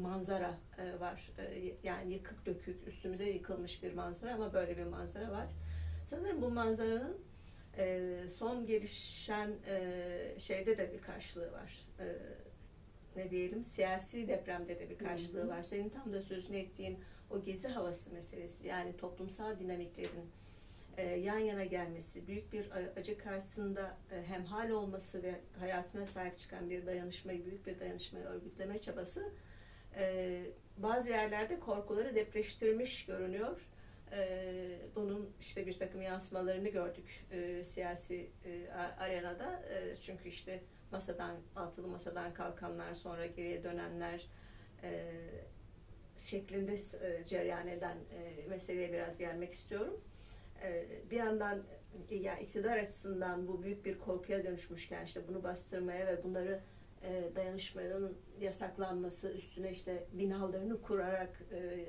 manzara 0.00 0.54
e, 0.78 1.00
var. 1.00 1.30
E, 1.38 1.74
yani 1.82 2.12
yıkık 2.12 2.46
dökük, 2.46 2.88
üstümüze 2.88 3.30
yıkılmış 3.30 3.82
bir 3.82 3.92
manzara 3.92 4.34
ama 4.34 4.52
böyle 4.52 4.76
bir 4.76 4.84
manzara 4.84 5.30
var. 5.30 5.48
Sanırım 6.04 6.42
bu 6.42 6.50
manzaranın 6.50 7.18
e, 7.78 8.10
son 8.30 8.66
gelişen 8.66 9.50
e, 9.66 10.34
şeyde 10.38 10.78
de 10.78 10.92
bir 10.92 11.02
karşılığı 11.02 11.52
var. 11.52 11.86
E, 12.00 12.06
ne 13.16 13.30
diyelim 13.30 13.64
siyasi 13.64 14.28
depremde 14.28 14.80
de 14.80 14.90
bir 14.90 14.98
karşılığı 14.98 15.48
var. 15.48 15.62
Senin 15.62 15.88
tam 15.88 16.12
da 16.12 16.22
sözünü 16.22 16.56
ettiğin 16.56 16.98
o 17.30 17.42
gezi 17.42 17.68
havası 17.68 18.14
meselesi 18.14 18.66
yani 18.68 18.96
toplumsal 18.96 19.58
dinamiklerin 19.58 20.30
e, 20.96 21.02
yan 21.06 21.38
yana 21.38 21.64
gelmesi, 21.64 22.26
büyük 22.26 22.52
bir 22.52 22.70
acı 22.96 23.18
karşısında 23.18 23.96
e, 24.12 24.22
hemhal 24.22 24.70
olması 24.70 25.22
ve 25.22 25.40
hayatına 25.60 26.06
sahip 26.06 26.38
çıkan 26.38 26.70
bir 26.70 26.86
dayanışmayı, 26.86 27.44
büyük 27.44 27.66
bir 27.66 27.80
dayanışmayı 27.80 28.24
örgütleme 28.24 28.80
çabası 28.80 29.32
e, 29.96 30.44
bazı 30.76 31.10
yerlerde 31.10 31.60
korkuları 31.60 32.14
depreştirmiş 32.14 33.06
görünüyor. 33.06 33.60
E, 34.12 34.78
bunun 34.96 35.30
işte 35.40 35.66
bir 35.66 35.78
takım 35.78 36.02
yansımalarını 36.02 36.68
gördük 36.68 37.26
e, 37.30 37.64
siyasi 37.64 38.30
e, 38.44 38.70
arenada. 38.98 39.62
E, 39.70 39.94
çünkü 40.00 40.28
işte 40.28 40.60
masadan, 40.92 41.36
altılı 41.56 41.88
masadan 41.88 42.34
kalkanlar, 42.34 42.94
sonra 42.94 43.26
geriye 43.26 43.64
dönenler, 43.64 44.28
e, 44.82 45.12
şeklinde 46.16 46.74
e, 46.74 47.24
cereyan 47.24 47.68
eden 47.68 47.96
e, 47.96 48.48
meseleye 48.48 48.92
biraz 48.92 49.18
gelmek 49.18 49.54
istiyorum. 49.54 50.00
E, 50.62 50.86
bir 51.10 51.16
yandan 51.16 51.62
ya 52.10 52.38
iktidar 52.38 52.78
açısından 52.78 53.48
bu 53.48 53.62
büyük 53.62 53.84
bir 53.84 53.98
korkuya 53.98 54.44
dönüşmüşken 54.44 55.04
işte 55.04 55.20
bunu 55.28 55.42
bastırmaya 55.42 56.06
ve 56.06 56.24
bunları 56.24 56.60
e, 57.02 57.36
dayanışmanın 57.36 58.18
yasaklanması 58.40 59.32
üstüne 59.32 59.70
işte 59.70 60.06
binalarını 60.12 60.82
kurarak 60.82 61.42
e, 61.52 61.86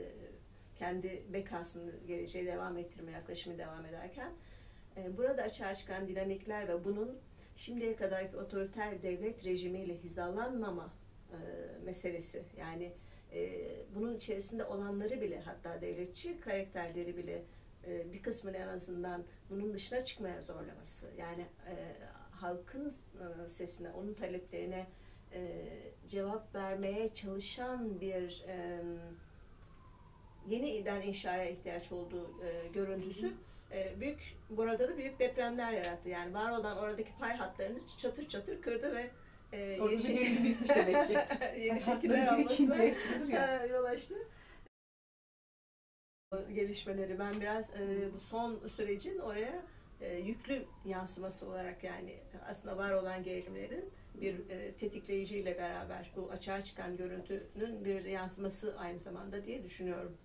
kendi 0.75 1.23
bekasını 1.33 1.91
geleceğe 2.07 2.45
devam 2.45 2.77
ettirme 2.77 3.11
yaklaşımı 3.11 3.57
devam 3.57 3.85
ederken 3.85 4.31
e, 4.97 5.17
burada 5.17 5.43
açığa 5.43 5.75
çıkan 5.75 6.07
dinamikler 6.07 6.67
ve 6.67 6.83
bunun 6.83 7.17
şimdiye 7.55 7.95
kadarki 7.95 8.37
otoriter 8.37 9.03
devlet 9.03 9.45
rejimiyle 9.45 9.97
hizalanmama 9.97 10.93
e, 11.31 11.37
meselesi 11.85 12.43
yani 12.57 12.91
e, 13.33 13.69
bunun 13.95 14.15
içerisinde 14.15 14.63
olanları 14.63 15.21
bile 15.21 15.39
hatta 15.39 15.81
devletçi 15.81 16.39
karakterleri 16.39 17.17
bile 17.17 17.43
e, 17.87 18.13
bir 18.13 18.21
kısmını 18.21 18.57
en 18.57 18.67
azından 18.67 19.23
bunun 19.49 19.73
dışına 19.73 20.05
çıkmaya 20.05 20.41
zorlaması. 20.41 21.09
Yani 21.17 21.41
e, 21.41 21.75
halkın 22.31 22.89
e, 22.89 23.49
sesine, 23.49 23.91
onun 23.91 24.13
taleplerine 24.13 24.87
e, 25.33 25.69
cevap 26.09 26.55
vermeye 26.55 27.13
çalışan 27.13 28.01
bir 28.01 28.43
e, 28.47 28.83
yeniden 30.47 31.01
inşaya 31.01 31.49
ihtiyaç 31.49 31.91
olduğu 31.91 32.45
e, 32.45 32.67
görüntüsü 32.67 33.33
e, 33.73 33.99
büyük 33.99 34.19
burada 34.49 34.89
da 34.89 34.97
büyük 34.97 35.19
depremler 35.19 35.71
yarattı. 35.71 36.09
Yani 36.09 36.33
var 36.33 36.51
olan 36.51 36.77
oradaki 36.77 37.11
pay 37.19 37.35
hatlarını 37.35 37.79
çatır 37.97 38.27
çatır 38.27 38.61
kırdı 38.61 38.95
ve 38.95 39.11
e, 39.51 39.57
yeni, 39.59 40.01
şekil, 40.01 40.43
bitmiş 40.43 40.69
demek 40.69 41.07
ki. 41.07 41.17
yeni 41.59 41.81
şekiller 41.81 42.27
almasına 42.33 42.83
yol 43.71 43.83
açtı. 43.83 44.15
Gelişmeleri 46.53 47.19
ben 47.19 47.41
biraz 47.41 47.75
e, 47.75 48.09
bu 48.15 48.19
son 48.19 48.67
sürecin 48.67 49.19
oraya 49.19 49.61
e, 50.01 50.17
yüklü 50.17 50.65
yansıması 50.85 51.47
olarak 51.47 51.83
yani 51.83 52.15
aslında 52.47 52.77
var 52.77 52.93
olan 52.93 53.23
gerilimlerin 53.23 53.89
bir 54.21 54.49
e, 54.49 54.71
tetikleyiciyle 54.71 55.57
beraber 55.57 56.11
bu 56.15 56.29
açığa 56.31 56.61
çıkan 56.61 56.97
görüntünün 56.97 57.85
bir 57.85 58.05
yansıması 58.05 58.75
aynı 58.79 58.99
zamanda 58.99 59.45
diye 59.45 59.63
düşünüyorum. 59.63 60.17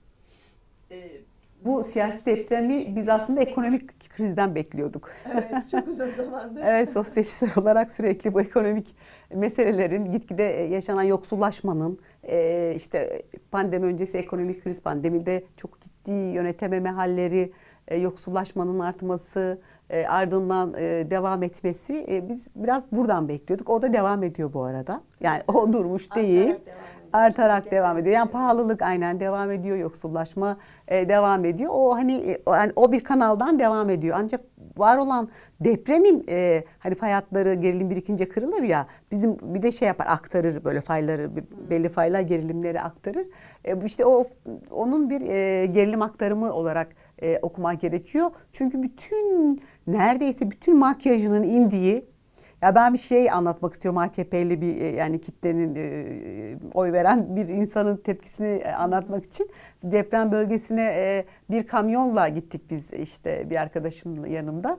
E, 0.91 1.21
bu 1.65 1.85
siyasi 1.85 2.27
depremi 2.27 2.97
biz 2.97 3.09
aslında 3.09 3.41
ekonomik 3.41 4.11
krizden 4.11 4.55
bekliyorduk. 4.55 5.11
Evet, 5.33 5.71
çok 5.71 5.89
uzun 5.89 6.11
zamandır. 6.11 6.63
evet, 6.65 6.89
sosyalistler 6.89 7.51
olarak 7.57 7.91
sürekli 7.91 8.35
bu 8.35 8.41
ekonomik 8.41 8.97
meselelerin, 9.35 10.13
gitgide 10.13 10.43
yaşanan 10.43 11.03
yoksullaşmanın, 11.03 11.99
e, 12.23 12.73
işte 12.77 13.23
pandemi 13.51 13.87
öncesi 13.87 14.19
ekonomik 14.19 14.65
kriz, 14.65 14.81
pandemide 14.81 15.45
çok 15.57 15.81
ciddi 15.81 16.11
yönetememe 16.11 16.91
halleri, 16.91 17.53
e, 17.89 17.97
yoksullaşmanın 17.97 18.79
artması, 18.79 19.61
e, 19.91 20.07
ardından 20.07 20.75
devam 21.11 21.43
etmesi 21.43 22.25
biz 22.29 22.49
biraz 22.57 22.93
buradan 22.93 23.29
bekliyorduk. 23.29 23.71
O 23.71 23.83
da 23.83 23.93
devam 23.93 24.23
ediyor 24.23 24.53
bu 24.53 24.63
arada. 24.63 25.03
Yani 25.21 25.43
o 25.49 25.73
durmuş 25.73 26.15
değil. 26.15 26.47
Devam 26.47 26.98
artarak 27.13 27.71
devam 27.71 27.99
ediyor. 27.99 28.15
Yani 28.15 28.31
pahalılık 28.31 28.83
aynen 28.83 29.21
devam 29.21 29.51
ediyor, 29.51 29.77
yoksullaşma 29.77 30.57
e, 30.89 31.09
devam 31.09 31.45
ediyor. 31.45 31.71
O 31.75 31.95
hani 31.95 32.17
e, 32.17 32.39
yani 32.49 32.73
o 32.77 32.93
bir 32.93 33.05
kanaldan 33.05 33.59
devam 33.59 33.91
ediyor. 33.91 34.17
Ancak 34.21 34.41
var 34.77 34.99
olan 34.99 35.29
depremin 35.61 36.25
e, 36.29 36.65
hani 36.79 36.95
fay 36.95 37.13
hatları 37.13 37.55
gerilim 37.55 37.91
birikince 37.91 38.29
kırılır 38.29 38.63
ya 38.63 38.87
bizim 39.11 39.37
bir 39.43 39.63
de 39.63 39.73
şey 39.73 39.89
yapar 39.89 40.07
aktarır 40.09 40.65
böyle 40.65 40.81
fayları 40.81 41.31
belli 41.71 41.89
faylar 41.89 42.21
gerilimleri 42.21 42.81
aktarır. 42.81 43.27
E, 43.65 43.85
işte 43.85 44.07
o 44.07 44.27
onun 44.71 45.11
bir 45.11 45.21
e, 45.21 45.67
gerilim 45.67 46.03
aktarımı 46.03 46.53
olarak 46.53 46.89
e, 47.23 47.39
okumak 47.39 47.81
gerekiyor. 47.81 48.31
Çünkü 48.53 48.83
bütün 48.83 49.61
neredeyse 49.87 50.51
bütün 50.51 50.77
makyajının 50.77 51.43
indiği 51.43 52.18
ya 52.63 52.75
ben 52.75 52.95
bir 52.95 52.99
şey 52.99 53.31
anlatmak 53.31 53.73
istiyorum 53.73 53.99
AKP'li 53.99 54.61
bir 54.61 54.81
e, 54.81 54.87
yani 54.87 55.21
kitlenin 55.21 55.75
e, 55.75 56.57
oy 56.75 56.93
veren 56.93 57.37
bir 57.37 57.49
insanın 57.49 57.97
tepkisini 57.97 58.49
e, 58.49 58.73
anlatmak 58.73 59.25
için 59.25 59.51
deprem 59.83 60.33
bölgesine 60.33 61.25
bir 61.51 61.67
kamyonla 61.67 62.29
gittik 62.29 62.63
biz 62.71 62.93
işte 62.93 63.51
bir 63.51 63.57
arkadaşımın 63.57 64.27
yanımda. 64.27 64.79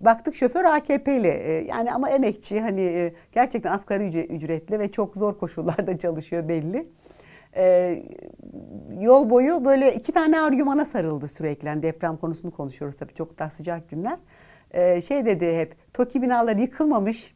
Baktık 0.00 0.34
şoför 0.34 0.64
AKP'li 0.64 1.64
yani 1.68 1.92
ama 1.92 2.10
emekçi 2.10 2.60
hani 2.60 3.12
gerçekten 3.32 3.72
asgari 3.72 4.26
ücretli 4.26 4.78
ve 4.78 4.92
çok 4.92 5.16
zor 5.16 5.38
koşullarda 5.38 5.98
çalışıyor 6.04 6.48
belli. 6.48 6.86
yol 9.00 9.30
boyu 9.30 9.64
böyle 9.64 9.94
iki 9.94 10.12
tane 10.12 10.40
argümana 10.40 10.84
sarıldı 10.84 11.28
sürekli. 11.28 11.68
Yani 11.68 11.82
deprem 11.82 12.16
konusunu 12.16 12.50
konuşuyoruz 12.50 12.96
tabii 12.96 13.14
çok 13.14 13.38
daha 13.38 13.50
sıcak 13.50 13.90
günler. 13.90 14.18
Ee, 14.74 15.00
şey 15.00 15.26
dedi 15.26 15.56
hep 15.56 15.94
TOKİ 15.94 16.22
binaları 16.22 16.60
yıkılmamış. 16.60 17.34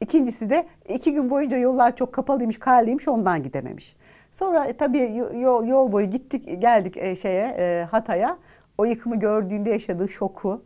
İkincisi 0.00 0.50
de 0.50 0.66
iki 0.88 1.12
gün 1.12 1.30
boyunca 1.30 1.56
yollar 1.56 1.96
çok 1.96 2.12
kapalıymış, 2.12 2.58
karlıymış 2.58 3.08
ondan 3.08 3.42
gidememiş. 3.42 3.96
Sonra 4.30 4.64
e, 4.64 4.76
tabii 4.76 5.22
yol, 5.34 5.66
yol 5.66 5.92
boyu 5.92 6.10
gittik 6.10 6.60
geldik 6.60 6.96
e, 6.96 7.16
şeye 7.16 7.56
e, 7.58 7.86
Hatay'a. 7.90 8.38
O 8.78 8.84
yıkımı 8.84 9.16
gördüğünde 9.16 9.70
yaşadığı 9.70 10.08
şoku 10.08 10.62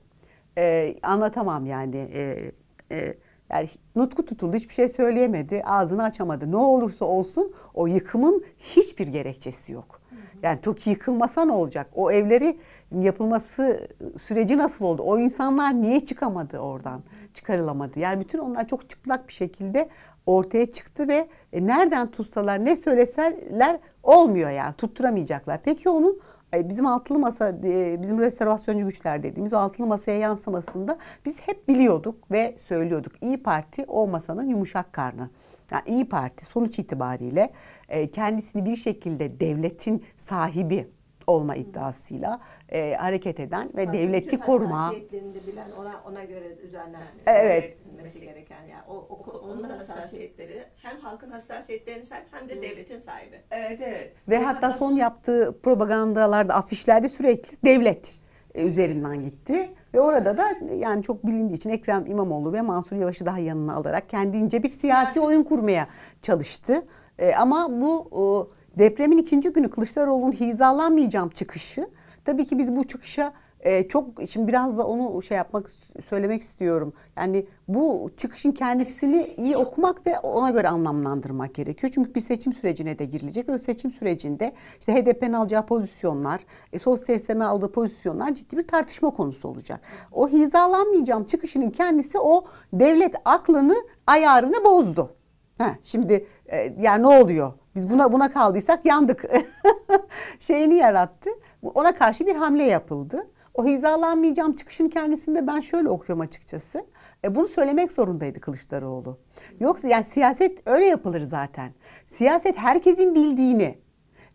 e, 0.58 0.94
anlatamam 1.02 1.66
yani. 1.66 1.96
E, 1.96 2.52
e, 2.90 3.14
yani 3.50 3.68
nutku 3.96 4.24
tutuldu 4.24 4.56
hiçbir 4.56 4.74
şey 4.74 4.88
söyleyemedi, 4.88 5.62
ağzını 5.64 6.02
açamadı. 6.02 6.52
Ne 6.52 6.56
olursa 6.56 7.04
olsun 7.04 7.52
o 7.74 7.86
yıkımın 7.86 8.44
hiçbir 8.58 9.08
gerekçesi 9.08 9.72
yok. 9.72 10.00
Yani 10.42 10.60
TOKİ 10.60 10.90
yıkılmasa 10.90 11.44
ne 11.44 11.52
olacak? 11.52 11.86
O 11.94 12.10
evleri 12.10 12.58
yapılması 12.98 13.88
süreci 14.18 14.58
nasıl 14.58 14.84
oldu? 14.84 15.02
O 15.02 15.18
insanlar 15.18 15.82
niye 15.82 16.06
çıkamadı 16.06 16.58
oradan? 16.58 17.02
Çıkarılamadı. 17.34 17.98
Yani 17.98 18.20
bütün 18.20 18.38
onlar 18.38 18.68
çok 18.68 18.90
çıplak 18.90 19.28
bir 19.28 19.32
şekilde 19.32 19.88
ortaya 20.26 20.66
çıktı 20.66 21.08
ve 21.08 21.28
e, 21.52 21.66
nereden 21.66 22.10
tutsalar 22.10 22.64
ne 22.64 22.76
söyleseler 22.76 23.80
olmuyor 24.02 24.50
yani 24.50 24.74
tutturamayacaklar. 24.74 25.60
Peki 25.64 25.88
onun 25.88 26.20
e, 26.54 26.68
bizim 26.68 26.86
altılı 26.86 27.18
masa 27.18 27.48
e, 27.64 28.02
bizim 28.02 28.20
restorasyoncu 28.20 28.86
güçler 28.86 29.22
dediğimiz 29.22 29.52
o 29.52 29.56
altılı 29.56 29.86
masaya 29.86 30.18
yansımasında 30.18 30.98
biz 31.24 31.40
hep 31.40 31.68
biliyorduk 31.68 32.30
ve 32.30 32.56
söylüyorduk. 32.58 33.12
İyi 33.22 33.42
Parti 33.42 33.84
o 33.88 34.06
masanın 34.06 34.48
yumuşak 34.48 34.92
karnı. 34.92 35.30
Yani 35.70 35.82
İyi 35.86 36.08
Parti 36.08 36.44
sonuç 36.44 36.78
itibariyle 36.78 37.52
kendisini 38.12 38.64
bir 38.64 38.76
şekilde 38.76 39.40
devletin 39.40 40.04
sahibi 40.16 40.88
olma 41.26 41.56
iddiasıyla 41.56 42.40
e, 42.68 42.94
hareket 42.94 43.40
eden 43.40 43.70
ve 43.76 43.84
Tabii 43.84 43.98
devleti 43.98 44.40
koruma. 44.40 44.86
Hassasiyetlerini 44.86 45.34
de 45.34 45.46
bilen 45.46 45.70
ona 45.80 46.02
ona 46.06 46.24
göre 46.24 46.58
düzenlenmesi 46.62 47.22
evet. 47.26 47.76
gereken 48.20 48.62
yani 48.64 48.82
o, 48.88 48.94
o 48.94 49.38
onun 49.38 49.62
hassasiyetleri 49.62 50.64
hem 50.76 50.96
halkın 50.96 51.30
hassasiyetlerini 51.30 52.04
sahip 52.04 52.26
hem 52.30 52.48
de 52.48 52.62
devletin 52.62 52.98
sahibi. 52.98 53.40
Evet 53.50 53.80
evet. 53.82 54.12
Ve 54.28 54.38
hatta 54.38 54.72
son 54.72 54.92
yaptığı 54.92 55.58
propagandalarda, 55.62 56.54
afişlerde 56.54 57.08
sürekli 57.08 57.56
devlet 57.64 58.12
e, 58.54 58.66
üzerinden 58.66 59.22
gitti. 59.22 59.70
Ve 59.94 60.00
orada 60.00 60.36
da 60.36 60.56
yani 60.74 61.02
çok 61.02 61.26
bilindiği 61.26 61.54
için 61.54 61.70
Ekrem 61.70 62.06
İmamoğlu 62.06 62.52
ve 62.52 62.62
Mansur 62.62 62.96
Yavaş'ı 62.96 63.26
daha 63.26 63.38
yanına 63.38 63.74
alarak 63.74 64.08
kendince 64.08 64.62
bir 64.62 64.68
siyasi 64.68 65.20
oyun 65.20 65.42
kurmaya 65.42 65.88
çalıştı. 66.22 66.82
E, 67.18 67.34
ama 67.34 67.80
bu 67.80 68.08
o, 68.10 68.50
Depremin 68.78 69.18
ikinci 69.18 69.50
günü 69.50 69.70
Kılıçdaroğlu'nun 69.70 70.32
hizalanmayacağım 70.32 71.28
çıkışı. 71.28 71.90
Tabii 72.24 72.44
ki 72.44 72.58
biz 72.58 72.76
bu 72.76 72.84
çıkışa 72.84 73.32
e, 73.60 73.88
çok 73.88 74.06
şimdi 74.28 74.48
biraz 74.48 74.78
da 74.78 74.86
onu 74.86 75.22
şey 75.22 75.36
yapmak 75.36 75.70
söylemek 76.08 76.42
istiyorum. 76.42 76.92
Yani 77.16 77.46
bu 77.68 78.10
çıkışın 78.16 78.52
kendisini 78.52 79.26
iyi 79.36 79.56
okumak 79.56 80.06
ve 80.06 80.18
ona 80.18 80.50
göre 80.50 80.68
anlamlandırmak 80.68 81.54
gerekiyor. 81.54 81.92
Çünkü 81.94 82.14
bir 82.14 82.20
seçim 82.20 82.52
sürecine 82.52 82.98
de 82.98 83.04
girilecek. 83.04 83.48
O 83.48 83.58
seçim 83.58 83.90
sürecinde 83.90 84.52
işte 84.78 84.94
HDP'nin 84.94 85.32
alacağı 85.32 85.66
pozisyonlar, 85.66 86.40
e, 86.72 86.78
sosyalistlerin 86.78 87.40
aldığı 87.40 87.72
pozisyonlar 87.72 88.34
ciddi 88.34 88.56
bir 88.56 88.68
tartışma 88.68 89.10
konusu 89.10 89.48
olacak. 89.48 89.80
O 90.12 90.28
hizalanmayacağım 90.28 91.24
çıkışının 91.24 91.70
kendisi 91.70 92.18
o 92.18 92.44
devlet 92.72 93.14
aklını, 93.24 93.74
ayarını 94.06 94.64
bozdu. 94.64 95.14
Ha, 95.58 95.70
şimdi 95.82 96.26
e, 96.52 96.74
yani 96.78 97.02
ne 97.02 97.06
oluyor? 97.22 97.52
Biz 97.74 97.90
buna 97.90 98.12
buna 98.12 98.32
kaldıysak 98.32 98.84
yandık. 98.84 99.24
Şeyini 100.38 100.74
yarattı. 100.74 101.30
Ona 101.62 101.94
karşı 101.94 102.26
bir 102.26 102.34
hamle 102.34 102.64
yapıldı. 102.64 103.26
O 103.54 103.66
hizalanmayacağım 103.66 104.56
çıkışın 104.56 104.88
kendisinde 104.88 105.46
ben 105.46 105.60
şöyle 105.60 105.88
okuyorum 105.88 106.20
açıkçası. 106.20 106.86
E, 107.24 107.34
bunu 107.34 107.48
söylemek 107.48 107.92
zorundaydı 107.92 108.40
Kılıçdaroğlu. 108.40 109.18
Yoksa 109.60 109.88
yani 109.88 110.04
siyaset 110.04 110.68
öyle 110.68 110.84
yapılır 110.84 111.20
zaten. 111.20 111.72
Siyaset 112.06 112.58
herkesin 112.58 113.14
bildiğini, 113.14 113.78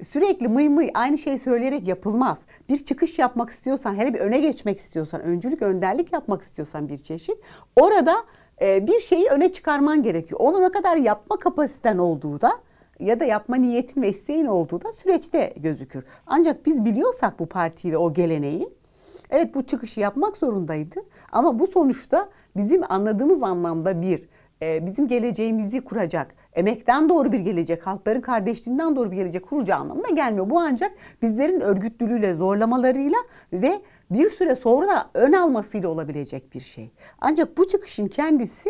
sürekli 0.03 0.47
mıy 0.47 0.69
mıy 0.69 0.89
aynı 0.93 1.17
şeyi 1.17 1.39
söyleyerek 1.39 1.87
yapılmaz. 1.87 2.45
Bir 2.69 2.77
çıkış 2.77 3.19
yapmak 3.19 3.49
istiyorsan, 3.49 3.95
hele 3.95 4.13
bir 4.13 4.19
öne 4.19 4.39
geçmek 4.39 4.77
istiyorsan, 4.77 5.21
öncülük, 5.21 5.61
önderlik 5.61 6.13
yapmak 6.13 6.41
istiyorsan 6.41 6.89
bir 6.89 6.97
çeşit, 6.97 7.37
orada 7.75 8.15
e, 8.61 8.87
bir 8.87 8.99
şeyi 8.99 9.27
öne 9.27 9.53
çıkarman 9.53 10.03
gerekiyor. 10.03 10.39
Onu 10.43 10.61
ne 10.61 10.71
kadar 10.71 10.97
yapma 10.97 11.39
kapasiten 11.39 11.97
olduğu 11.97 12.41
da 12.41 12.51
ya 12.99 13.19
da 13.19 13.25
yapma 13.25 13.55
niyetin 13.55 14.01
ve 14.01 14.09
isteğin 14.09 14.45
olduğu 14.45 14.81
da 14.81 14.91
süreçte 14.91 15.53
gözükür. 15.57 16.03
Ancak 16.27 16.65
biz 16.65 16.85
biliyorsak 16.85 17.39
bu 17.39 17.45
partiyi 17.45 17.93
ve 17.93 17.97
o 17.97 18.13
geleneği 18.13 18.69
evet 19.29 19.55
bu 19.55 19.65
çıkışı 19.65 19.99
yapmak 19.99 20.37
zorundaydı 20.37 20.95
ama 21.31 21.59
bu 21.59 21.67
sonuçta 21.67 22.29
bizim 22.55 22.81
anladığımız 22.89 23.43
anlamda 23.43 24.01
bir 24.01 24.27
e, 24.61 24.85
bizim 24.85 25.07
geleceğimizi 25.07 25.81
kuracak, 25.81 26.35
emekten 26.53 27.09
doğru 27.09 27.31
bir 27.31 27.39
gelecek, 27.39 27.87
halkların 27.87 28.21
kardeşliğinden 28.21 28.95
doğru 28.95 29.11
bir 29.11 29.15
gelecek 29.15 29.45
kuracağı 29.45 29.79
anlamına 29.79 30.09
gelmiyor. 30.09 30.49
Bu 30.49 30.59
ancak 30.59 30.91
bizlerin 31.21 31.59
örgütlülüğüyle, 31.59 32.33
zorlamalarıyla 32.33 33.17
ve 33.53 33.81
bir 34.11 34.29
süre 34.29 34.55
sonra 34.55 35.05
ön 35.13 35.33
almasıyla 35.33 35.89
olabilecek 35.89 36.53
bir 36.53 36.59
şey. 36.59 36.91
Ancak 37.21 37.57
bu 37.57 37.67
çıkışın 37.67 38.07
kendisi 38.07 38.69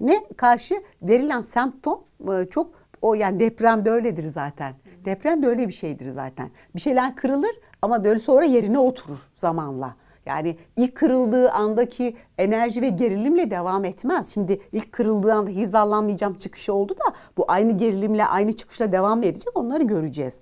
ne 0.00 0.24
karşı 0.36 0.74
verilen 1.02 1.42
semptom 1.42 2.04
e, 2.32 2.46
çok 2.50 2.70
o 3.02 3.14
yani 3.14 3.40
deprem 3.40 3.84
de 3.84 3.90
öyledir 3.90 4.28
zaten. 4.28 4.74
Deprem 5.04 5.42
de 5.42 5.46
öyle 5.46 5.68
bir 5.68 5.72
şeydir 5.72 6.10
zaten. 6.10 6.50
Bir 6.74 6.80
şeyler 6.80 7.16
kırılır 7.16 7.60
ama 7.82 8.04
böyle 8.04 8.20
sonra 8.20 8.44
yerine 8.44 8.78
oturur 8.78 9.18
zamanla. 9.36 9.96
Yani 10.26 10.56
ilk 10.76 10.94
kırıldığı 10.94 11.50
andaki 11.50 12.16
enerji 12.38 12.82
ve 12.82 12.88
gerilimle 12.88 13.50
devam 13.50 13.84
etmez. 13.84 14.28
Şimdi 14.34 14.60
ilk 14.72 14.92
kırıldığı 14.92 15.32
anda 15.32 15.50
hizalanmayacağım 15.50 16.34
çıkışı 16.34 16.74
oldu 16.74 16.94
da 16.94 17.14
bu 17.36 17.44
aynı 17.48 17.72
gerilimle 17.72 18.24
aynı 18.24 18.52
çıkışla 18.52 18.92
devam 18.92 19.22
edecek 19.22 19.58
onları 19.58 19.82
göreceğiz. 19.82 20.40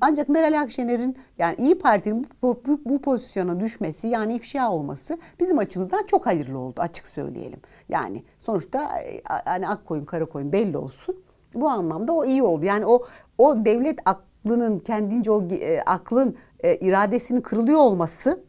Ancak 0.00 0.28
Meral 0.28 0.60
Akşener'in 0.60 1.16
yani 1.38 1.56
İyi 1.58 1.78
Parti'nin 1.78 2.26
bu, 2.42 2.62
bu, 2.66 2.80
bu 2.84 3.02
pozisyona 3.02 3.60
düşmesi 3.60 4.08
yani 4.08 4.34
ifşa 4.34 4.70
olması 4.70 5.18
bizim 5.40 5.58
açımızdan 5.58 6.06
çok 6.06 6.26
hayırlı 6.26 6.58
oldu 6.58 6.80
açık 6.80 7.06
söyleyelim. 7.06 7.60
Yani 7.88 8.22
sonuçta 8.38 8.82
e, 9.00 9.22
hani 9.44 9.68
ak 9.68 9.86
koyun 9.86 10.04
kara 10.04 10.24
koyun 10.24 10.52
belli 10.52 10.76
olsun. 10.76 11.22
Bu 11.54 11.68
anlamda 11.68 12.12
o 12.12 12.24
iyi 12.24 12.42
oldu. 12.42 12.64
Yani 12.64 12.86
o 12.86 13.06
o 13.38 13.64
devlet 13.64 13.98
aklının 14.04 14.78
kendince 14.78 15.30
o 15.30 15.48
e, 15.50 15.80
aklın 15.86 16.36
e, 16.60 16.76
iradesinin 16.76 17.40
kırılıyor 17.40 17.78
olması 17.78 18.44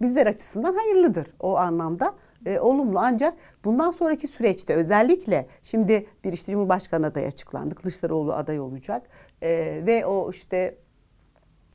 bizler 0.00 0.26
açısından 0.26 0.74
hayırlıdır 0.74 1.34
o 1.40 1.56
anlamda. 1.56 2.14
E, 2.46 2.60
olumlu 2.60 2.98
ancak 2.98 3.34
bundan 3.64 3.90
sonraki 3.90 4.28
süreçte 4.28 4.74
özellikle 4.74 5.46
şimdi 5.62 6.06
bir 6.24 6.32
işte 6.32 6.52
Cumhurbaşkanı 6.52 7.06
adayı 7.06 7.26
açıklandı. 7.26 7.74
Kılıçdaroğlu 7.74 8.32
aday 8.32 8.60
olacak 8.60 9.06
e, 9.42 9.82
ve 9.86 10.06
o 10.06 10.30
işte 10.30 10.78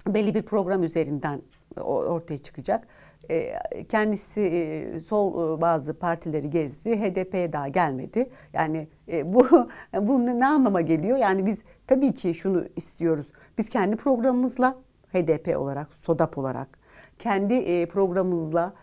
belli 0.08 0.36
bir 0.36 0.42
program 0.42 0.84
üzerinden 0.84 1.42
ortaya 1.86 2.38
çıkacak. 2.38 2.88
E, 3.30 3.54
kendisi 3.90 4.42
e, 4.42 5.00
sol 5.00 5.58
e, 5.58 5.62
bazı 5.62 6.00
partileri 6.00 6.50
gezdi. 6.50 7.02
HDP'ye 7.02 7.54
daha 7.54 7.68
gelmedi. 7.68 8.30
Yani 8.54 8.88
bu 9.24 9.48
bu 10.02 10.26
ne 10.26 10.46
anlama 10.46 10.82
geliyor? 10.82 11.18
Yani 11.18 11.46
biz 11.46 11.64
tabii 11.88 12.14
ki 12.14 12.34
şunu 12.34 12.66
istiyoruz. 12.76 13.28
Biz 13.58 13.70
kendi 13.70 13.96
programımızla 13.96 14.78
HDP 15.14 15.58
olarak, 15.58 15.94
SODAP 15.94 16.38
olarak 16.38 16.80
kendi 17.20 17.86
programımızla 17.86 18.74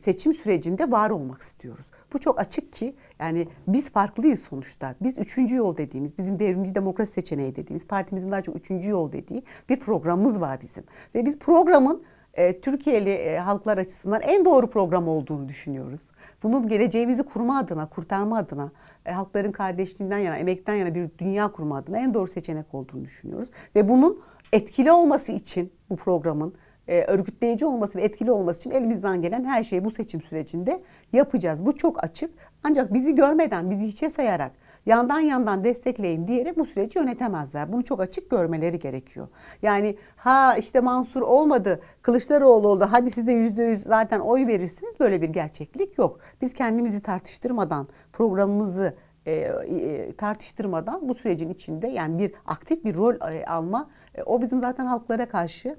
seçim 0.00 0.34
sürecinde 0.34 0.90
var 0.90 1.10
olmak 1.10 1.42
istiyoruz. 1.42 1.90
Bu 2.12 2.18
çok 2.18 2.40
açık 2.40 2.72
ki 2.72 2.94
yani 3.18 3.48
biz 3.66 3.90
farklıyız 3.90 4.42
sonuçta. 4.42 4.94
Biz 5.00 5.18
üçüncü 5.18 5.56
yol 5.56 5.76
dediğimiz, 5.76 6.18
bizim 6.18 6.38
devrimci 6.38 6.74
demokrasi 6.74 7.12
seçeneği 7.12 7.56
dediğimiz, 7.56 7.86
partimizin 7.86 8.32
daha 8.32 8.42
çok 8.42 8.56
üçüncü 8.56 8.88
yol 8.88 9.12
dediği 9.12 9.42
bir 9.68 9.80
programımız 9.80 10.40
var 10.40 10.60
bizim. 10.60 10.84
Ve 11.14 11.24
biz 11.26 11.38
programın 11.38 12.04
e, 12.34 12.60
Türkiye'li 12.60 13.10
e, 13.10 13.38
halklar 13.38 13.78
açısından 13.78 14.20
en 14.22 14.44
doğru 14.44 14.70
program 14.70 15.08
olduğunu 15.08 15.48
düşünüyoruz. 15.48 16.10
Bunun 16.42 16.68
geleceğimizi 16.68 17.22
kurma 17.22 17.58
adına, 17.58 17.88
kurtarma 17.88 18.38
adına, 18.38 18.72
e, 19.06 19.12
halkların 19.12 19.52
kardeşliğinden 19.52 20.18
yana, 20.18 20.36
emekten 20.36 20.74
yana 20.74 20.94
bir 20.94 21.10
dünya 21.18 21.52
kurma 21.52 21.76
adına 21.76 21.98
en 21.98 22.14
doğru 22.14 22.28
seçenek 22.28 22.74
olduğunu 22.74 23.04
düşünüyoruz. 23.04 23.50
Ve 23.74 23.88
bunun 23.88 24.22
etkili 24.52 24.92
olması 24.92 25.32
için 25.32 25.72
bu 25.90 25.96
programın 25.96 26.54
e, 26.90 27.04
örgütleyici 27.04 27.66
olması 27.66 27.98
ve 27.98 28.02
etkili 28.02 28.32
olması 28.32 28.60
için 28.60 28.70
elimizden 28.70 29.22
gelen 29.22 29.44
her 29.44 29.64
şeyi 29.64 29.84
bu 29.84 29.90
seçim 29.90 30.22
sürecinde 30.22 30.82
yapacağız. 31.12 31.66
Bu 31.66 31.74
çok 31.74 32.04
açık. 32.04 32.30
Ancak 32.64 32.94
bizi 32.94 33.14
görmeden, 33.14 33.70
bizi 33.70 33.86
hiçe 33.86 34.10
sayarak 34.10 34.52
yandan 34.86 35.20
yandan 35.20 35.64
destekleyin 35.64 36.28
diyerek 36.28 36.58
bu 36.58 36.64
süreci 36.64 36.98
yönetemezler. 36.98 37.72
Bunu 37.72 37.84
çok 37.84 38.00
açık 38.00 38.30
görmeleri 38.30 38.78
gerekiyor. 38.78 39.28
Yani 39.62 39.96
ha 40.16 40.56
işte 40.56 40.80
Mansur 40.80 41.22
olmadı, 41.22 41.80
Kılıçdaroğlu 42.02 42.68
oldu. 42.68 42.88
Hadi 42.90 43.10
siz 43.10 43.26
de 43.26 43.32
yüzde 43.32 43.62
yüz 43.62 43.82
zaten 43.82 44.20
oy 44.20 44.46
verirsiniz. 44.46 45.00
Böyle 45.00 45.22
bir 45.22 45.28
gerçeklik 45.28 45.98
yok. 45.98 46.20
Biz 46.40 46.54
kendimizi 46.54 47.02
tartıştırmadan, 47.02 47.88
programımızı 48.12 48.94
e, 49.26 49.32
e, 49.32 50.12
tartıştırmadan 50.16 51.08
bu 51.08 51.14
sürecin 51.14 51.50
içinde 51.50 51.86
yani 51.86 52.18
bir 52.18 52.32
aktif 52.46 52.84
bir 52.84 52.96
rol 52.96 53.14
e, 53.14 53.44
alma 53.44 53.90
e, 54.14 54.22
o 54.22 54.42
bizim 54.42 54.60
zaten 54.60 54.86
halklara 54.86 55.28
karşı 55.28 55.76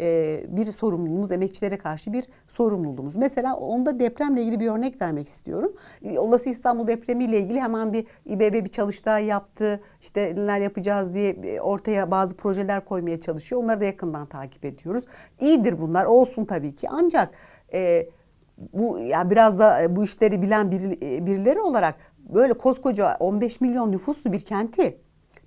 e, 0.00 0.40
bir 0.48 0.66
sorumluluğumuz, 0.66 1.30
emekçilere 1.30 1.78
karşı 1.78 2.12
bir 2.12 2.24
sorumluluğumuz. 2.48 3.16
Mesela 3.16 3.54
onda 3.56 4.00
depremle 4.00 4.42
ilgili 4.42 4.60
bir 4.60 4.70
örnek 4.70 5.02
vermek 5.02 5.28
istiyorum. 5.28 5.72
E, 6.02 6.18
olası 6.18 6.50
İstanbul 6.50 6.86
depremiyle 6.86 7.40
ilgili 7.40 7.60
hemen 7.60 7.92
bir 7.92 8.06
İBB 8.26 8.64
bir 8.64 8.70
çalıştay 8.70 9.24
yaptı. 9.24 9.80
İşte 10.00 10.34
neler 10.36 10.60
yapacağız 10.60 11.14
diye 11.14 11.30
e, 11.30 11.60
ortaya 11.60 12.10
bazı 12.10 12.36
projeler 12.36 12.84
koymaya 12.84 13.20
çalışıyor. 13.20 13.62
Onları 13.62 13.80
da 13.80 13.84
yakından 13.84 14.26
takip 14.26 14.64
ediyoruz. 14.64 15.04
İyidir 15.40 15.78
bunlar, 15.78 16.04
olsun 16.04 16.44
tabii 16.44 16.74
ki. 16.74 16.88
Ancak 16.90 17.30
e, 17.72 18.08
bu 18.72 18.98
yani 18.98 19.30
biraz 19.30 19.58
da 19.58 19.96
bu 19.96 20.04
işleri 20.04 20.42
bilen 20.42 20.70
bir, 20.70 21.00
birileri 21.26 21.60
olarak 21.60 21.94
böyle 22.18 22.52
koskoca 22.52 23.16
15 23.20 23.60
milyon 23.60 23.92
nüfuslu 23.92 24.32
bir 24.32 24.40
kenti 24.40 24.98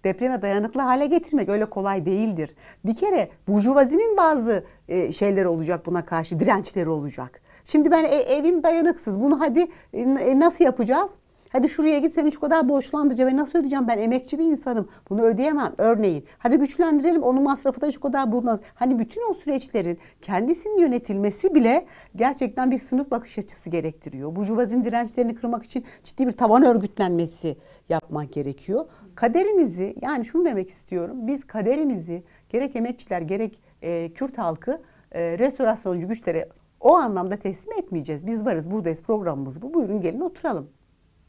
depreme 0.06 0.42
dayanıklı 0.42 0.82
hale 0.82 1.06
getirmek 1.06 1.50
öyle 1.50 1.66
kolay 1.66 2.06
değildir. 2.06 2.56
Bir 2.86 2.96
kere 2.96 3.30
burjuvazinin 3.48 4.18
bazı 4.18 4.64
e, 4.88 5.12
şeyleri 5.12 5.48
olacak 5.48 5.86
buna 5.86 6.06
karşı 6.06 6.40
dirençleri 6.40 6.90
olacak. 6.90 7.42
Şimdi 7.64 7.92
ben 7.92 8.04
e, 8.04 8.16
evim 8.16 8.64
dayanıksız. 8.64 9.22
Bunu 9.22 9.40
hadi 9.40 9.68
e, 9.94 10.40
nasıl 10.40 10.66
yapacağız? 10.66 11.12
Hadi 11.56 11.70
şuraya 11.70 12.00
git 12.00 12.14
seni 12.14 12.32
şu 12.32 12.40
kadar 12.40 12.70
borçlandıracağım 12.70 13.32
ve 13.32 13.38
nasıl 13.38 13.60
ödeyeceğim 13.60 13.88
ben 13.88 13.98
emekçi 13.98 14.40
bir 14.40 14.44
insanım. 14.44 14.90
Bunu 15.10 15.22
ödeyemem 15.22 15.74
örneğin. 15.78 16.26
Hadi 16.38 16.58
güçlendirelim 16.58 17.24
onun 17.24 17.44
masrafı 17.44 17.82
da 17.82 17.92
şu 17.92 18.00
kadar 18.00 18.32
bulunmaz. 18.32 18.60
Hani 18.76 19.00
bütün 19.00 19.32
o 19.32 19.34
süreçlerin 19.34 19.98
kendisinin 20.22 20.78
yönetilmesi 20.78 21.56
bile 21.56 21.86
gerçekten 22.16 22.72
bir 22.72 22.78
sınıf 22.78 23.12
bakış 23.12 23.38
açısı 23.38 23.70
gerektiriyor. 23.70 24.36
Burjuvazinin 24.36 24.84
dirençlerini 24.84 25.36
kırmak 25.36 25.64
için 25.64 25.86
ciddi 26.04 26.28
bir 26.28 26.32
taban 26.32 26.64
örgütlenmesi 26.64 27.58
yapmak 27.90 28.34
gerekiyor. 28.34 28.86
Kaderimizi 29.16 29.96
yani 30.02 30.26
şunu 30.26 30.46
demek 30.46 30.70
istiyorum. 30.70 31.28
Biz 31.28 31.48
kaderimizi 31.48 32.24
gerek 32.50 32.76
emekçiler 32.76 33.22
gerek 33.22 33.60
e, 33.82 34.14
Kürt 34.14 34.38
halkı 34.38 34.82
e, 35.12 35.38
restorasyoncu 35.38 36.08
güçlere 36.08 36.50
o 36.80 36.96
anlamda 36.96 37.38
teslim 37.38 37.78
etmeyeceğiz. 37.78 38.28
Biz 38.28 38.46
varız 38.46 38.72
buradayız 38.72 39.04
programımız 39.04 39.62
bu. 39.62 39.74
Buyurun 39.74 40.02
gelin 40.02 40.22
oturalım 40.22 40.70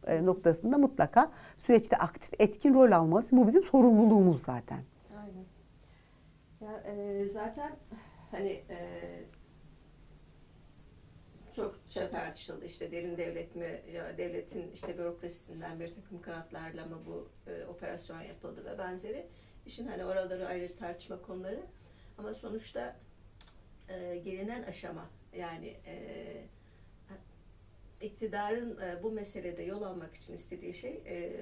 e, 0.07 0.27
noktasında 0.27 0.79
mutlaka 0.79 1.31
süreçte 1.59 1.97
aktif 1.97 2.41
etkin 2.41 2.75
rol 2.75 2.93
almalısın. 2.93 3.39
Bu 3.39 3.47
bizim 3.47 3.63
sorumluluğumuz 3.63 4.43
zaten. 4.43 4.79
Aynen. 5.19 5.45
Ya, 6.61 6.79
e, 6.79 7.29
zaten 7.29 7.71
hani 8.31 8.49
e, 8.49 8.79
çokça 11.57 12.11
tartışıldı. 12.11 12.65
İşte 12.65 12.93
derin 12.93 13.17
devlet 13.17 13.57
mi 13.57 13.81
ya 13.95 14.19
devletin 14.19 14.71
işte 14.75 14.99
bürokrasisinden 14.99 15.81
bir 15.81 15.95
takım 15.95 16.21
kanatlarla 16.23 16.87
mı 16.87 16.99
bu 17.07 17.29
e, 17.51 17.65
operasyon 17.67 18.21
yapıldı 18.21 18.65
ve 18.65 18.79
benzeri. 18.79 19.27
İşin 19.67 19.87
hani 19.87 20.05
oraları 20.05 20.47
ayrı 20.47 20.77
tartışma 20.77 21.23
konuları. 21.23 21.61
Ama 22.19 22.35
sonuçta 22.35 22.97
e, 23.89 24.17
gelinen 24.25 24.63
aşama 24.63 25.07
yani 25.37 25.67
e, 25.87 25.97
iktidarın 28.01 28.81
e, 28.81 29.03
bu 29.03 29.11
meselede 29.11 29.63
yol 29.63 29.83
almak 29.83 30.15
için 30.15 30.35
istediği 30.35 30.75
şey 30.75 31.03
e, 31.07 31.33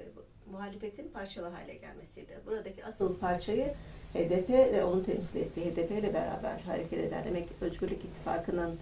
muhalefetin 0.51 1.09
parçalı 1.09 1.47
hale 1.47 1.73
gelmesiydi. 1.73 2.39
Buradaki 2.45 2.85
asıl 2.85 3.19
parçayı 3.19 3.73
HDP 4.13 4.49
ve 4.49 4.83
onu 4.83 5.03
temsil 5.03 5.39
ettiği 5.41 5.65
HDP 5.65 5.91
ile 5.91 6.13
beraber 6.13 6.59
hareket 6.59 6.99
eden 6.99 7.27
Emek 7.27 7.49
Özgürlük 7.61 8.05
İttifakı'nın 8.05 8.79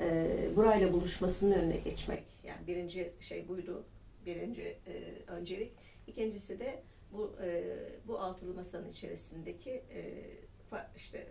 e, 0.00 0.56
burayla 0.56 0.92
buluşmasının 0.92 1.52
önüne 1.52 1.76
geçmek. 1.76 2.22
Yani 2.44 2.66
birinci 2.66 3.12
şey 3.20 3.48
buydu, 3.48 3.84
birinci 4.26 4.62
e, 4.62 5.22
öncelik. 5.26 5.72
İkincisi 6.06 6.58
de 6.60 6.82
bu 7.12 7.32
e, 7.42 7.76
bu 8.06 8.18
altılı 8.18 8.54
masanın 8.54 8.90
içerisindeki 8.90 9.70
e, 9.70 10.24
işte 10.96 11.26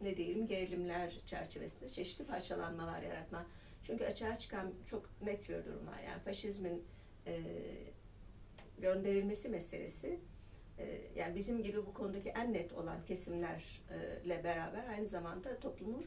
ne 0.00 0.16
diyelim 0.16 0.46
gerilimler 0.46 1.20
çerçevesinde 1.26 1.88
çeşitli 1.88 2.24
parçalanmalar 2.24 3.02
yaratma. 3.02 3.46
Çünkü 3.82 4.04
açığa 4.04 4.38
çıkan 4.38 4.72
çok 4.86 5.22
net 5.22 5.48
bir 5.48 5.64
durum 5.64 5.86
var. 5.86 6.02
Yani 6.06 6.20
faşizmin 6.20 6.84
e, 7.26 7.40
gönderilmesi 8.78 9.48
meselesi 9.48 10.18
e, 10.78 11.00
yani 11.16 11.36
bizim 11.36 11.62
gibi 11.62 11.86
bu 11.86 11.94
konudaki 11.94 12.28
en 12.28 12.52
net 12.52 12.72
olan 12.72 13.04
kesimlerle 13.04 14.44
beraber 14.44 14.88
aynı 14.88 15.08
zamanda 15.08 15.60
toplumun 15.60 16.06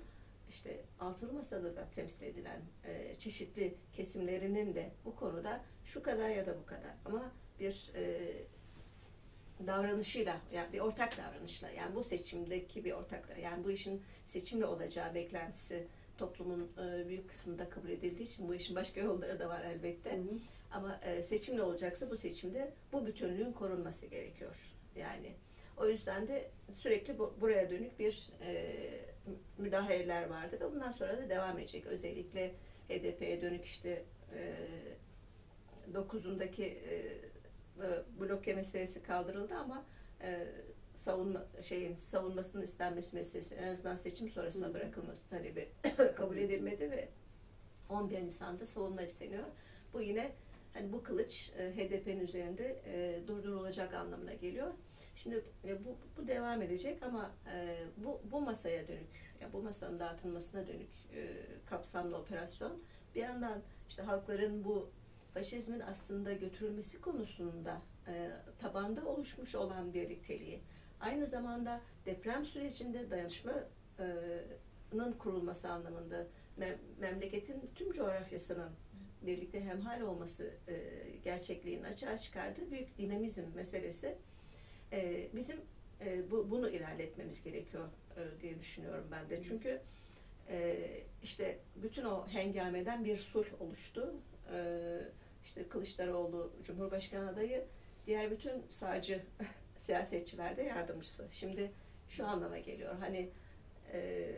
işte 0.50 0.82
altılı 1.00 1.34
masada 1.34 1.76
da 1.76 1.88
temsil 1.96 2.26
edilen 2.26 2.62
e, 2.84 3.14
çeşitli 3.14 3.78
kesimlerinin 3.94 4.76
de 4.76 4.92
bu 5.06 5.16
konuda 5.16 5.62
şu 5.86 6.04
kadar 6.04 6.30
ya 6.30 6.46
da 6.46 6.58
bu 6.58 6.66
kadar 6.66 6.96
ama 7.06 7.32
bir 7.60 7.92
e, 7.96 8.34
davranışıyla 9.68 10.42
yani 10.54 10.74
bir 10.74 10.80
ortak 10.80 11.18
davranışla 11.18 11.70
yani 11.70 11.96
bu 11.96 12.04
seçimdeki 12.04 12.86
bir 12.86 12.92
ortak 12.92 13.38
yani 13.42 13.64
bu 13.64 13.72
işin 13.72 14.02
seçimle 14.26 14.66
olacağı 14.66 15.16
beklentisi 15.16 15.88
toplumun 16.18 16.72
e, 16.78 17.08
büyük 17.08 17.30
kısmında 17.30 17.70
kabul 17.70 17.90
edildiği 17.90 18.28
için 18.28 18.48
bu 18.48 18.56
işin 18.56 18.76
başka 18.76 19.02
yolları 19.02 19.40
da 19.40 19.50
var 19.50 19.62
elbette. 19.62 20.12
Hı 20.12 20.22
hı. 20.22 20.40
Ama 20.72 21.00
e, 21.04 21.24
seçimle 21.24 21.62
olacaksa 21.62 22.10
bu 22.10 22.18
seçimde 22.18 22.74
bu 22.94 23.06
bütünlüğün 23.06 23.52
korunması 23.52 24.08
gerekiyor. 24.08 24.56
Yani 24.96 25.34
o 25.78 25.88
yüzden 25.88 26.28
de 26.28 26.52
sürekli 26.74 27.20
bu, 27.20 27.36
buraya 27.42 27.70
dönük 27.70 28.00
bir 28.00 28.30
e, 28.42 29.13
müdahaleler 29.58 30.30
vardı 30.30 30.58
ve 30.62 30.72
bundan 30.72 30.92
sonra 30.92 31.18
da 31.18 31.30
devam 31.30 31.60
edecek. 31.60 31.86
Özellikle 31.86 32.54
HDP'ye 32.90 33.42
dönük 33.42 33.66
işte 33.66 34.04
e, 34.36 34.54
9'undaki 35.94 36.64
e, 36.64 37.20
bloke 38.20 38.54
meselesi 38.54 39.04
kaldırıldı 39.04 39.56
ama 39.56 39.86
e, 40.22 40.48
savunma 41.00 41.46
şeyin 41.62 41.96
savunmasının 41.96 42.64
istenmesi 42.64 43.16
meselesi 43.16 43.56
en 43.56 43.68
azından 43.68 43.96
seçim 43.96 44.30
sonrasına 44.30 44.74
bırakılması 44.74 45.30
talebi 45.30 45.70
kabul 46.16 46.38
edilmedi 46.38 46.92
ve 46.92 47.10
11 47.90 48.26
Nisan'da 48.26 48.66
savunma 48.66 49.02
isteniyor. 49.02 49.44
Bu 49.94 50.02
yine 50.02 50.32
hani 50.74 50.94
bu 50.94 51.04
kılıç 51.04 51.52
e, 51.58 51.72
HDP'nin 51.72 52.20
üzerinde 52.20 52.82
e, 52.86 53.28
durdurulacak 53.28 53.94
anlamına 53.94 54.34
geliyor. 54.34 54.72
Şimdi 55.16 55.44
e, 55.66 55.86
bu, 55.86 55.98
bu 56.18 56.28
devam 56.28 56.62
edecek 56.62 57.04
ama 57.04 57.32
e, 57.56 57.78
bu, 57.98 58.22
bu 58.32 58.42
masaya 58.42 58.88
dönük, 58.88 59.34
yani 59.42 59.54
bu 59.54 59.62
masanın 59.62 60.00
dağıtılmasına 60.00 60.68
dönük 60.68 60.90
e, 61.16 61.46
kapsamlı 61.66 62.18
operasyon 62.18 62.84
bir 63.16 63.22
yandan 63.22 63.62
işte 63.90 64.02
halkların 64.02 64.64
bu 64.64 64.90
faşizmin 65.34 65.80
aslında 65.80 66.34
götürülmesi 66.34 67.02
konusunda 67.02 67.82
tabanda 68.60 69.06
oluşmuş 69.06 69.56
olan 69.56 69.94
birlikteliği, 69.94 70.62
aynı 71.00 71.28
zamanda 71.28 71.82
deprem 72.06 72.46
sürecinde 72.46 73.10
dayanışmanın 73.10 75.14
kurulması 75.20 75.70
anlamında 75.70 76.28
mem- 76.60 76.78
memleketin 77.00 77.70
tüm 77.76 77.92
coğrafyasının 77.92 78.70
birlikte 79.22 79.62
hemhal 79.62 80.02
olması 80.02 80.54
e, 80.68 81.04
gerçekliğini 81.24 81.88
açığa 81.88 82.18
çıkardığı 82.18 82.72
büyük 82.72 82.98
dinamizm 82.98 83.44
meselesi 83.56 84.18
e, 84.94 85.28
bizim 85.36 85.58
e, 86.06 86.32
bu, 86.32 86.52
bunu 86.52 86.70
ilerletmemiz 86.70 87.44
gerekiyor 87.44 87.88
e, 88.18 88.42
diye 88.42 88.60
düşünüyorum 88.60 89.08
ben 89.12 89.30
de. 89.30 89.44
Çünkü 89.44 89.82
e, 90.50 90.78
işte 91.24 91.60
bütün 91.76 92.04
o 92.04 92.28
hengameden 92.28 93.06
bir 93.06 93.18
sulh 93.18 93.62
oluştu. 93.62 94.14
E, 94.54 94.80
işte 95.46 95.68
Kılıçdaroğlu 95.68 96.54
Cumhurbaşkanı 96.64 97.30
adayı, 97.30 97.66
diğer 98.08 98.32
bütün 98.32 98.64
sağcı 98.70 99.22
siyasetçiler 99.78 100.58
de 100.58 100.64
yardımcısı. 100.64 101.28
Şimdi 101.32 101.72
şu 102.10 102.28
anlama 102.28 102.58
geliyor. 102.58 102.96
Hani 103.00 103.30
e, 103.94 104.32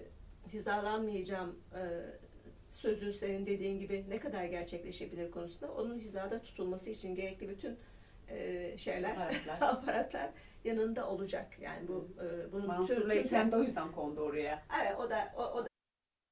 hizalanmayacağım 0.53 1.59
e, 1.75 1.81
sözü 2.69 3.13
senin 3.13 3.45
dediğin 3.45 3.79
gibi 3.79 4.05
ne 4.09 4.19
kadar 4.19 4.45
gerçekleşebilir 4.45 5.31
konusunda 5.31 5.73
onun 5.73 5.99
hizada 5.99 6.41
tutulması 6.41 6.89
için 6.89 7.15
gerekli 7.15 7.49
bütün 7.49 7.77
e, 8.29 8.77
şeyler, 8.77 9.11
Aparatlar. 9.11 9.57
aparatlar 9.61 10.29
yanında 10.63 11.09
olacak. 11.09 11.47
Yani 11.61 11.87
bu 11.87 12.07
e, 12.23 12.51
bunun 12.51 12.67
Mansur 12.67 13.09
Bey 13.09 13.27
kendi 13.27 13.55
o 13.55 13.63
yüzden 13.63 13.91
kondu 13.91 14.21
oraya. 14.21 14.63
Evet 14.81 14.95
o 14.99 15.09
da 15.09 15.33
o, 15.37 15.43
o 15.43 15.63
da 15.63 15.67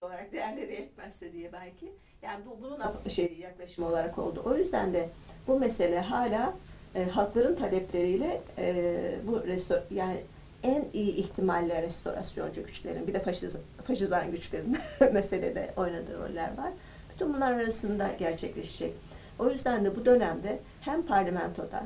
olarak 0.02 0.32
değerleri 0.32 0.72
yetmezse 0.72 1.34
diye 1.34 1.54
belki. 1.54 1.94
Yani 2.22 2.46
bu 2.46 2.62
bunun 2.62 3.10
şey 3.10 3.38
yaklaşımı 3.42 3.88
olarak 3.88 4.18
oldu. 4.18 4.44
O 4.46 4.56
yüzden 4.56 4.94
de 4.94 5.10
bu 5.48 5.60
mesele 5.60 6.00
hala 6.00 6.54
e, 6.96 7.04
halkların 7.04 7.56
talepleriyle 7.56 8.42
e, 8.58 8.96
bu 9.28 9.44
restor 9.44 9.78
yani 9.92 10.18
en 10.64 10.86
iyi 10.94 11.16
ihtimalle 11.16 11.82
restorasyoncu 11.82 12.66
güçlerin 12.66 13.08
bir 13.08 13.14
de 13.14 13.20
faşiz, 13.20 13.58
faşizan 13.88 14.32
güçlerin 14.32 14.78
meselede 15.14 15.74
oynadığı 15.78 16.20
roller 16.20 16.58
var. 16.58 16.72
Bütün 17.14 17.34
bunlar 17.34 17.52
arasında 17.52 18.10
gerçekleşecek. 18.20 18.94
O 19.40 19.50
yüzden 19.50 19.86
de 19.86 19.96
bu 19.96 20.06
dönemde 20.06 20.60
hem 20.86 21.06
parlamentoda 21.06 21.84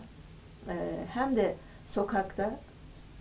e, 0.70 0.76
hem 1.14 1.36
de 1.36 1.56
sokakta 1.88 2.60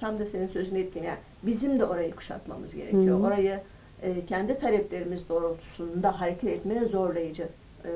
tam 0.01 0.19
da 0.19 0.27
senin 0.27 0.47
sözünü 0.47 0.79
ettiğin 0.79 1.05
yani 1.05 1.19
bizim 1.43 1.79
de 1.79 1.85
orayı 1.85 2.15
kuşatmamız 2.15 2.75
gerekiyor. 2.75 3.19
Hı 3.19 3.23
hı. 3.23 3.27
Orayı 3.27 3.61
e, 4.03 4.27
kendi 4.27 4.59
taleplerimiz 4.59 5.29
doğrultusunda 5.29 6.21
hareket 6.21 6.51
etmeye 6.51 6.85
zorlayıcı 6.85 7.49
e, 7.85 7.91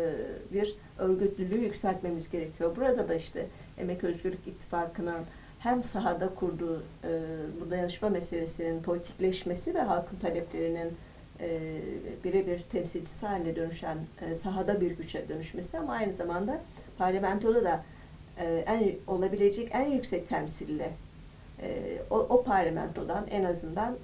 bir 0.53 0.75
örgütlülüğü 0.99 1.59
yükseltmemiz 1.59 2.31
gerekiyor. 2.31 2.77
Burada 2.77 3.09
da 3.09 3.15
işte 3.15 3.47
Emek 3.79 4.05
Özgürlük 4.05 4.47
İttifakı'nın 4.47 5.25
hem 5.59 5.85
sahada 5.85 6.35
kurduğu 6.35 6.83
e, 7.05 7.21
bu 7.61 7.71
dayanışma 7.71 8.09
meselesinin 8.09 8.83
politikleşmesi 8.83 9.75
ve 9.75 9.81
halkın 9.81 10.17
taleplerinin 10.17 10.93
e, 11.41 11.61
birebir 12.25 12.59
temsilcisi 12.59 13.27
haline 13.27 13.57
dönüşen 13.57 13.99
e, 14.21 14.35
sahada 14.35 14.81
bir 14.81 14.91
güce 14.91 15.29
dönüşmesi 15.29 15.79
ama 15.79 15.93
aynı 15.93 16.13
zamanda 16.13 16.61
parlamentoda 17.01 17.65
da 17.65 17.85
e, 18.39 18.65
en 18.67 18.93
olabilecek 19.07 19.69
en 19.73 19.91
yüksek 19.91 20.29
temsille 20.29 20.91
e, 21.63 21.99
o, 22.11 22.19
o 22.19 22.45
parlamentodan 22.45 23.27
en 23.31 23.45
azından 23.45 23.97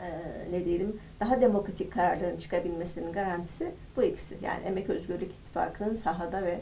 e, 0.00 0.08
ne 0.52 0.64
diyelim 0.64 0.96
daha 1.20 1.40
demokratik 1.40 1.92
kararların 1.92 2.36
çıkabilmesinin 2.36 3.12
garantisi 3.12 3.70
bu 3.96 4.02
ikisi. 4.02 4.36
Yani 4.42 4.64
Emek 4.64 4.90
Özgürlük 4.90 5.30
İttifakı'nın 5.30 5.94
sahada 5.94 6.42
ve 6.42 6.60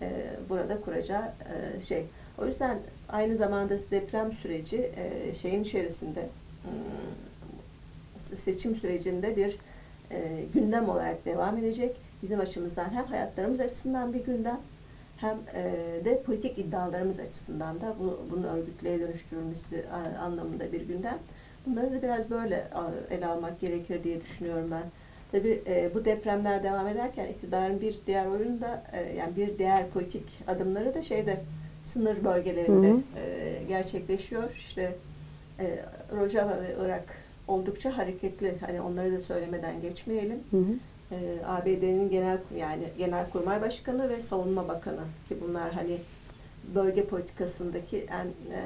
e, 0.00 0.10
burada 0.48 0.80
kuracağı 0.80 1.24
e, 1.24 1.82
şey. 1.82 2.04
O 2.38 2.46
yüzden 2.46 2.78
aynı 3.08 3.36
zamanda 3.36 3.74
deprem 3.90 4.32
süreci 4.32 4.92
e, 4.96 5.34
şeyin 5.34 5.62
içerisinde 5.62 6.28
hmm, 6.62 8.36
seçim 8.36 8.74
sürecinde 8.74 9.36
bir 9.36 9.58
e, 10.10 10.44
gündem 10.54 10.88
olarak 10.88 11.24
devam 11.24 11.56
edecek. 11.56 11.96
Bizim 12.22 12.40
açımızdan 12.40 12.90
hem 12.90 13.06
hayatlarımız 13.06 13.60
açısından 13.60 14.14
bir 14.14 14.24
gündem 14.24 14.60
hem 15.22 15.38
e, 15.54 16.04
de 16.04 16.22
politik 16.22 16.58
iddialarımız 16.58 17.20
açısından 17.20 17.80
da 17.80 17.94
bu, 18.00 18.20
bunun 18.30 18.42
örgütlüğe 18.42 19.00
dönüştürülmesi 19.00 19.84
anlamında 20.22 20.72
bir 20.72 20.80
gündem. 20.80 21.18
Bunları 21.66 21.92
da 21.92 22.02
biraz 22.02 22.30
böyle 22.30 22.68
ele 23.10 23.26
almak 23.26 23.60
gerekir 23.60 24.04
diye 24.04 24.20
düşünüyorum 24.20 24.70
ben. 24.70 24.82
Tabii 25.32 25.62
e, 25.66 25.90
bu 25.94 26.04
depremler 26.04 26.62
devam 26.62 26.88
ederken 26.88 27.26
iktidarın 27.26 27.80
bir 27.80 27.94
diğer 28.06 28.26
oyunu 28.26 28.60
da 28.60 28.82
e, 28.92 29.16
yani 29.16 29.36
bir 29.36 29.58
diğer 29.58 29.90
politik 29.90 30.24
adımları 30.46 30.94
da 30.94 31.02
şeyde 31.02 31.40
sınır 31.82 32.24
bölgelerinde 32.24 32.88
Hı 32.88 32.94
hı. 32.94 33.00
e, 33.20 33.62
gerçekleşiyor. 33.68 34.50
İşte 34.50 34.92
e, 35.60 35.78
Rojava 36.16 36.62
ve 36.62 36.74
Irak 36.84 37.04
oldukça 37.48 37.98
hareketli. 37.98 38.54
Hani 38.60 38.80
onları 38.80 39.12
da 39.12 39.20
söylemeden 39.20 39.80
geçmeyelim. 39.80 40.38
Hı 40.50 40.56
hı. 40.56 40.72
E, 41.12 41.46
ABD'nin 41.46 42.10
genel 42.10 42.38
yani 42.56 42.84
Genelkurmay 42.98 43.62
Başkanı 43.62 44.08
ve 44.08 44.20
Savunma 44.20 44.68
Bakanı 44.68 45.00
ki 45.28 45.36
bunlar 45.48 45.72
hani 45.72 45.98
bölge 46.74 47.04
politikasındaki 47.04 47.98
en 47.98 48.26
e, 48.54 48.62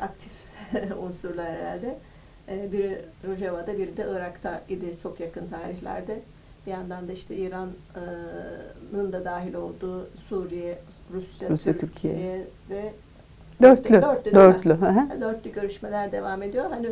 aktif 0.00 0.32
unsurlar 1.02 1.50
herhalde. 1.50 1.98
E, 2.48 2.72
biri 2.72 3.04
Rojava'da, 3.26 3.78
biri 3.78 3.96
de 3.96 4.06
Irak'ta 4.10 4.62
idi 4.68 4.94
çok 5.02 5.20
yakın 5.20 5.48
tarihlerde. 5.48 6.20
Bir 6.66 6.70
yandan 6.70 7.08
da 7.08 7.12
işte 7.12 7.36
İran'ın 7.36 9.12
da 9.12 9.24
dahil 9.24 9.54
olduğu 9.54 10.08
Suriye, 10.18 10.78
Rusya, 11.12 11.50
Rusya, 11.50 11.78
Türkiye, 11.78 12.14
Türkiye. 12.14 12.46
ve 12.70 12.92
Dörtlü. 13.62 14.02
Dörtlü? 14.02 14.34
Dörtlü. 14.34 14.78
dörtlü 15.20 15.52
görüşmeler 15.52 16.12
devam 16.12 16.42
ediyor. 16.42 16.70
Hani 16.70 16.86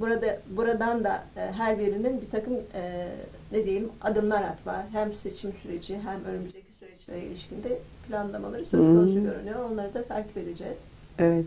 burada 0.00 0.38
buradan 0.50 1.04
da 1.04 1.24
e, 1.36 1.40
her 1.40 1.78
birinin 1.78 2.20
bir 2.20 2.30
takım 2.30 2.54
e, 2.74 3.08
ne 3.52 3.66
diyelim 3.66 3.90
adımlar 4.00 4.42
atma 4.42 4.86
hem 4.92 5.14
seçim 5.14 5.52
süreci 5.52 5.98
hem 5.98 6.24
önümüzdeki 6.24 6.66
süreçlere 6.78 7.20
ilişkin 7.20 7.62
de 7.62 7.78
planlamaları 8.08 8.64
söz 8.64 8.80
Hı. 8.80 8.86
konusu 8.86 9.22
görünüyor. 9.22 9.70
Onları 9.70 9.94
da 9.94 10.02
takip 10.02 10.36
edeceğiz. 10.36 10.78
Evet. 11.18 11.46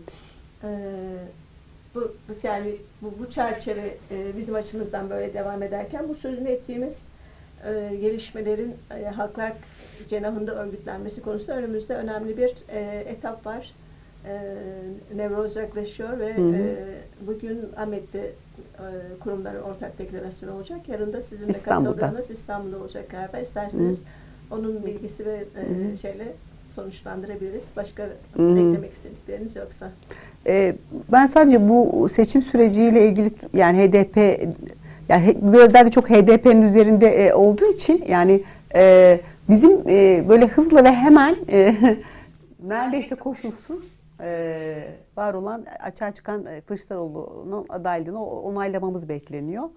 E, 0.64 0.68
bu, 1.94 2.00
bu 2.00 2.32
yani 2.42 2.76
bu, 3.02 3.14
bu 3.20 3.30
çerçeve 3.30 3.96
e, 4.10 4.36
bizim 4.36 4.54
açımızdan 4.54 5.10
böyle 5.10 5.34
devam 5.34 5.62
ederken 5.62 6.08
bu 6.08 6.14
sözünü 6.14 6.48
ettiğimiz 6.48 7.04
e, 7.64 7.96
gelişmelerin 7.96 8.74
e, 8.90 9.04
halklar 9.04 9.52
cenahında 10.08 10.54
örgütlenmesi 10.54 11.22
konusunda 11.22 11.56
önümüzde 11.56 11.94
önemli 11.94 12.36
bir 12.36 12.54
e, 12.68 13.04
etap 13.06 13.46
var. 13.46 13.72
E, 14.26 14.56
Nevroz 15.16 15.56
yaklaşıyor 15.56 16.18
ve 16.18 16.36
Hı 16.36 16.42
hı. 16.42 16.54
e, 16.54 16.76
bugün 17.26 17.60
Ahmet'te 17.76 18.32
e, 18.58 19.18
kurumların 19.20 19.62
ortak 19.62 19.98
deklarasyonu 19.98 20.54
olacak. 20.54 20.80
Yarın 20.88 21.12
da 21.12 21.22
sizin 21.22 21.46
de 21.48 21.50
İstanbul'da. 21.50 21.96
katıldığınız 21.96 22.30
İstanbul'da 22.30 22.78
olacak 22.78 23.10
galiba. 23.10 23.38
İsterseniz 23.38 24.02
onun 24.50 24.86
bilgisi 24.86 25.26
ve 25.26 25.32
e, 25.56 25.60
Hı 25.60 25.92
hı. 25.92 25.96
şeyle 25.96 26.32
sonuçlandırabiliriz. 26.74 27.72
Başka 27.76 28.02
Hı 28.02 28.42
hı. 28.42 28.50
eklemek 28.58 28.92
istedikleriniz 28.92 29.56
yoksa. 29.56 29.90
Ee, 30.46 30.74
ben 31.12 31.26
sadece 31.26 31.68
bu 31.68 32.08
seçim 32.08 32.42
süreciyle 32.42 33.08
ilgili 33.08 33.30
yani 33.52 33.78
HDP 33.78 34.16
yani 35.08 35.26
he- 35.26 35.32
gözler 35.32 35.86
de 35.86 35.90
çok 35.90 36.10
HDP'nin 36.10 36.62
üzerinde 36.62 37.06
e, 37.08 37.34
olduğu 37.34 37.66
için 37.66 38.04
yani 38.08 38.42
e, 38.74 39.20
bizim 39.48 39.88
e, 39.88 40.24
böyle 40.28 40.46
hızlı 40.46 40.84
ve 40.84 40.92
hemen 40.92 41.36
e, 41.52 41.74
neredeyse 42.66 43.14
koşulsuz 43.14 43.94
e, 44.20 44.74
var 45.16 45.34
olan 45.34 45.66
açığa 45.80 46.14
çıkan 46.14 46.46
e, 46.46 46.60
Kılıçdaroğlu'nun 46.60 47.66
adaylığını 47.68 48.24
onaylamamız 48.24 49.08
bekleniyor. 49.08 49.68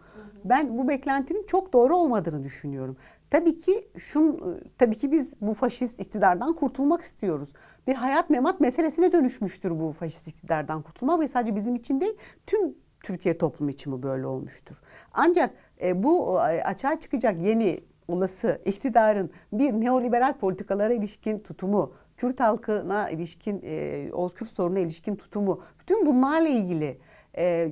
Ben 0.45 0.77
bu 0.77 0.87
beklentinin 0.87 1.45
çok 1.47 1.73
doğru 1.73 1.95
olmadığını 1.95 2.43
düşünüyorum. 2.43 2.97
Tabii 3.29 3.55
ki 3.55 3.89
şun 3.97 4.57
tabii 4.77 4.95
ki 4.95 5.11
biz 5.11 5.33
bu 5.41 5.53
faşist 5.53 5.99
iktidardan 5.99 6.55
kurtulmak 6.55 7.01
istiyoruz. 7.01 7.53
Bir 7.87 7.95
hayat 7.95 8.29
memat 8.29 8.59
meselesine 8.59 9.11
dönüşmüştür 9.11 9.79
bu 9.79 9.91
faşist 9.91 10.27
iktidardan 10.27 10.81
kurtulmak 10.81 11.19
ve 11.19 11.27
sadece 11.27 11.55
bizim 11.55 11.75
için 11.75 12.01
değil 12.01 12.17
tüm 12.47 12.75
Türkiye 13.03 13.37
toplumu 13.37 13.71
için 13.71 13.93
bu 13.93 14.03
böyle 14.03 14.27
olmuştur. 14.27 14.81
Ancak 15.13 15.53
e, 15.81 16.03
bu 16.03 16.39
e, 16.39 16.63
açığa 16.63 16.99
çıkacak 16.99 17.41
yeni 17.41 17.79
olası 18.07 18.61
iktidarın 18.65 19.31
bir 19.53 19.73
neoliberal 19.73 20.33
politikalara 20.33 20.93
ilişkin 20.93 21.37
tutumu, 21.37 21.93
Kürt 22.17 22.39
halkına 22.39 23.09
ilişkin, 23.09 23.61
e, 23.63 24.09
o 24.13 24.29
Kürt 24.29 24.49
sorununa 24.49 24.79
ilişkin 24.79 25.15
tutumu, 25.15 25.61
bütün 25.79 26.05
bunlarla 26.05 26.47
ilgili 26.47 26.97
e, 27.37 27.71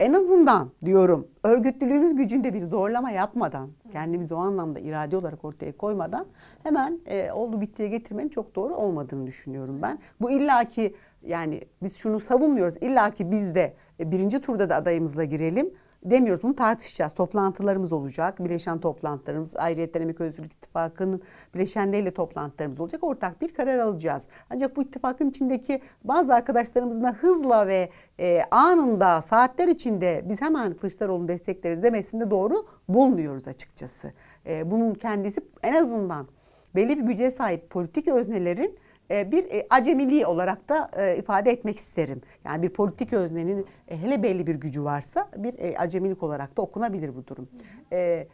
en 0.00 0.12
azından 0.12 0.70
diyorum 0.84 1.28
örgütlülüğümüz 1.44 2.14
gücünde 2.16 2.54
bir 2.54 2.62
zorlama 2.62 3.10
yapmadan 3.10 3.70
kendimizi 3.92 4.34
o 4.34 4.38
anlamda 4.38 4.80
irade 4.80 5.16
olarak 5.16 5.44
ortaya 5.44 5.76
koymadan 5.76 6.26
hemen 6.62 7.00
e, 7.06 7.32
oldu 7.32 7.60
bittiye 7.60 7.88
getirmenin 7.88 8.28
çok 8.28 8.54
doğru 8.54 8.74
olmadığını 8.74 9.26
düşünüyorum 9.26 9.78
ben. 9.82 9.98
Bu 10.20 10.30
illaki 10.30 10.94
yani 11.22 11.60
biz 11.82 11.96
şunu 11.96 12.20
savunmuyoruz 12.20 12.76
illaki 12.80 13.30
biz 13.30 13.54
de 13.54 13.74
e, 14.00 14.10
birinci 14.10 14.40
turda 14.40 14.70
da 14.70 14.76
adayımızla 14.76 15.24
girelim 15.24 15.74
demiyoruz. 16.04 16.42
Bunu 16.42 16.56
tartışacağız. 16.56 17.12
Toplantılarımız 17.12 17.92
olacak. 17.92 18.44
Bileşen 18.44 18.78
toplantılarımız, 18.80 19.56
Ayrıyet 19.56 19.96
Emek 19.96 20.20
Özgürlük 20.20 20.52
İttifakı'nın 20.52 21.22
bileşenleriyle 21.54 22.14
toplantılarımız 22.14 22.80
olacak. 22.80 23.04
Ortak 23.04 23.40
bir 23.40 23.54
karar 23.54 23.78
alacağız. 23.78 24.28
Ancak 24.50 24.76
bu 24.76 24.82
ittifakın 24.82 25.30
içindeki 25.30 25.80
bazı 26.04 26.34
arkadaşlarımızın 26.34 27.04
da 27.04 27.12
hızla 27.12 27.66
ve 27.66 27.90
e, 28.20 28.42
anında 28.50 29.22
saatler 29.22 29.68
içinde 29.68 30.24
biz 30.28 30.42
hemen 30.42 30.74
Kılıçdaroğlu'nu 30.74 31.28
destekleriz 31.28 31.82
demesini 31.82 32.20
de 32.20 32.30
doğru 32.30 32.66
bulmuyoruz 32.88 33.48
açıkçası. 33.48 34.12
E, 34.46 34.70
bunun 34.70 34.94
kendisi 34.94 35.40
en 35.62 35.72
azından 35.72 36.26
belli 36.74 36.98
bir 36.98 37.02
güce 37.02 37.30
sahip 37.30 37.70
politik 37.70 38.08
öznelerin 38.08 38.78
bir 39.12 39.44
e, 39.44 39.66
acemiliği 39.70 40.26
olarak 40.26 40.68
da 40.68 40.90
e, 40.96 41.16
ifade 41.16 41.50
etmek 41.50 41.76
isterim. 41.76 42.20
Yani 42.44 42.62
bir 42.62 42.68
politik 42.68 43.12
öznenin 43.12 43.66
e, 43.88 43.98
hele 43.98 44.22
belli 44.22 44.46
bir 44.46 44.54
gücü 44.54 44.84
varsa 44.84 45.28
bir 45.36 45.58
e, 45.58 45.78
acemilik 45.78 46.22
olarak 46.22 46.56
da 46.56 46.62
okunabilir 46.62 47.16
bu 47.16 47.26
durum. 47.26 47.48
E, 47.92 48.26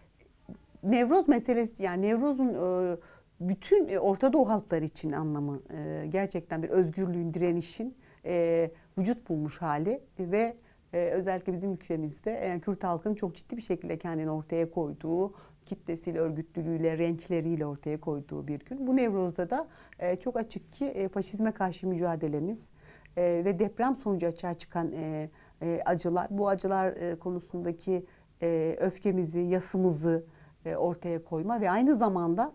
Nevroz 0.82 1.28
meselesi 1.28 1.82
yani 1.82 2.02
Nevroz'un 2.02 2.48
e, 2.48 2.96
bütün 3.40 3.88
e, 3.88 3.98
Orta 3.98 4.32
Doğu 4.32 4.48
halkları 4.48 4.84
için 4.84 5.12
anlamı 5.12 5.60
e, 5.70 6.06
gerçekten 6.06 6.62
bir 6.62 6.68
özgürlüğün, 6.68 7.34
direnişin 7.34 7.96
e, 8.24 8.70
vücut 8.98 9.28
bulmuş 9.28 9.62
hali 9.62 10.00
ve 10.18 10.56
e, 10.92 10.98
özellikle 10.98 11.52
bizim 11.52 11.72
ülkemizde 11.72 12.32
e, 12.32 12.60
Kürt 12.60 12.84
halkının 12.84 13.14
çok 13.14 13.34
ciddi 13.34 13.56
bir 13.56 13.62
şekilde 13.62 13.98
kendini 13.98 14.30
ortaya 14.30 14.70
koyduğu, 14.70 15.34
kitlesiyle, 15.64 16.18
örgütlülüğüyle, 16.18 16.98
renkleriyle 16.98 17.66
ortaya 17.66 18.00
koyduğu 18.00 18.48
bir 18.48 18.60
gün. 18.60 18.86
Bu 18.86 18.96
Nevroz'da 18.96 19.50
da 19.50 19.68
e, 19.98 20.16
çok 20.16 20.36
açık 20.36 20.72
ki 20.72 20.84
e, 20.84 21.08
faşizme 21.08 21.52
karşı 21.52 21.86
mücadelemiz 21.86 22.70
e, 23.16 23.22
ve 23.44 23.58
deprem 23.58 23.96
sonucu 23.96 24.26
açığa 24.26 24.54
çıkan 24.54 24.92
e, 24.92 25.30
e, 25.62 25.80
acılar, 25.84 26.26
bu 26.30 26.48
acılar 26.48 26.86
e, 26.86 27.18
konusundaki 27.18 28.06
e, 28.42 28.76
öfkemizi, 28.80 29.40
yasımızı 29.40 30.26
e, 30.64 30.76
ortaya 30.76 31.24
koyma 31.24 31.60
ve 31.60 31.70
aynı 31.70 31.96
zamanda 31.96 32.52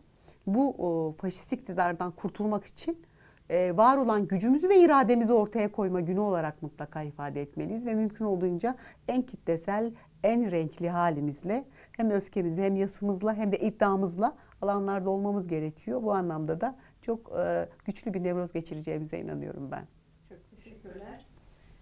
bu 0.47 0.75
o, 0.77 1.11
faşist 1.11 1.53
iktidardan 1.53 2.11
kurtulmak 2.11 2.65
için 2.65 3.01
e, 3.49 3.77
var 3.77 3.97
olan 3.97 4.27
gücümüzü 4.27 4.69
ve 4.69 4.79
irademizi 4.79 5.33
ortaya 5.33 5.71
koyma 5.71 6.01
günü 6.01 6.19
olarak 6.19 6.61
mutlaka 6.61 7.03
ifade 7.03 7.41
etmeliyiz 7.41 7.85
ve 7.85 7.93
mümkün 7.93 8.25
olduğunca 8.25 8.75
en 9.07 9.21
kitlesel, 9.21 9.93
en 10.23 10.51
renkli 10.51 10.89
halimizle 10.89 11.65
hem 11.91 12.11
öfkemizle 12.11 12.61
hem 12.63 12.75
yasımızla 12.75 13.35
hem 13.35 13.51
de 13.51 13.57
iddiamızla 13.57 14.37
alanlarda 14.61 15.09
olmamız 15.09 15.47
gerekiyor. 15.47 16.03
Bu 16.03 16.13
anlamda 16.13 16.61
da 16.61 16.75
çok 17.01 17.31
e, 17.37 17.69
güçlü 17.85 18.13
bir 18.13 18.23
nevroz 18.23 18.53
geçireceğimize 18.53 19.19
inanıyorum 19.19 19.71
ben. 19.71 19.87
Çok 20.29 20.49
teşekkürler. 20.51 21.25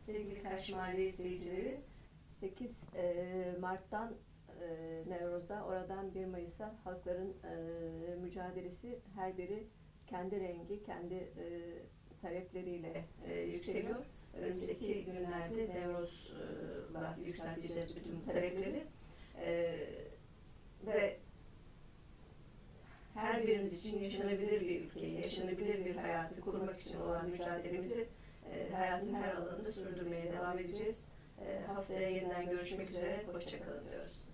Sevgili 0.05 0.43
Karşı 0.43 0.75
Mahalle 0.75 1.07
izleyicileri, 1.07 1.81
8 2.27 2.83
e, 2.95 3.57
Mart'tan 3.61 4.13
Nevroz'a, 5.07 5.63
oradan 5.65 6.15
1 6.15 6.25
Mayıs'a 6.25 6.75
halkların 6.83 7.33
mücadelesi 8.21 8.99
her 9.15 9.37
biri 9.37 9.67
kendi 10.11 10.39
rengi, 10.39 10.83
kendi 10.83 11.13
e, 11.15 11.45
talepleriyle 12.21 13.05
e, 13.27 13.39
yükseliyor. 13.39 14.05
Önümüzdeki 14.33 15.05
günlerde 15.05 15.69
Nevroz'la 15.69 17.17
yükselteceğiz 17.25 17.95
bütün 17.95 18.21
talepleri. 18.21 18.83
E, 19.45 19.75
ve 20.87 21.17
her 23.13 23.47
birimiz 23.47 23.73
için 23.73 24.03
yaşanabilir 24.03 24.61
bir 24.61 24.81
ülkeyi, 24.81 25.21
yaşanabilir 25.21 25.85
bir 25.85 25.95
hayatı 25.95 26.41
kurmak 26.41 26.79
için 26.79 27.01
olan 27.01 27.29
mücadelemizi 27.29 28.07
e, 28.51 28.69
hayatın 28.73 29.13
her 29.13 29.33
alanında 29.35 29.71
sürdürmeye 29.71 30.33
devam 30.33 30.59
edeceğiz. 30.59 31.07
E, 31.47 31.59
haftaya 31.67 32.09
yeniden 32.09 32.49
görüşmek 32.49 32.89
üzere. 32.89 33.23
Hoşçakalın 33.33 33.89
diyoruz. 33.91 34.30